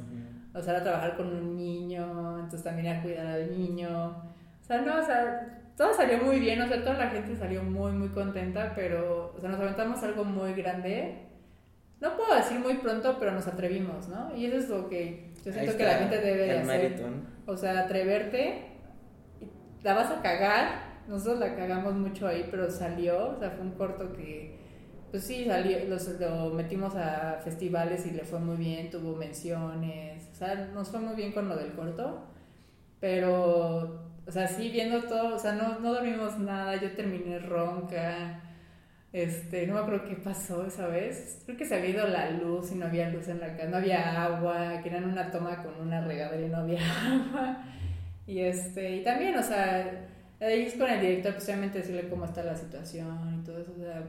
[0.53, 4.09] o sea, era trabajar con un niño, entonces también era cuidar al niño.
[4.61, 7.63] O sea, no, o sea, todo salió muy bien, o sea, toda la gente salió
[7.63, 11.29] muy, muy contenta, pero, o sea, nos aventamos algo muy grande
[12.03, 14.35] no puedo decir muy pronto, pero nos atrevimos, ¿no?
[14.35, 17.01] Y eso es lo que yo siento que la gente debe de hacer.
[17.45, 18.65] O sea, atreverte,
[19.83, 23.71] la vas a cagar, nosotros la cagamos mucho ahí, pero salió, o sea, fue un
[23.71, 24.59] corto que,
[25.13, 25.77] pues sí, salió,
[26.19, 31.01] lo metimos a festivales y le fue muy bien, tuvo menciones, o sea, nos fue
[31.01, 32.23] muy bien con lo del corto,
[32.99, 38.41] pero, o sea, sí, viendo todo, o sea, no, no dormimos nada, yo terminé ronca,
[39.11, 41.43] este, no me acuerdo qué pasó esa vez.
[41.45, 43.77] Creo que se había ido la luz y no había luz en la casa, no
[43.77, 47.63] había agua, que eran una toma con una regadera y no había agua.
[48.25, 50.07] Y este, y también, o sea,
[50.39, 53.79] ahí es con el director, pues decirle cómo está la situación y todo eso, o
[53.79, 54.03] sea,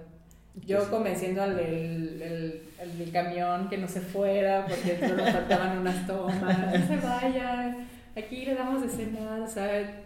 [0.63, 2.63] yo pues convenciendo al del, el,
[3.01, 7.77] el, camión que no se fuera porque nos faltaban unas tomas, no se vaya,
[8.17, 10.05] aquí le damos de cenar, o sea,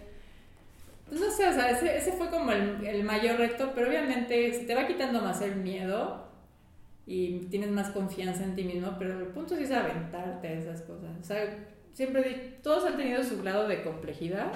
[1.08, 4.52] pues no sé, o sea, ese, ese fue como el, el, mayor reto, pero obviamente
[4.52, 6.28] se te va quitando más el miedo
[7.06, 10.82] y tienes más confianza en ti mismo, pero el punto sí es aventarte a esas
[10.82, 11.10] cosas.
[11.20, 11.46] O sea,
[11.92, 14.52] siempre todos han tenido su grado de complejidad.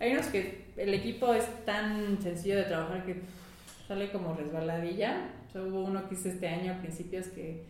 [0.00, 3.22] Hay unos que el equipo es tan sencillo de trabajar que
[3.86, 5.30] sale como resbaladilla.
[5.48, 7.64] O sea, hubo uno que hice este año a principios que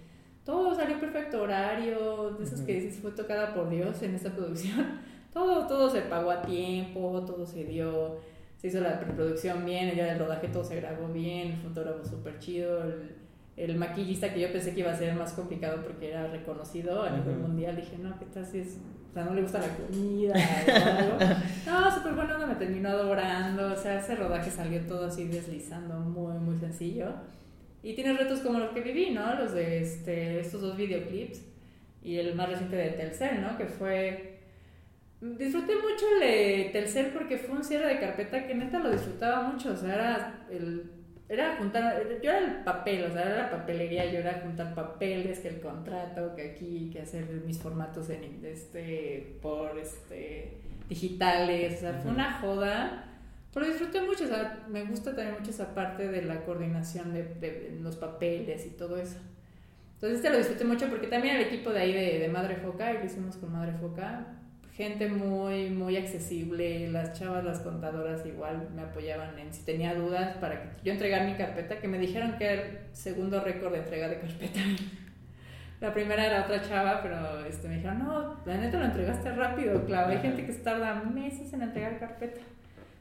[0.44, 5.00] todo salió perfecto horario, de esos que dices fue tocada por Dios en esta producción
[5.36, 8.16] todo, todo se pagó a tiempo, todo se dio,
[8.56, 12.04] se hizo la preproducción bien, el día del rodaje todo se grabó bien, el fotógrafo
[12.06, 13.16] súper chido, el,
[13.56, 17.10] el, maquillista que yo pensé que iba a ser más complicado porque era reconocido a
[17.10, 18.78] nivel mundial, dije, no, ¿qué tal si es,
[19.16, 21.18] sea, no le gusta la comida o algo?
[21.66, 26.38] No, súper bueno, me terminó adorando, o sea, ese rodaje salió todo así deslizando, muy,
[26.38, 27.14] muy sencillo.
[27.82, 29.34] Y tiene retos como los que viví, ¿no?
[29.34, 31.42] Los de este, estos dos videoclips
[32.02, 33.56] y el más reciente de Telcel, ¿no?
[33.56, 34.36] Que fue
[35.20, 39.48] Disfruté mucho el de Telcel porque fue un cierre de carpeta que neta lo disfrutaba
[39.48, 40.90] mucho, o sea, era el
[41.28, 45.40] era juntar, yo era el papel, o sea, era la papelería, yo era juntar papeles,
[45.40, 50.58] que el contrato, que aquí, que hacer mis formatos en este por este
[50.88, 53.04] digitales, o sea, fue una joda,
[53.52, 57.24] pero disfruté mucho, o sea, me gusta también mucho esa parte de la coordinación de,
[57.24, 59.18] de, los papeles y todo eso.
[59.94, 62.92] Entonces este lo disfruté mucho porque también el equipo de ahí de, de Madre Foca,
[62.92, 64.35] y lo hicimos con Madre Foca,
[64.76, 70.36] gente muy, muy accesible, las chavas, las contadoras igual me apoyaban en si tenía dudas
[70.36, 73.78] para que yo entregara mi carpeta, que me dijeron que era el segundo récord de
[73.78, 74.60] entrega de carpeta.
[75.80, 79.84] La primera era otra chava, pero este, me dijeron, no, la neta lo entregaste rápido,
[79.84, 82.40] claro, hay gente que tarda meses en entregar carpeta.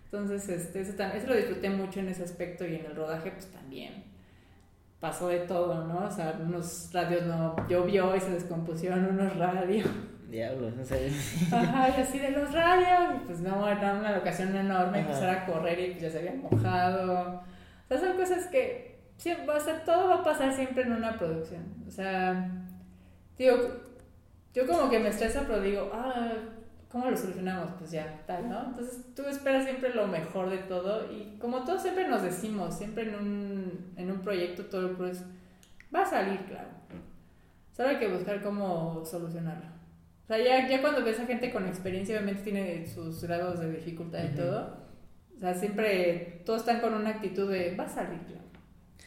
[0.05, 3.47] Entonces, este, eso, eso lo disfruté mucho en ese aspecto y en el rodaje, pues
[3.47, 4.03] también
[4.99, 6.05] pasó de todo, ¿no?
[6.05, 9.87] O sea, unos radios no llovió y se descompusieron unos radios
[10.29, 11.11] diablos, no sé.
[11.51, 15.79] Ajá, y así de los radios, pues no, era una locación enorme, empezar a correr
[15.79, 17.43] y ya se había mojado.
[17.85, 21.17] O sea, son cosas que siempre, o sea, todo va a pasar siempre en una
[21.17, 21.63] producción.
[21.87, 22.49] O sea,
[23.37, 23.55] digo,
[24.53, 26.31] yo como que me estreso, pero digo, ah,
[26.89, 27.71] ¿cómo lo solucionamos?
[27.77, 28.67] Pues ya, tal, ¿no?
[28.67, 33.09] Entonces tú esperas siempre lo mejor de todo y como todos siempre nos decimos, siempre
[33.09, 35.25] en un, en un proyecto todo el proceso
[35.93, 36.69] va a salir, claro.
[37.75, 39.74] Solo hay que buscar cómo solucionarlo.
[40.25, 43.71] O sea, ya, ya cuando ves a gente con experiencia, obviamente tiene sus grados de
[43.73, 44.77] dificultad y todo.
[45.37, 48.19] O sea, siempre todos están con una actitud de, va a salir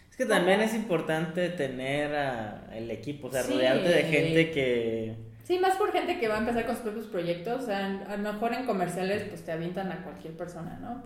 [0.08, 5.16] Es que también es importante tener a el equipo, o sea, rodearte de gente que...
[5.42, 7.62] Sí, más por gente que va a empezar con sus propios proyectos.
[7.62, 11.02] O sea, a lo mejor en comerciales pues te avientan a cualquier persona, ¿no?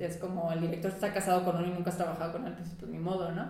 [0.00, 2.70] Es como el director está casado con uno y nunca has trabajado con él, pues,
[2.80, 3.48] pues ni modo, ¿no?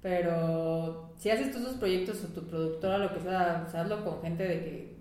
[0.00, 4.22] Pero si haces tú tus proyectos o tu productora, lo que sea, o hazlo con
[4.22, 4.94] gente de que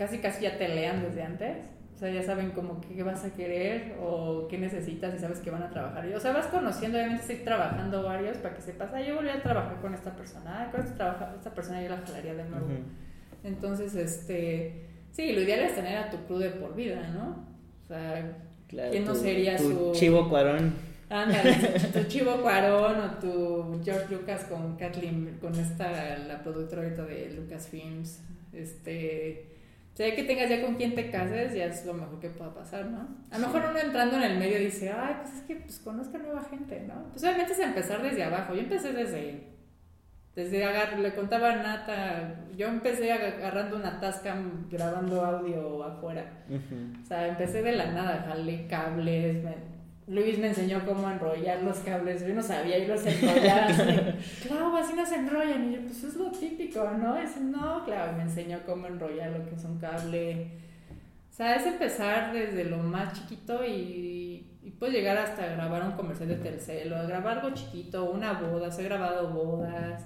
[0.00, 1.58] casi casi ya te lean desde antes.
[1.94, 5.50] O sea, ya saben como qué vas a querer o qué necesitas y sabes que
[5.50, 6.06] van a trabajar.
[6.14, 9.42] O sea, vas conociendo, obviamente estoy trabajando varios para que sepas, ah, yo volví a
[9.42, 12.66] trabajar con esta persona, ah, con esta, esta persona yo la jalaría de nuevo.
[13.44, 17.44] Entonces, este, sí, lo ideal es tener a tu crew de por vida, ¿no?
[17.84, 18.38] O sea,
[18.68, 19.92] ¿quién no sería su...
[19.92, 20.72] Chivo Cuarón.
[21.10, 21.52] Ándale,
[21.92, 28.22] tu Chivo Cuarón o tu George Lucas con Kathleen, con esta, la productora de Lucasfilms,
[28.54, 29.50] este...
[30.00, 32.86] Sea, que tengas ya con quien te cases, ya es lo mejor que pueda pasar,
[32.86, 33.06] ¿no?
[33.30, 36.16] A lo mejor uno entrando en el medio dice, ay, pues es que pues conozca
[36.16, 37.10] nueva gente, ¿no?
[37.10, 38.54] Pues obviamente es empezar desde abajo.
[38.54, 39.44] Yo empecé desde
[40.34, 44.34] desde agar, le contaba a Nata, yo empecé agarrando una tasca
[44.70, 46.46] grabando audio afuera.
[46.48, 49.44] O sea, empecé de la nada, jalé cables,
[50.10, 53.68] Luis me enseñó cómo enrollar los cables, yo no sabía, yo los enrollaba
[54.42, 57.16] claro, así no se enrollan, y yo, pues es lo típico, ¿no?
[57.16, 60.48] Es, no, claro, me enseñó cómo enrollar lo que es un cable.
[61.30, 65.92] O sea, es empezar desde lo más chiquito y, y puedes llegar hasta grabar un
[65.92, 70.04] comercial de Telcel o grabar algo chiquito, una boda, he grabado bodas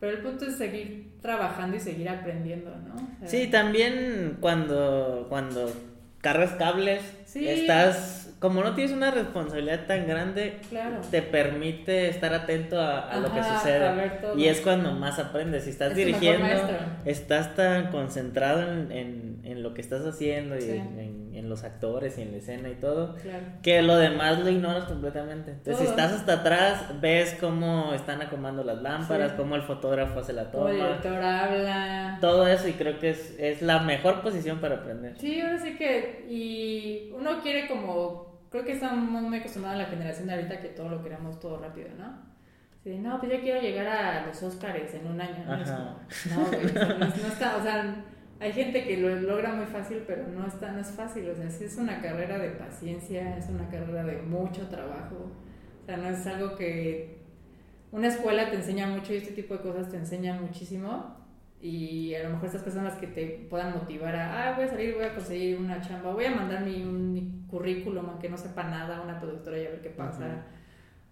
[0.00, 2.94] pero el punto es seguir trabajando y seguir aprendiendo, ¿no?
[3.26, 5.72] sí, también cuando, cuando
[6.20, 7.02] cargas cables,
[7.34, 10.60] estás como no tienes una responsabilidad tan grande,
[11.10, 14.12] te permite estar atento a, lo que sucede.
[14.36, 15.64] Y es cuando más aprendes.
[15.64, 16.46] Si estás dirigiendo,
[17.04, 22.22] estás tan concentrado en, en, lo que estás haciendo y en, en, los actores y
[22.22, 23.16] en la escena y todo,
[23.62, 25.52] que lo demás lo ignoras completamente.
[25.52, 30.32] Entonces, si estás hasta atrás, ves cómo están acomodando las lámparas, cómo el fotógrafo hace
[30.32, 30.70] la toma.
[30.70, 32.18] el director habla.
[32.20, 35.16] Todo eso, y creo que es, es la mejor posición para aprender.
[35.18, 36.26] Sí, ahora sí que.
[36.28, 40.68] Y uno quiere como creo que estamos muy acostumbrados a la generación de ahorita que
[40.68, 42.28] todo lo queremos todo rápido, ¿no?
[42.82, 45.56] Sí, no, pues yo quiero llegar a los Oscars en un año, ¿no?
[45.56, 46.50] no,
[46.98, 48.04] no, está, o sea,
[48.40, 51.50] hay gente que lo logra muy fácil, pero no está, no es fácil, o sea,
[51.50, 55.32] sí es una carrera de paciencia, es una carrera de mucho trabajo,
[55.82, 57.18] o sea, no es algo que
[57.90, 61.17] una escuela te enseña mucho y este tipo de cosas te enseñan muchísimo,
[61.60, 64.94] y a lo mejor estas personas que te puedan motivar a, ah, voy a salir,
[64.94, 68.98] voy a conseguir una chamba, voy a mandar mi, mi currículum aunque no sepa nada
[68.98, 70.46] a una productora y a ver qué pasa.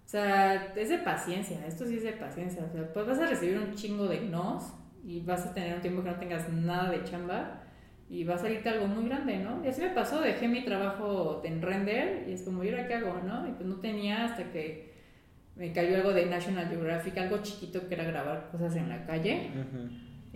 [0.05, 2.65] O sea, es de paciencia, esto sí es de paciencia.
[2.65, 4.73] O sea, pues vas a recibir un chingo de nos
[5.05, 7.63] y vas a tener un tiempo que no tengas nada de chamba
[8.09, 9.65] y va a salirte algo muy grande, ¿no?
[9.65, 12.95] Y así me pasó, dejé mi trabajo en render y es como, ¿y ahora qué
[12.95, 13.49] hago, no?
[13.49, 14.95] Y pues no tenía hasta que
[15.57, 19.51] me cayó algo de National Geographic, algo chiquito que era grabar cosas en la calle.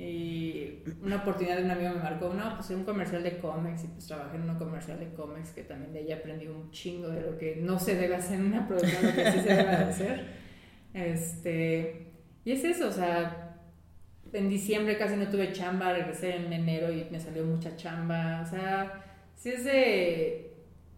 [0.00, 3.88] Y una oportunidad de un amigo me marcó, no, pues un comercial de cómics y
[3.88, 7.20] pues trabajé en un comercial de cómics que también de ahí aprendí un chingo de
[7.20, 10.26] lo que no se debe hacer en una producción, lo que sí se debe hacer.
[10.94, 12.12] Este,
[12.46, 13.58] y es eso, o sea,
[14.32, 18.46] en diciembre casi no tuve chamba, regresé en enero y me salió mucha chamba, o
[18.48, 19.04] sea,
[19.36, 20.54] sí es de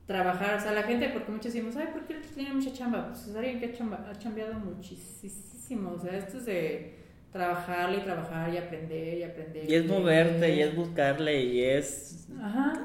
[0.06, 3.08] trabajar, o sea, la gente, porque muchos decimos, ay, ¿por qué tiene mucha chamba?
[3.08, 7.01] Pues es alguien que ha, chamba, ha chambeado muchísimo, o sea, esto es de
[7.32, 9.70] trabajarle y trabajar y aprender y aprender.
[9.70, 12.28] Y es moverte y es buscarle y es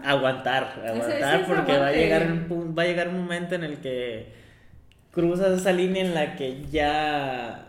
[0.03, 4.31] aguantar, aguantar porque va a llegar un, va a llegar un momento en el que
[5.11, 7.63] cruzas esa línea en la que ya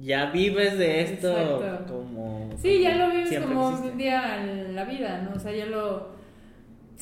[0.00, 5.22] ya vives de esto como Sí, ya lo vives como un día en la vida,
[5.22, 5.36] ¿no?
[5.36, 6.11] O sea, ya lo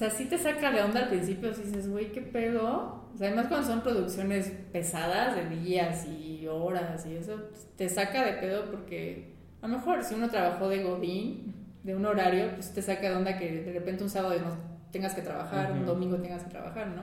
[0.01, 3.11] sea, sí te saca de onda al principio, si dices, güey, qué pedo.
[3.13, 7.87] O sea, además cuando son producciones pesadas de días y horas y eso, pues, te
[7.89, 12.55] saca de pedo porque a lo mejor si uno trabajó de godín, de un horario,
[12.55, 14.57] pues te saca de onda que de repente un sábado no
[14.91, 17.03] tengas que trabajar, un domingo tengas que trabajar, ¿no?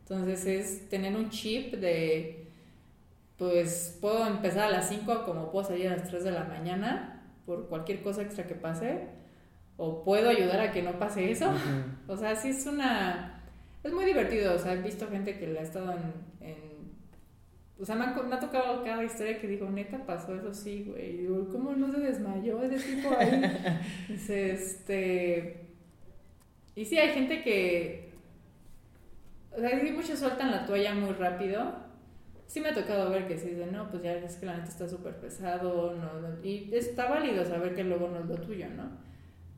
[0.00, 2.46] Entonces es tener un chip de,
[3.38, 7.22] pues puedo empezar a las 5 como puedo salir a las 3 de la mañana
[7.46, 9.08] por cualquier cosa extra que pase
[9.78, 11.50] o puedo ayudar a que no pase eso.
[12.08, 13.42] O sea, sí es una...
[13.84, 16.92] Es muy divertido, o sea, he visto gente que le ha estado en...
[17.80, 21.10] o sea, me ha, tocado cada historia que digo, neta, pasó eso, sí, güey.
[21.10, 23.40] Y digo, ¿cómo no se desmayó ese tipo ahí?
[24.08, 25.68] Dice, este...
[26.74, 28.14] Y sí, hay gente que...
[29.56, 31.72] O sea, sí, muchos sueltan la toalla muy rápido.
[32.48, 34.70] Sí me ha tocado ver que sí dicen, no, pues ya es que la neta
[34.70, 39.07] está súper pesado, no, y está válido saber que luego no es lo tuyo, ¿no?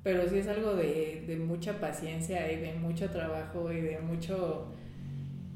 [0.02, 4.72] Pero sí es algo de, de mucha paciencia y de mucho trabajo y de mucho,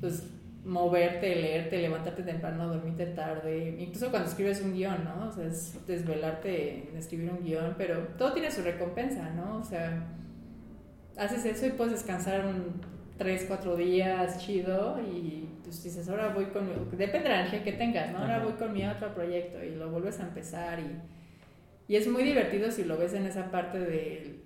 [0.01, 0.25] pues,
[0.65, 5.29] moverte, leerte, levantarte temprano, dormirte tarde, incluso cuando escribes un guion, ¿no?
[5.29, 9.59] O sea, es desvelarte en escribir un guion, pero todo tiene su recompensa, ¿no?
[9.59, 10.07] O sea,
[11.17, 12.81] haces eso y puedes descansar un
[13.19, 16.73] 3, 4 días chido y pues dices, ahora voy con mi...
[16.97, 18.19] Depende de la energía que tengas, ¿no?
[18.19, 20.99] Ahora voy con mi otro proyecto y lo vuelves a empezar y,
[21.89, 24.41] y es muy divertido si lo ves en esa parte de,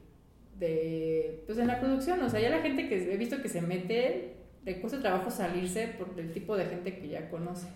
[0.59, 1.43] de...
[1.47, 4.34] Pues en la producción, o sea, ya la gente que he visto que se mete
[4.64, 7.68] le cuesta trabajo salirse por el tipo de gente que ya conoce.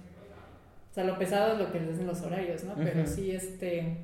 [0.91, 2.75] O sea, lo pesado es lo que les dicen los horarios, ¿no?
[2.75, 3.99] Pero sí, este...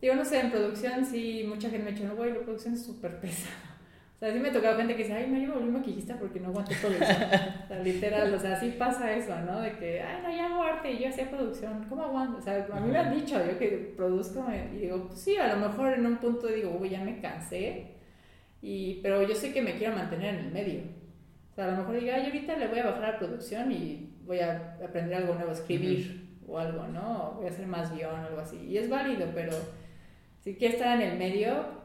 [0.00, 2.74] Digo, no sé, en producción sí, mucha gente me ha dicho, no, güey, la producción
[2.74, 3.67] es súper pesada.
[4.18, 6.18] O sea, sí me ha tocado gente que dice, ay, no, yo me volví maquillista
[6.18, 7.22] porque no aguanté producción.
[7.64, 9.60] o sea, literal, o sea, sí pasa eso, ¿no?
[9.60, 12.38] De que, ay, no, ya hago arte y yo hacía producción, ¿cómo aguanto?
[12.38, 14.44] O sea, a mí me han dicho, yo que produzco,
[14.74, 17.94] y digo, pues sí, a lo mejor en un punto digo, uy, ya me cansé,
[18.60, 20.98] y, pero yo sé que me quiero mantener en el medio
[21.62, 24.76] a lo mejor diga, ay, ahorita le voy a bajar la producción y voy a
[24.84, 27.34] aprender algo nuevo, escribir o algo, ¿no?
[27.36, 28.58] voy a hacer más guion o algo así.
[28.58, 29.52] Y es válido, pero
[30.40, 31.77] si quieres estar en el medio,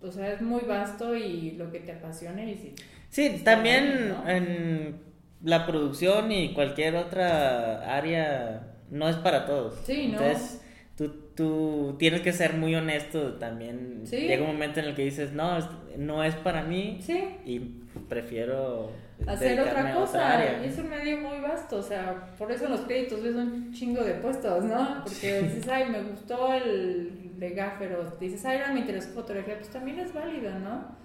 [0.00, 2.74] o sea, es muy vasto y lo que te apasione y si...
[3.10, 4.96] Sí, también en
[5.42, 9.74] la producción y cualquier otra área no es para todos.
[9.84, 10.20] Sí, ¿no?
[10.20, 10.62] Entonces,
[10.96, 14.04] tú, tú tienes que ser muy honesto también.
[14.06, 15.58] Llega un momento en el que dices, no,
[15.96, 16.98] no es para mí.
[17.00, 17.24] Sí.
[17.44, 17.60] Y
[18.08, 18.90] prefiero
[19.26, 20.44] hacer otra cosa.
[20.62, 24.02] y es un medio muy vasto, o sea, por eso los créditos ves un chingo
[24.02, 25.02] de puestos, ¿no?
[25.04, 29.70] Porque dices, ay, me gustó el de Gaffer, dices, ay, ahora me interesó fotografía, pues
[29.70, 30.96] también es válido, ¿no?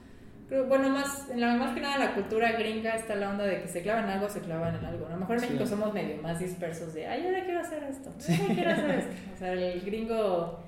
[0.48, 3.62] Creo, bueno, más, en la, más que nada la cultura gringa está la onda de
[3.62, 5.08] que se clavan algo, se clavan en algo.
[5.08, 8.10] A lo mejor en México somos medio más dispersos de, ay, ahora quiero hacer esto,
[8.10, 9.12] ahora quiero hacer esto.
[9.34, 10.64] O sea, el gringo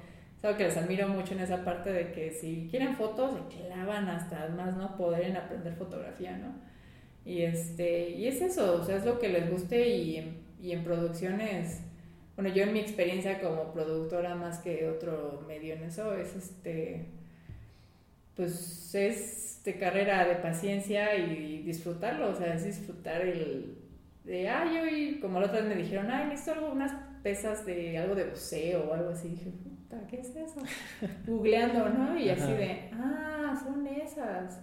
[0.53, 4.47] que les admiro mucho en esa parte de que si quieren fotos, se clavan hasta
[4.49, 6.53] más no poder en aprender fotografía, ¿no?
[7.25, 10.71] Y, este, y es eso, o sea, es lo que les guste y en, y
[10.71, 11.81] en producciones,
[12.35, 17.07] bueno, yo en mi experiencia como productora más que otro medio en eso, es este,
[18.35, 23.79] pues es de carrera de paciencia y disfrutarlo, o sea, es disfrutar el,
[24.25, 26.91] de, ay, hoy, como la otra vez me dijeron, ay, necesito algo, unas
[27.23, 30.61] pesas de algo de buceo o algo así, dije, puta, ¿qué es eso?
[31.25, 32.19] Googleando, ¿no?
[32.19, 34.61] Y así de, ah, son esas.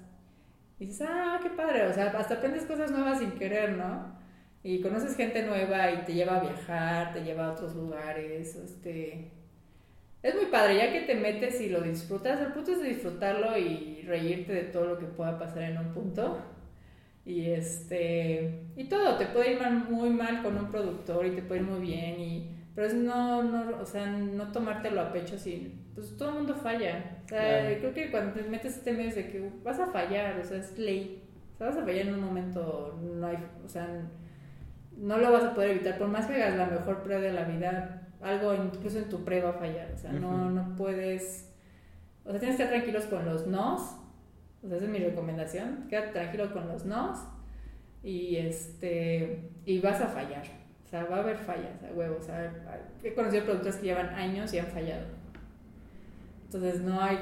[0.83, 4.19] Y dices, ah, qué padre, o sea, hasta aprendes cosas nuevas sin querer, ¿no?
[4.65, 9.31] Y conoces gente nueva y te lleva a viajar, te lleva a otros lugares, este...
[10.25, 14.03] Es muy padre, ya que te metes y lo disfrutas, el punto es disfrutarlo y
[14.03, 16.39] reírte de todo lo que pueda pasar en un punto.
[17.25, 18.65] Y este...
[18.77, 21.81] Y todo, te puede ir muy mal con un productor y te puede ir muy
[21.81, 25.79] bien y pero es no, no, o sea, no tomártelo a pecho así.
[25.95, 27.21] Pues todo el mundo falla.
[27.27, 30.45] O sea, creo que cuando te metes este medio de que vas a fallar, o
[30.45, 31.23] sea, es ley.
[31.55, 33.87] O sea, vas a fallar en un momento, no hay, o sea,
[34.97, 35.99] no lo vas a poder evitar.
[35.99, 39.51] Por más que hagas la mejor prueba de la vida, algo incluso en tu prueba
[39.51, 39.91] va a fallar.
[39.93, 41.53] O sea, no, no puedes.
[42.25, 43.83] O sea, tienes que estar tranquilos con los nos.
[44.63, 45.89] O sea, esa es mi recomendación.
[45.91, 47.19] Quédate tranquilo con los nos.
[48.03, 49.51] Y este.
[49.67, 50.62] Y vas a fallar
[50.93, 52.19] sea, va a haber fallas, a huevo.
[52.21, 52.53] O sea,
[53.03, 55.07] he conocido productores que llevan años y han fallado.
[56.45, 57.19] Entonces no hay,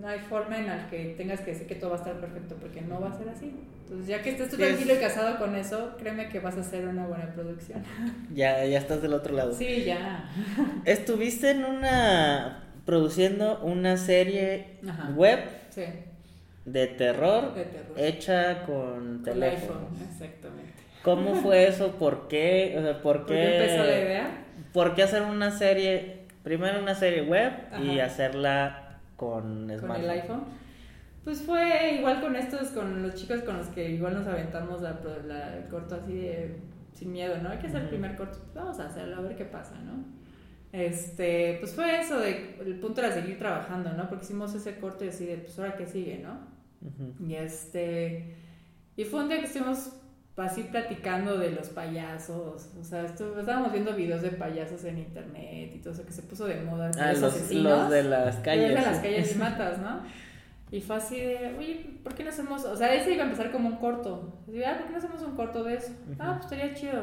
[0.00, 2.56] no hay forma en la que tengas que decir que todo va a estar perfecto,
[2.58, 3.52] porque no va a ser así.
[3.82, 6.88] Entonces ya que estés tú tranquilo y casado con eso, créeme que vas a hacer
[6.88, 7.82] una buena producción.
[8.34, 9.52] Ya, ya estás del otro lado.
[9.52, 10.30] Sí, ya.
[10.86, 14.78] Estuviste en una, produciendo una serie
[15.14, 15.40] web
[16.64, 17.52] de terror,
[17.96, 19.88] hecha con teléfono.
[20.10, 20.79] exactamente.
[21.02, 21.92] ¿Cómo fue eso?
[21.92, 22.74] ¿Por qué?
[22.78, 23.56] O sea, ¿por qué?
[23.56, 24.44] empezó la idea?
[24.72, 29.88] ¿Por qué hacer una serie, primero una serie web y hacerla con smartphone?
[29.88, 30.44] ¿Con el iPhone?
[31.24, 34.98] Pues fue igual con estos, con los chicos con los que igual nos aventamos la,
[35.56, 36.56] el corto así de
[36.94, 37.50] sin miedo, ¿no?
[37.50, 40.04] Hay que hacer el primer corto, pues vamos a hacerlo, a ver qué pasa, ¿no?
[40.72, 44.08] Este, pues fue eso, de, el punto era seguir trabajando, ¿no?
[44.08, 46.48] Porque hicimos ese corto y así de, pues ahora qué sigue, ¿no?
[47.26, 48.34] Y este,
[48.96, 49.99] y fue un día que estuvimos
[50.36, 55.78] así platicando de los payasos, o sea, estábamos viendo videos de payasos en internet y
[55.78, 56.90] todo eso que se puso de moda.
[56.98, 57.20] Ah, los,
[57.52, 58.72] los, de las calles.
[58.72, 60.00] Los de las calles y matas, ¿no?
[60.70, 62.64] Y fue así de, oye, ¿por qué no hacemos?
[62.64, 64.40] O sea, ese iba a empezar como un corto.
[64.46, 65.92] Y ah, ¿por qué no hacemos un corto de eso?
[66.18, 67.02] Ah, pues estaría chido.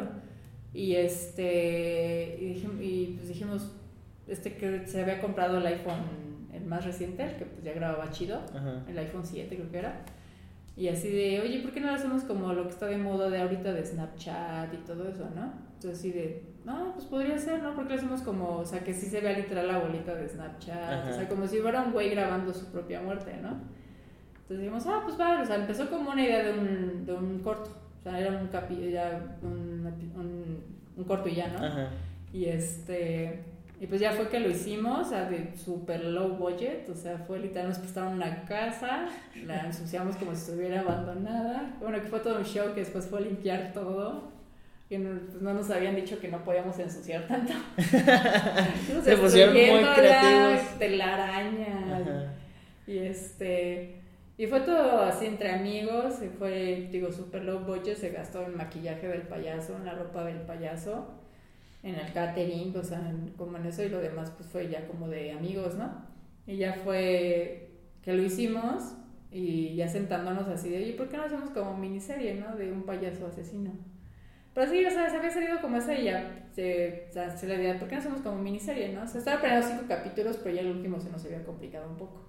[0.74, 3.72] Y este, y, dijimos, y pues dijimos,
[4.28, 8.10] este que se había comprado el iPhone, el más reciente, el que pues ya grababa
[8.10, 8.42] chido,
[8.88, 10.02] el iPhone 7 creo que era.
[10.78, 13.32] Y así de, oye, ¿por qué no lo hacemos como lo que está de moda
[13.32, 15.52] de ahorita de Snapchat y todo eso, no?
[15.74, 17.74] Entonces así de, no, pues podría ser, ¿no?
[17.74, 21.10] Porque lo hacemos como, o sea, que sí se vea literal la bolita de Snapchat,
[21.10, 23.58] o sea, como si fuera un güey grabando su propia muerte, ¿no?
[24.34, 27.40] Entonces dijimos, ah, pues vale, o sea, empezó como una idea de un, de un
[27.40, 31.66] corto, o sea, era un capi, era un, corto y ya, ¿no?
[31.66, 31.90] Ajá.
[32.32, 33.44] Y este,
[33.80, 37.20] y pues ya fue que lo hicimos, o sea, de super low budget, o sea,
[37.20, 39.08] fue literal, nos prestaron una casa,
[39.46, 43.22] la ensuciamos como si estuviera abandonada, bueno, que fue todo un show que después fue
[43.22, 44.32] limpiar todo,
[44.90, 47.54] que no, pues no nos habían dicho que no podíamos ensuciar tanto.
[49.04, 50.80] Se pusieron muy creativos.
[50.80, 52.34] Telaraña.
[52.88, 54.02] Y este,
[54.38, 58.56] y fue todo así entre amigos, y fue, digo, super low budget, se gastó en
[58.56, 61.17] maquillaje del payaso, en la ropa del payaso
[61.84, 65.08] en el catering, o sea, como en eso y lo demás pues fue ya como
[65.08, 66.06] de amigos, ¿no?
[66.46, 67.72] Y ya fue
[68.02, 68.96] que lo hicimos
[69.32, 72.56] y ya sentándonos así de, oye, ¿por qué no hacemos como miniserie, ¿no?
[72.56, 73.72] De un payaso asesino.
[74.54, 77.78] Pero sí, o sea, se había salido como esa y ya se, se, la idea,
[77.78, 79.04] ¿por qué no hacemos como miniserie, no?
[79.04, 81.98] O sea, estaba planeando cinco capítulos, pero ya el último se nos había complicado un
[81.98, 82.26] poco.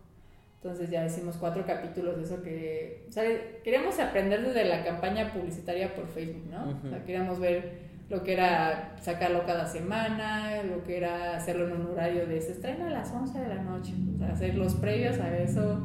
[0.57, 3.25] Entonces ya hicimos cuatro capítulos de eso que, o sea,
[3.63, 6.79] queríamos aprender desde la campaña publicitaria por Facebook, ¿no?
[6.85, 11.81] O sea, queríamos ver lo que era sacarlo cada semana, lo que era hacerlo en
[11.81, 14.75] un horario de se estrena a las 11 de la noche, o sea, hacer los
[14.75, 15.81] previos a eso,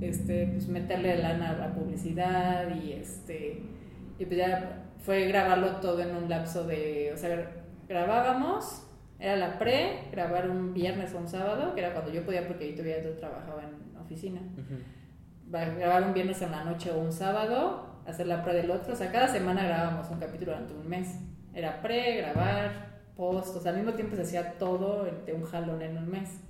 [0.00, 3.62] este, pues meterle lana a la publicidad y este,
[4.18, 7.50] y pues ya fue grabarlo todo en un lapso de, o sea,
[7.88, 8.86] grabábamos,
[9.18, 12.68] era la pre, grabar un viernes o un sábado, que era cuando yo podía porque
[12.68, 14.42] yo todavía yo trabajaba en oficina,
[15.48, 18.96] grabar un viernes en la noche o un sábado, hacer la pre del otro, o
[18.96, 21.08] sea, cada semana grabábamos un capítulo durante un mes.
[21.54, 25.82] Era pre, grabar, post, o sea, al mismo tiempo se hacía todo de un jalón
[25.82, 26.40] en un mes.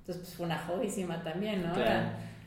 [0.00, 1.74] Entonces, pues fue una jodísima también, ¿no?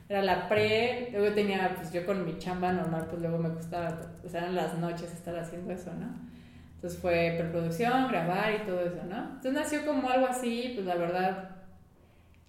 [0.09, 3.99] Era, la pre, luego tenía, pues yo con mi chamba normal, pues luego me gustaba,
[4.23, 6.07] o sea, eran las noches estar haciendo eso, ¿no?
[6.75, 9.17] Entonces fue preproducción, grabar y todo eso, ¿no?
[9.17, 11.49] Entonces nació como algo así, pues la verdad,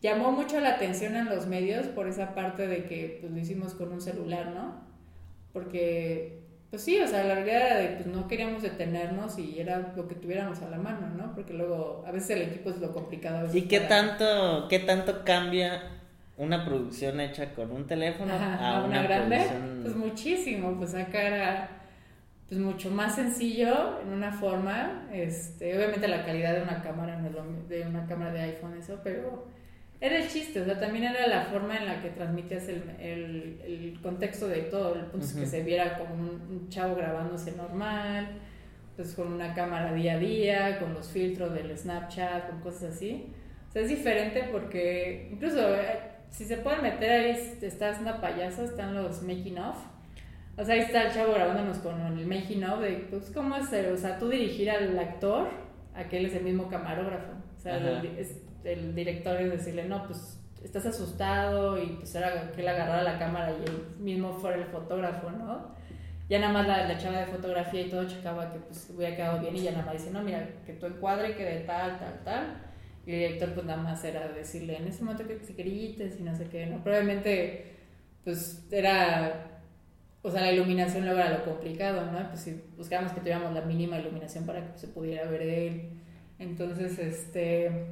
[0.00, 3.74] llamó mucho la atención en los medios por esa parte de que pues lo hicimos
[3.74, 4.74] con un celular, ¿no?
[5.52, 9.92] Porque pues sí, o sea, la realidad era de, pues no queríamos detenernos y era
[9.96, 11.34] lo que tuviéramos a la mano, ¿no?
[11.34, 13.48] Porque luego, a veces el equipo es lo complicado.
[13.56, 15.82] ¿Y qué tanto, qué tanto cambia
[16.36, 19.46] una producción hecha con un teléfono a, una, grande?
[19.82, 21.68] Pues muchísimo, pues acá era
[22.48, 27.28] pues mucho más sencillo en una forma, este, obviamente la calidad de una cámara no
[27.28, 29.48] es de una cámara de iPhone eso, pero
[30.00, 33.60] era el chiste, o sea, también era la forma en la que transmitías el, el,
[33.64, 34.94] el contexto de todo.
[34.94, 38.28] El punto es que se viera como un, chavo grabándose normal,
[38.94, 43.32] pues con una cámara día a día, con los filtros del Snapchat, con cosas así.
[43.68, 45.98] O sea, es diferente porque incluso eh,
[46.30, 49.76] si se pueden meter ahí, estás una payasa, están los making of.
[50.56, 53.92] O sea, ahí está el chavo grabándonos con el making of de, pues, ¿cómo hacer?
[53.92, 55.48] O sea, tú dirigir al actor
[55.94, 57.32] a que él es el mismo camarógrafo.
[57.56, 58.42] O sea, es,
[58.72, 63.18] el director y decirle, no, pues estás asustado y pues era que él agarrara la
[63.18, 65.76] cámara y él mismo fuera el fotógrafo, ¿no?
[66.28, 69.40] Ya nada más la, la chava de fotografía y todo checaba que pues hubiera quedado
[69.40, 72.62] bien y ya nada más dice, no, mira, que tu encuadre quede tal, tal, tal.
[73.06, 76.22] Y el director pues nada más era decirle en ese momento que se grites y
[76.22, 76.82] no sé qué, ¿no?
[76.82, 77.76] Probablemente
[78.24, 79.58] pues era
[80.22, 82.28] o sea, la iluminación luego era lo complicado, ¿no?
[82.28, 85.90] Pues si buscábamos que tuviéramos la mínima iluminación para que se pudiera ver él.
[86.38, 87.86] Entonces, este,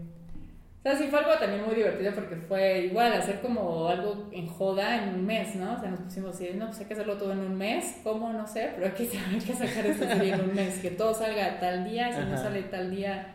[0.87, 4.47] o sea, sí fue algo también muy divertido porque fue igual hacer como algo en
[4.47, 5.74] joda en un mes, ¿no?
[5.74, 8.32] O sea, nos pusimos así, no, pues hay que hacerlo todo en un mes, ¿cómo?
[8.32, 11.12] No sé, pero hay que, hay que sacar esto serie en un mes, que todo
[11.12, 13.34] salga tal día, si no sale tal día,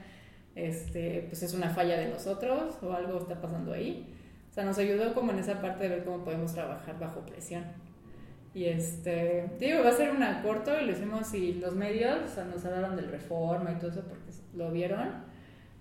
[0.55, 4.07] este, pues es una falla de nosotros o algo está pasando ahí.
[4.49, 7.65] O sea, nos ayudó como en esa parte de ver cómo podemos trabajar bajo presión.
[8.53, 12.33] Y este, digo, va a ser una corto y lo hicimos y los medios, o
[12.33, 15.29] sea, nos hablaron del reforma y todo eso porque lo vieron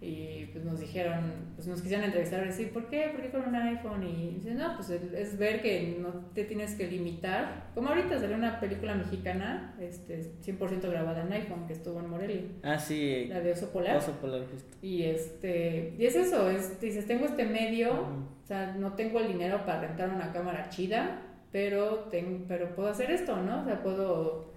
[0.02, 3.10] y pues nos dijeron, pues nos quisieron entrevistar y decir, ¿por qué?
[3.12, 4.02] ¿Por qué con un iPhone?
[4.02, 7.70] Y dicen, no, pues es ver que no te tienes que limitar.
[7.74, 12.43] Como ahorita salió una película mexicana, este, 100% grabada en iPhone, que estuvo en Morelia.
[12.62, 13.27] Ah, sí.
[13.27, 13.98] La de Oso Polar.
[13.98, 14.74] Oso Polar, justo.
[14.81, 19.28] Y, este, y es eso, es, dices, tengo este medio, o sea, no tengo el
[19.28, 21.20] dinero para rentar una cámara chida,
[21.52, 23.60] pero, tengo, pero puedo hacer esto, ¿no?
[23.60, 24.49] O sea, puedo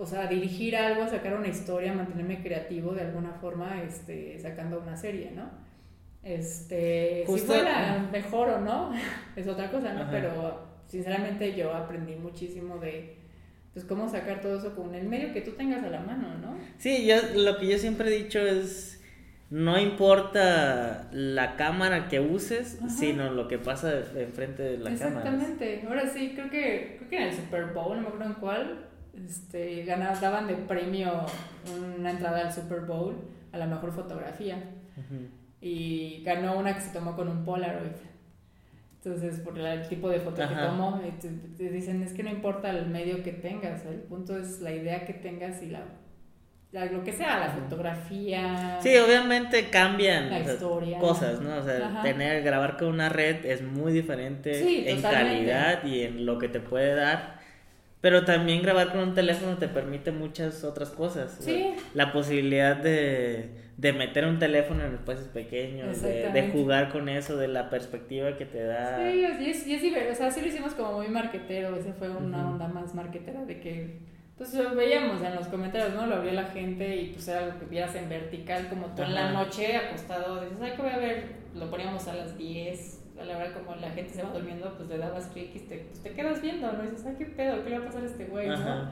[0.00, 4.96] o sea, dirigir algo, sacar una historia, mantenerme creativo de alguna forma, este, sacando una
[4.96, 5.50] serie, ¿no?
[6.22, 8.92] Este, si fuera mejor o no,
[9.36, 10.10] es otra cosa, ¿no?
[10.10, 13.18] Pero sinceramente yo aprendí muchísimo de,
[13.74, 16.56] pues, cómo sacar todo eso con el medio que tú tengas a la mano, ¿no?
[16.78, 19.02] Sí, yo, lo que yo siempre he dicho es,
[19.50, 25.08] no importa la cámara que uses, sino lo que pasa enfrente de la cámara.
[25.08, 25.84] Exactamente.
[25.86, 28.89] Ahora sí, creo que, creo que en el Super Bowl, no me acuerdo en cuál,
[29.14, 31.26] este, ganaban, daban de premio
[31.76, 33.16] una entrada al Super Bowl
[33.52, 34.62] a la mejor fotografía.
[35.60, 37.96] Y ganó una que se tomó con un Polaroid.
[39.02, 41.00] Entonces, por el tipo de foto que tomó,
[41.56, 45.06] te, dicen, es que no importa el medio que tengas, el punto es la idea
[45.06, 45.84] que tengas y la
[46.72, 48.78] lo que sea, la fotografía.
[48.80, 50.98] Sí, obviamente cambian la historia.
[50.98, 51.56] cosas, ¿no?
[51.56, 56.38] O sea, tener, grabar con una red es muy diferente en calidad y en lo
[56.38, 57.39] que te puede dar.
[58.00, 61.36] Pero también grabar con un teléfono te permite muchas otras cosas.
[61.40, 61.74] Sí.
[61.92, 67.36] la posibilidad de, de, meter un teléfono en espacios pequeños, de, de, jugar con eso,
[67.36, 68.96] de la perspectiva que te da.
[68.96, 70.12] Sí, y es, y es divertido.
[70.12, 71.76] O sea, sí lo hicimos como muy marquetero.
[71.76, 74.10] Ese fue una onda más marquetera de que
[74.40, 76.06] pues lo veíamos en los comentarios, ¿no?
[76.06, 79.12] Lo vio la gente y pues era algo que vieras en vertical, como tú en
[79.12, 81.24] la noche acostado, dices, ay, que voy a ver,
[81.54, 84.88] lo poníamos a las 10, a la hora como la gente se va durmiendo, pues
[84.88, 86.84] le dabas clic y te, pues, te quedas viendo, ¿no?
[86.84, 88.90] Y dices, ay, qué pedo, ¿qué le va a pasar a este güey, no?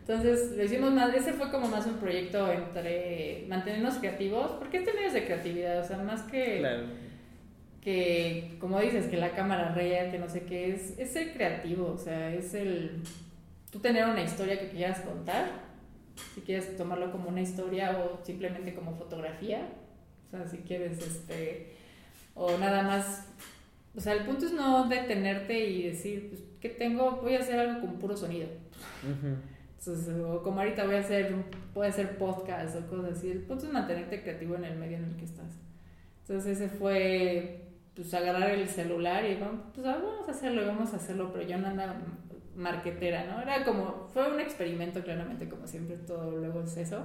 [0.00, 4.92] Entonces, lo hicimos más, ese fue como más un proyecto entre mantenernos creativos, porque este
[4.92, 7.06] medio es de creatividad, o sea, más que...
[7.80, 11.92] Que, como dices, que la cámara real, que no sé qué, es, es el creativo,
[11.92, 13.02] o sea, es el
[13.70, 15.50] tú tener una historia que quieras contar,
[16.34, 19.68] si quieres tomarlo como una historia o simplemente como fotografía,
[20.26, 21.76] o sea, si quieres, este,
[22.34, 23.28] o nada más,
[23.96, 27.18] o sea, el punto es no detenerte y decir, pues, ¿qué tengo?
[27.22, 28.48] Voy a hacer algo con puro sonido.
[29.78, 31.34] Entonces, o como ahorita voy a hacer,
[31.74, 35.04] a hacer podcast o cosas así, el punto es mantenerte creativo en el medio en
[35.04, 35.58] el que estás.
[36.22, 40.92] Entonces, ese fue, pues, agarrar el celular y vamos, pues, ah, vamos a hacerlo, vamos
[40.92, 41.96] a hacerlo, pero yo no andaba
[42.56, 43.40] marquetera, ¿no?
[43.40, 47.02] Era como, fue un experimento claramente, como siempre todo luego es eso.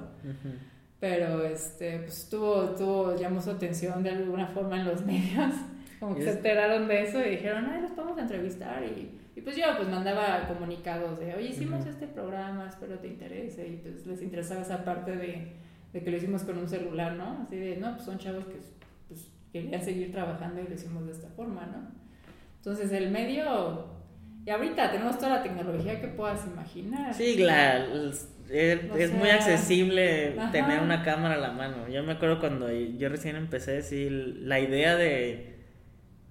[1.00, 5.54] Pero este, pues tuvo, tuvo, llamó su atención de alguna forma en los medios,
[6.02, 9.56] como que se enteraron de eso y dijeron, ay, los podemos entrevistar y, y pues
[9.56, 14.24] yo pues mandaba comunicados de, oye, hicimos este programa, espero te interese y pues les
[14.24, 15.54] interesaba esa parte de,
[15.94, 17.44] de, que lo hicimos con un celular, ¿no?
[17.46, 18.56] Así de, no, pues son chavos que
[19.10, 21.92] pues, querían seguir trabajando y lo hicimos de esta forma, ¿no?
[22.58, 23.86] Entonces el medio
[24.44, 27.14] y ahorita tenemos toda la tecnología que puedas imaginar.
[27.14, 27.86] Sí, la,
[28.50, 31.88] es, muy accesible tener una cámara a la mano.
[31.90, 35.51] Yo me acuerdo cuando yo recién empecé, decir la idea de,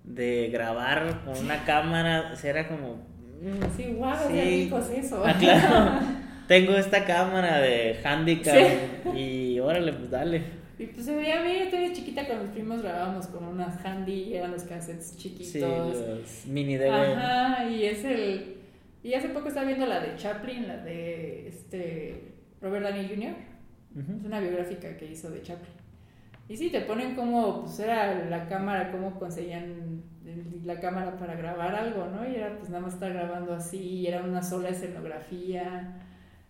[0.04, 3.06] de grabar con una cámara era como...
[3.40, 4.70] Mm, sí, wow, sí.
[4.96, 5.22] eso.
[5.24, 6.00] Ah, claro.
[6.48, 8.56] Tengo esta cámara de handicap
[9.14, 10.42] y órale, pues dale.
[10.78, 14.50] Y pues se veía bien, todavía chiquita con mis primos grabábamos con unas handy eran
[14.50, 15.46] los cassettes chiquitos.
[15.46, 17.14] Sí, los mini DVD.
[17.14, 18.56] Ajá, y es el...
[19.02, 23.34] Y hace poco estaba viendo la de Chaplin, la de este Robert Downey Jr.
[24.18, 25.79] Es una biográfica que hizo de Chaplin.
[26.50, 30.02] Y sí, te ponen como, pues era la cámara, cómo conseguían
[30.64, 32.28] la cámara para grabar algo, ¿no?
[32.28, 35.94] Y era pues nada más estar grabando así, y era una sola escenografía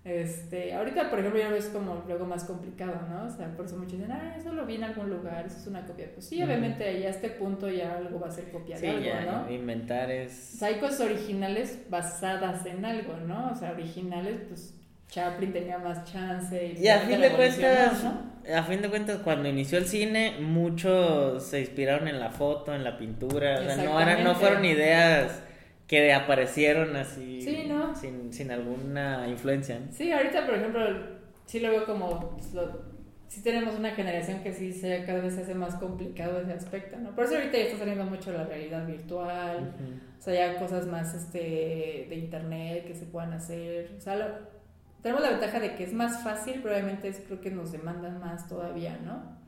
[0.03, 3.27] este, ahorita, por ejemplo, ya ves como luego más complicado, ¿no?
[3.27, 5.67] O sea, por eso muchos dicen, ah, eso lo vi en algún lugar, eso es
[5.67, 6.11] una copia.
[6.15, 9.11] Pues sí, obviamente ya a este punto ya algo va a ser copia de algo,
[9.31, 9.53] ¿no?
[9.53, 10.55] Inventar es.
[10.55, 13.51] O sea, hay cosas originales basadas en algo, ¿no?
[13.51, 14.75] O sea, originales, pues
[15.09, 16.77] Chaplin tenía más chance.
[16.79, 18.03] Y, a fin de cuentas,
[18.55, 22.85] a fin de cuentas, cuando inició el cine, muchos se inspiraron en la foto, en
[22.85, 23.61] la pintura.
[23.61, 25.43] O sea, no, eran, no fueron ideas
[25.87, 29.81] que aparecieron así sin, sin, alguna influencia.
[29.91, 30.81] Sí, ahorita por ejemplo,
[31.47, 32.53] sí lo veo como, pues,
[33.27, 36.97] sí tenemos una generación que sí se, cada vez se hace más complicado ese aspecto,
[36.97, 37.15] ¿no?
[37.15, 39.73] Por eso ahorita ya está saliendo mucho la realidad virtual,
[40.19, 44.41] o sea, ya cosas más este, de internet que se puedan hacer, o sea,
[45.03, 48.49] tenemos la ventaja de que es más fácil, probablemente es, creo que nos demandan más
[48.49, 49.39] todavía, ¿no?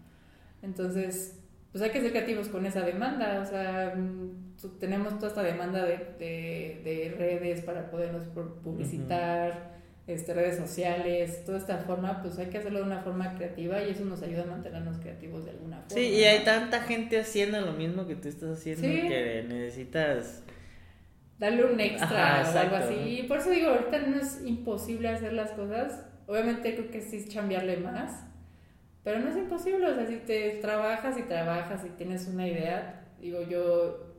[0.62, 1.38] Entonces,
[1.72, 5.84] pues hay que ser creativos con esa demanda, o sea, mm, tenemos toda esta demanda
[5.84, 8.24] de, de, redes para podernos
[8.62, 9.72] publicitar,
[10.06, 13.90] este, redes sociales, toda esta forma, pues hay que hacerlo de una forma creativa y
[13.90, 15.94] eso nos ayuda a mantenernos creativos de alguna forma.
[15.94, 20.42] Sí, y hay tanta gente haciendo lo mismo que tú estás haciendo que necesitas
[21.42, 22.94] darle un extra o algo así.
[22.94, 26.06] Y por eso digo, ahorita no es imposible hacer las cosas.
[26.26, 28.32] Obviamente creo que sí es cambiarle más
[29.04, 33.04] pero no es imposible, o sea, si te trabajas y trabajas y tienes una idea,
[33.20, 34.14] digo yo,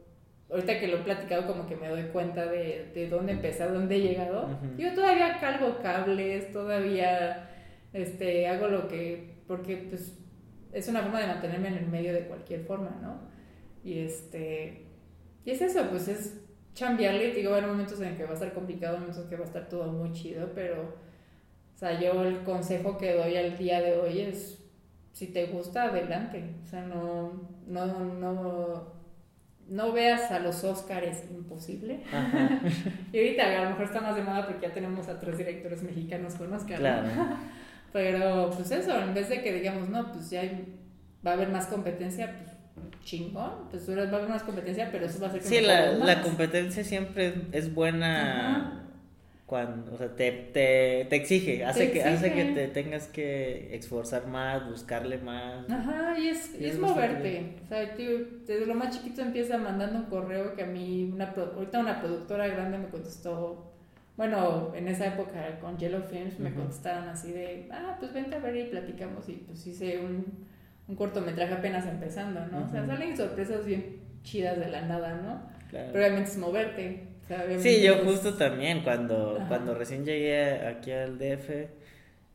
[0.49, 3.95] ahorita que lo he platicado como que me doy cuenta de, de dónde empezar, dónde
[3.95, 4.49] he llegado.
[4.77, 7.49] Yo todavía calvo cables, todavía
[7.93, 10.19] este, hago lo que, porque pues
[10.73, 13.21] es una forma de mantenerme en el medio de cualquier forma, ¿no?
[13.85, 14.87] Y este,
[15.45, 16.41] y es eso, pues es
[16.73, 19.47] chambearle, digo, haber momentos en que va a estar complicado, momentos en que va a
[19.47, 23.97] estar todo muy chido, pero, o sea, yo el consejo que doy al día de
[23.97, 24.63] hoy es
[25.13, 26.43] si te gusta, adelante.
[26.63, 27.31] O sea, no,
[27.67, 28.93] no, no,
[29.69, 32.01] no veas a los Óscares imposible.
[33.13, 35.83] y ahorita a lo mejor está más de moda porque ya tenemos a tres directores
[35.83, 36.79] mexicanos con Óscar.
[36.79, 37.07] Claro.
[37.93, 40.41] Pero pues eso, en vez de que digamos, no, pues ya
[41.25, 42.52] va a haber más competencia, pues
[43.03, 46.21] chingón, pues va a haber más competencia, pero eso va a ser Sí, la, la
[46.21, 48.83] competencia siempre es buena
[49.45, 54.25] cuando, o sea, te, te, te exige, hace, Que, hace que te tengas que esforzar
[54.25, 55.69] más, buscarle más.
[55.69, 57.57] Ajá, y es, y es, moverte.
[57.63, 58.09] O sea, tío,
[58.47, 62.47] desde lo más chiquito empieza mandando un correo que a mí, una, ahorita una productora
[62.47, 63.73] grande me contestó,
[64.15, 68.39] bueno, en esa época con Yellow Films me contestaron así de, ah, pues vente a
[68.39, 70.47] ver y platicamos y pues hice un,
[70.87, 72.65] un cortometraje apenas empezando, ¿no?
[72.65, 75.41] O sea, salen sorpresas bien chidas de la nada, ¿no?
[75.69, 75.89] Claro.
[75.91, 77.13] Pero obviamente es moverte
[77.59, 81.49] sí, yo justo también, cuando, cuando recién llegué aquí al DF,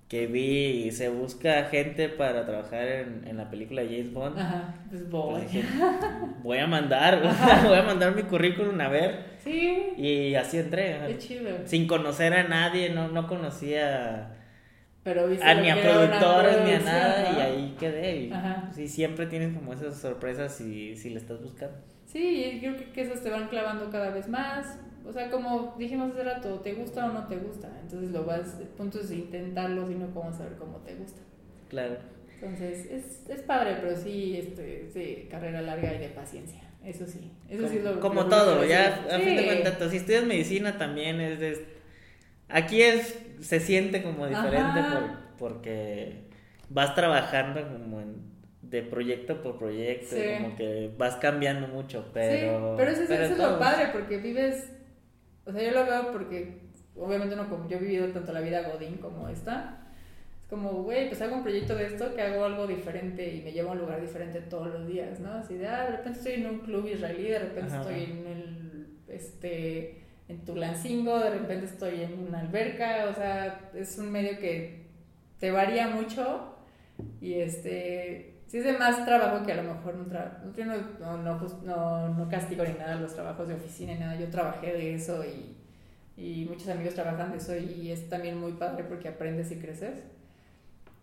[0.09, 4.39] que vi y se busca gente para trabajar en, la película James Bond.
[4.39, 5.43] Ajá, pues voy.
[6.43, 7.21] Voy a mandar,
[7.67, 9.25] voy a mandar mi currículum a ver.
[9.45, 9.93] Sí.
[9.99, 10.99] Y así entré.
[11.07, 11.51] Qué chido.
[11.67, 14.38] Sin conocer a nadie, no, no conocía
[15.09, 18.17] Pero a, ni a productores ni a nada y ahí quedé.
[18.17, 18.33] Y,
[18.75, 21.79] sí, siempre tienes como esas sorpresas si, si le estás buscando.
[22.05, 24.79] Sí, yo creo que esas te van clavando cada vez más.
[25.07, 27.71] O sea, como dijimos hace rato, ¿te gusta o no te gusta?
[27.81, 31.23] Entonces lo vas, el punto es intentarlo, sino cómo saber cómo te gusta.
[31.71, 31.97] Claro.
[32.35, 36.61] Entonces, es, es padre, pero sí, este, sí, carrera larga y de paciencia.
[36.85, 39.97] Eso sí, eso como, sí es lo Como todo, ya, a fin de cuentas, si
[39.97, 41.78] estudias medicina también es de...
[42.49, 46.29] Aquí es, se siente como diferente por, porque
[46.69, 48.29] vas trabajando como en
[48.71, 52.73] de proyecto por proyecto, como que vas cambiando mucho, pero...
[52.73, 54.73] Sí, pero eso, es lo padre, porque vives,
[55.47, 56.61] o sea, yo lo veo porque
[56.97, 59.87] obviamente no como yo he vivido tanto la vida Godín como esta,
[60.43, 63.53] es como, güey, pues hago un proyecto de esto que hago algo diferente y me
[63.53, 65.33] llevo a un lugar diferente todos los días, ¿no?
[65.33, 68.87] Así de, ah, de repente estoy en un club israelí, de repente estoy en el,
[69.09, 74.87] este, en Tulancingo, de repente estoy en una alberca, o sea, es un medio que
[75.41, 76.55] te varía mucho
[77.21, 82.09] y este sí es de más trabajo que a lo mejor no, no, no, no,
[82.15, 84.17] no, castigo ni nada los trabajos de oficina ni nada.
[84.17, 85.57] Yo trabajé de eso y,
[86.21, 90.03] y muchos amigos trabajan de eso y es también muy padre porque aprendes y creces.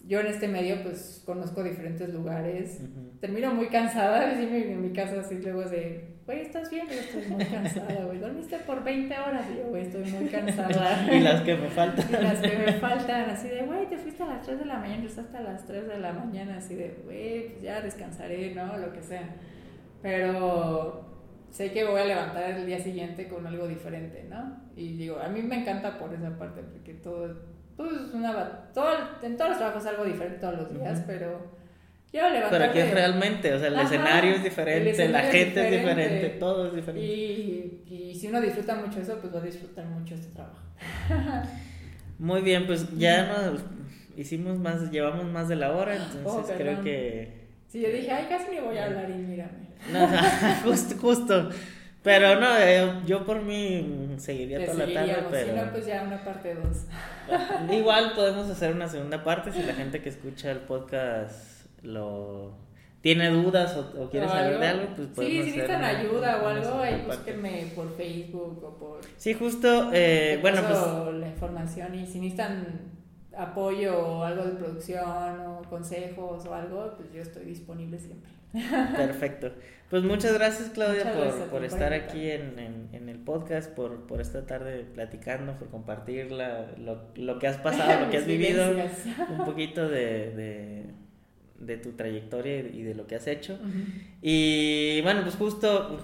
[0.07, 2.79] Yo en este medio pues conozco diferentes lugares.
[3.21, 6.87] Termino muy cansada, en mi casa así luego de güey, ¿estás bien?
[6.87, 8.19] Yo estoy muy cansada, güey.
[8.19, 9.45] Dormiste por 20 horas.
[9.51, 11.13] Y yo, güey, estoy muy cansada.
[11.13, 12.05] y las que me faltan.
[12.09, 14.77] Y las que me faltan, así de, güey, te fuiste a las 3 de la
[14.77, 18.77] mañana, estás hasta las 3 de la mañana, así de, güey, pues ya descansaré, ¿no?
[18.77, 19.35] Lo que sea.
[20.01, 21.05] Pero
[21.51, 24.57] sé que voy a levantar el día siguiente con algo diferente, ¿no?
[24.75, 27.35] Y digo, a mí me encanta por esa parte, porque todo,
[27.77, 28.71] todo es una...
[28.73, 28.89] Todo,
[29.21, 31.55] en todos los trabajos algo diferente todos los días, pero
[32.49, 36.29] pero aquí es realmente, o sea, el escenario es diferente, la gente es diferente.
[36.39, 37.05] todo es diferente.
[37.05, 40.61] Y, y, si uno disfruta mucho eso, pues va a disfrutar mucho este trabajo.
[42.19, 43.61] Muy bien, pues ya nos
[44.15, 47.45] hicimos más, llevamos más de la hora, entonces oh, creo que...
[47.67, 49.65] Sí, yo dije, ay, casi me voy a hablar y mírame.
[49.91, 50.07] No,
[50.63, 51.49] justo, justo.
[52.01, 55.47] Pero no, eh, yo por mí seguiría toda la tarde, pero...
[55.47, 56.85] Si no, pues ya una parte dos.
[57.69, 61.54] Igual podemos hacer una segunda parte si la gente que escucha el podcast
[61.85, 62.65] lo
[63.05, 67.03] tiene dudas o, quiere saber de algo, pues Sí, si necesitan ayuda o algo, ahí
[67.05, 69.01] búsquenme por Facebook o por...
[69.17, 71.15] Sí, justo, eh, bueno, pues...
[71.15, 72.65] la información y si necesitan
[73.37, 78.31] apoyo o algo de producción o consejos o algo, pues yo estoy disponible siempre.
[78.97, 79.51] Perfecto.
[79.91, 82.57] Pues muchas gracias Claudia por, por, estar aquí en,
[82.91, 87.57] en, el podcast, por, por esta tarde platicando, por compartir la, lo, lo que has
[87.57, 88.65] pasado, lo que has vivido,
[89.29, 91.04] un poquito de de
[91.81, 93.59] tu trayectoria y de lo que has hecho.
[94.21, 95.99] Y bueno, pues justo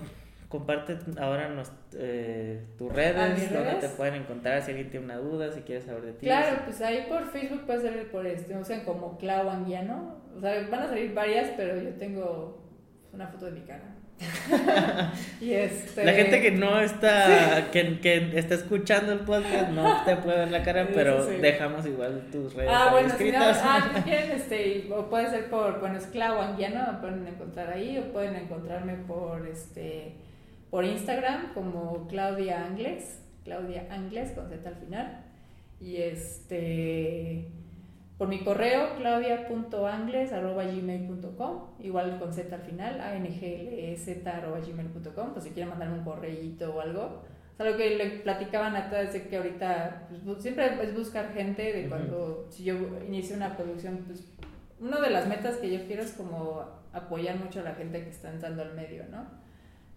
[0.51, 1.49] comparte ahora
[1.93, 6.03] eh, tus redes, donde te pueden encontrar si alguien tiene una duda, si quieres saber
[6.03, 6.25] de ti.
[6.25, 10.17] Claro, pues ahí por Facebook puede ser por este, o sea, como Clau Anguiano.
[10.35, 12.61] O sea, van a salir varias, pero yo tengo
[13.13, 13.95] una foto de mi cara.
[15.41, 16.05] y este...
[16.05, 20.51] La gente que no está, que, que, está escuchando el podcast no te puede ver
[20.51, 23.57] la cara, pero dejamos igual tus redes ah, bueno, escritas.
[23.57, 27.27] Si no, ah, quieren, este, o puede ser por, bueno, es Clau Anguiano, me pueden
[27.27, 30.15] encontrar ahí, o pueden encontrarme por, este,
[30.69, 35.25] por Instagram como Claudia Angles, Claudia Angles con Z al final.
[35.79, 37.49] Y este
[38.21, 46.03] por mi correo claudia.angles.gmail.com igual con Z al final, anglez.gmail.com, pues si quieren mandarme un
[46.03, 47.23] correíto o algo.
[47.51, 51.33] O sea, lo que le platicaban a todas de que ahorita pues, siempre es buscar
[51.33, 52.75] gente de cuando, si yo
[53.07, 54.23] inicio una producción, pues
[54.79, 58.11] una de las metas que yo quiero es como apoyar mucho a la gente que
[58.11, 59.25] está entrando al medio, ¿no?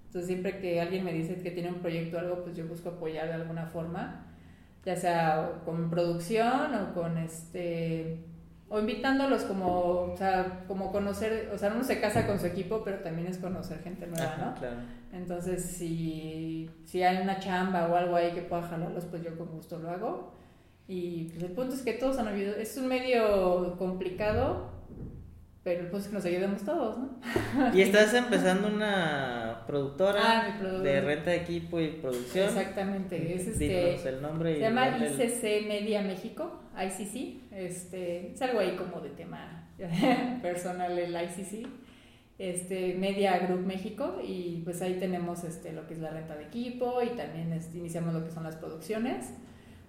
[0.06, 2.88] Entonces siempre que alguien me dice que tiene un proyecto o algo, pues yo busco
[2.88, 4.33] apoyar de alguna forma
[4.84, 8.24] ya sea con producción o con este
[8.68, 12.82] o invitándolos como, o sea, como conocer, o sea, uno se casa con su equipo,
[12.84, 14.54] pero también es conocer gente nueva, ¿no?
[14.54, 14.76] Claro.
[15.12, 19.48] Entonces, si, si hay una chamba o algo ahí que pueda jalarlos, pues yo con
[19.48, 20.34] gusto lo hago.
[20.88, 24.72] Y pues el punto es que todos han habido, es un medio complicado,
[25.64, 27.74] pero el punto es que nos ayudemos todos, ¿no?
[27.74, 32.48] Y estás empezando una productora Ah, de renta de equipo y producción.
[32.48, 34.08] Exactamente, es este...
[34.08, 39.00] el nombre y Se llama el- ICC Media México, ICC, este, es algo ahí como
[39.00, 39.66] de tema
[40.42, 41.66] personal el ICC,
[42.38, 46.44] este, Media Group México y pues ahí tenemos este, lo que es la renta de
[46.44, 49.32] equipo y también este, iniciamos lo que son las producciones.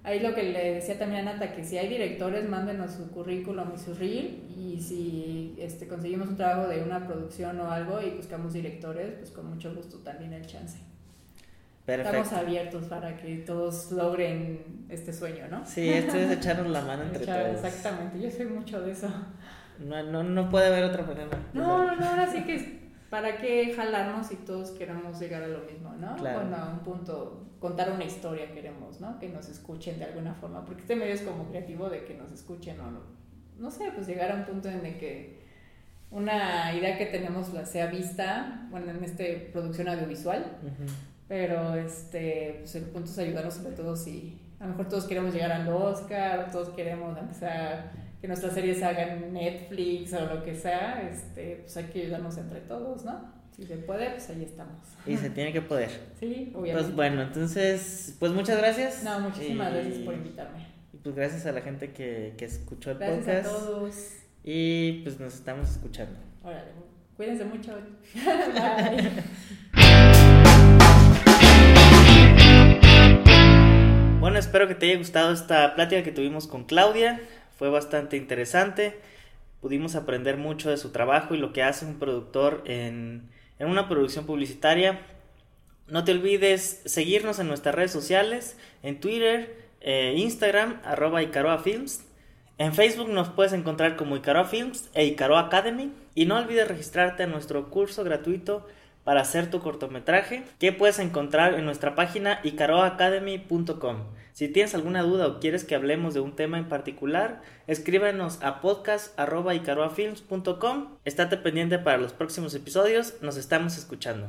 [0.05, 3.71] Ahí lo que le decía también a Nata, que si hay directores, mándenos su currículum
[3.73, 8.11] y su reel y si este, conseguimos un trabajo de una producción o algo y
[8.11, 10.77] buscamos directores, pues con mucho gusto también el chance.
[11.85, 12.17] Perfecto.
[12.19, 15.65] Estamos abiertos para que todos logren este sueño, ¿no?
[15.65, 17.65] Sí, esto es echarnos la mano entre Echar- todos.
[17.65, 19.07] Exactamente, yo soy mucho de eso.
[19.79, 21.27] No, no, no puede haber otra manera.
[21.53, 25.59] No, no, no, ahora sí que para qué jalarnos si todos queremos llegar a lo
[25.59, 26.15] mismo, ¿no?
[26.15, 26.39] Claro.
[26.41, 29.19] Bueno, a un punto, contar una historia queremos, ¿no?
[29.19, 32.31] Que nos escuchen de alguna forma, porque este medio es como creativo de que nos
[32.31, 32.99] escuchen o no,
[33.57, 35.45] no sé, pues llegar a un punto en el que
[36.11, 40.57] una idea que tenemos la sea vista, bueno, en este producción audiovisual.
[41.27, 45.33] Pero este, pues el punto es ayudarnos sobre todo si a lo mejor todos queremos
[45.33, 47.91] llegar al Oscar, todos queremos sea
[48.21, 52.61] que nuestras series hagan Netflix o lo que sea, este, pues hay que ayudarnos entre
[52.61, 53.34] todos, ¿no?
[53.55, 54.75] Si se puede, pues ahí estamos.
[55.05, 55.89] Y se tiene que poder.
[56.19, 56.73] Sí, obviamente.
[56.73, 59.03] Pues bueno, entonces, pues muchas gracias.
[59.03, 60.65] No, muchísimas Y- gracias por invitarme.
[60.93, 63.47] Y pues gracias a la gente que, que escuchó el Gracias podcast.
[63.47, 63.95] a todos.
[64.43, 66.19] Y pues nos estamos escuchando.
[66.43, 66.71] Órale,
[67.15, 67.73] cuídense mucho.
[68.13, 69.23] Bye.
[74.19, 77.21] Bueno, espero que te haya gustado esta plática que tuvimos con Claudia.
[77.57, 78.99] Fue bastante interesante.
[79.61, 83.29] Pudimos aprender mucho de su trabajo y lo que hace un productor en,
[83.59, 84.99] en una producción publicitaria.
[85.87, 92.03] No te olvides seguirnos en nuestras redes sociales, en Twitter, eh, Instagram, arroba Icaroa Films.
[92.57, 95.91] En Facebook nos puedes encontrar como Icaroa Films e Icaroa Academy.
[96.15, 98.65] Y no olvides registrarte a nuestro curso gratuito
[99.03, 103.97] para hacer tu cortometraje que puedes encontrar en nuestra página icaroaacademy.com.
[104.35, 108.59] Si tienes alguna duda o quieres que hablemos de un tema en particular, escríbenos a
[108.59, 110.97] podcast.icaroafilms.com.
[111.05, 114.27] Estate pendiente para los próximos episodios, nos estamos escuchando.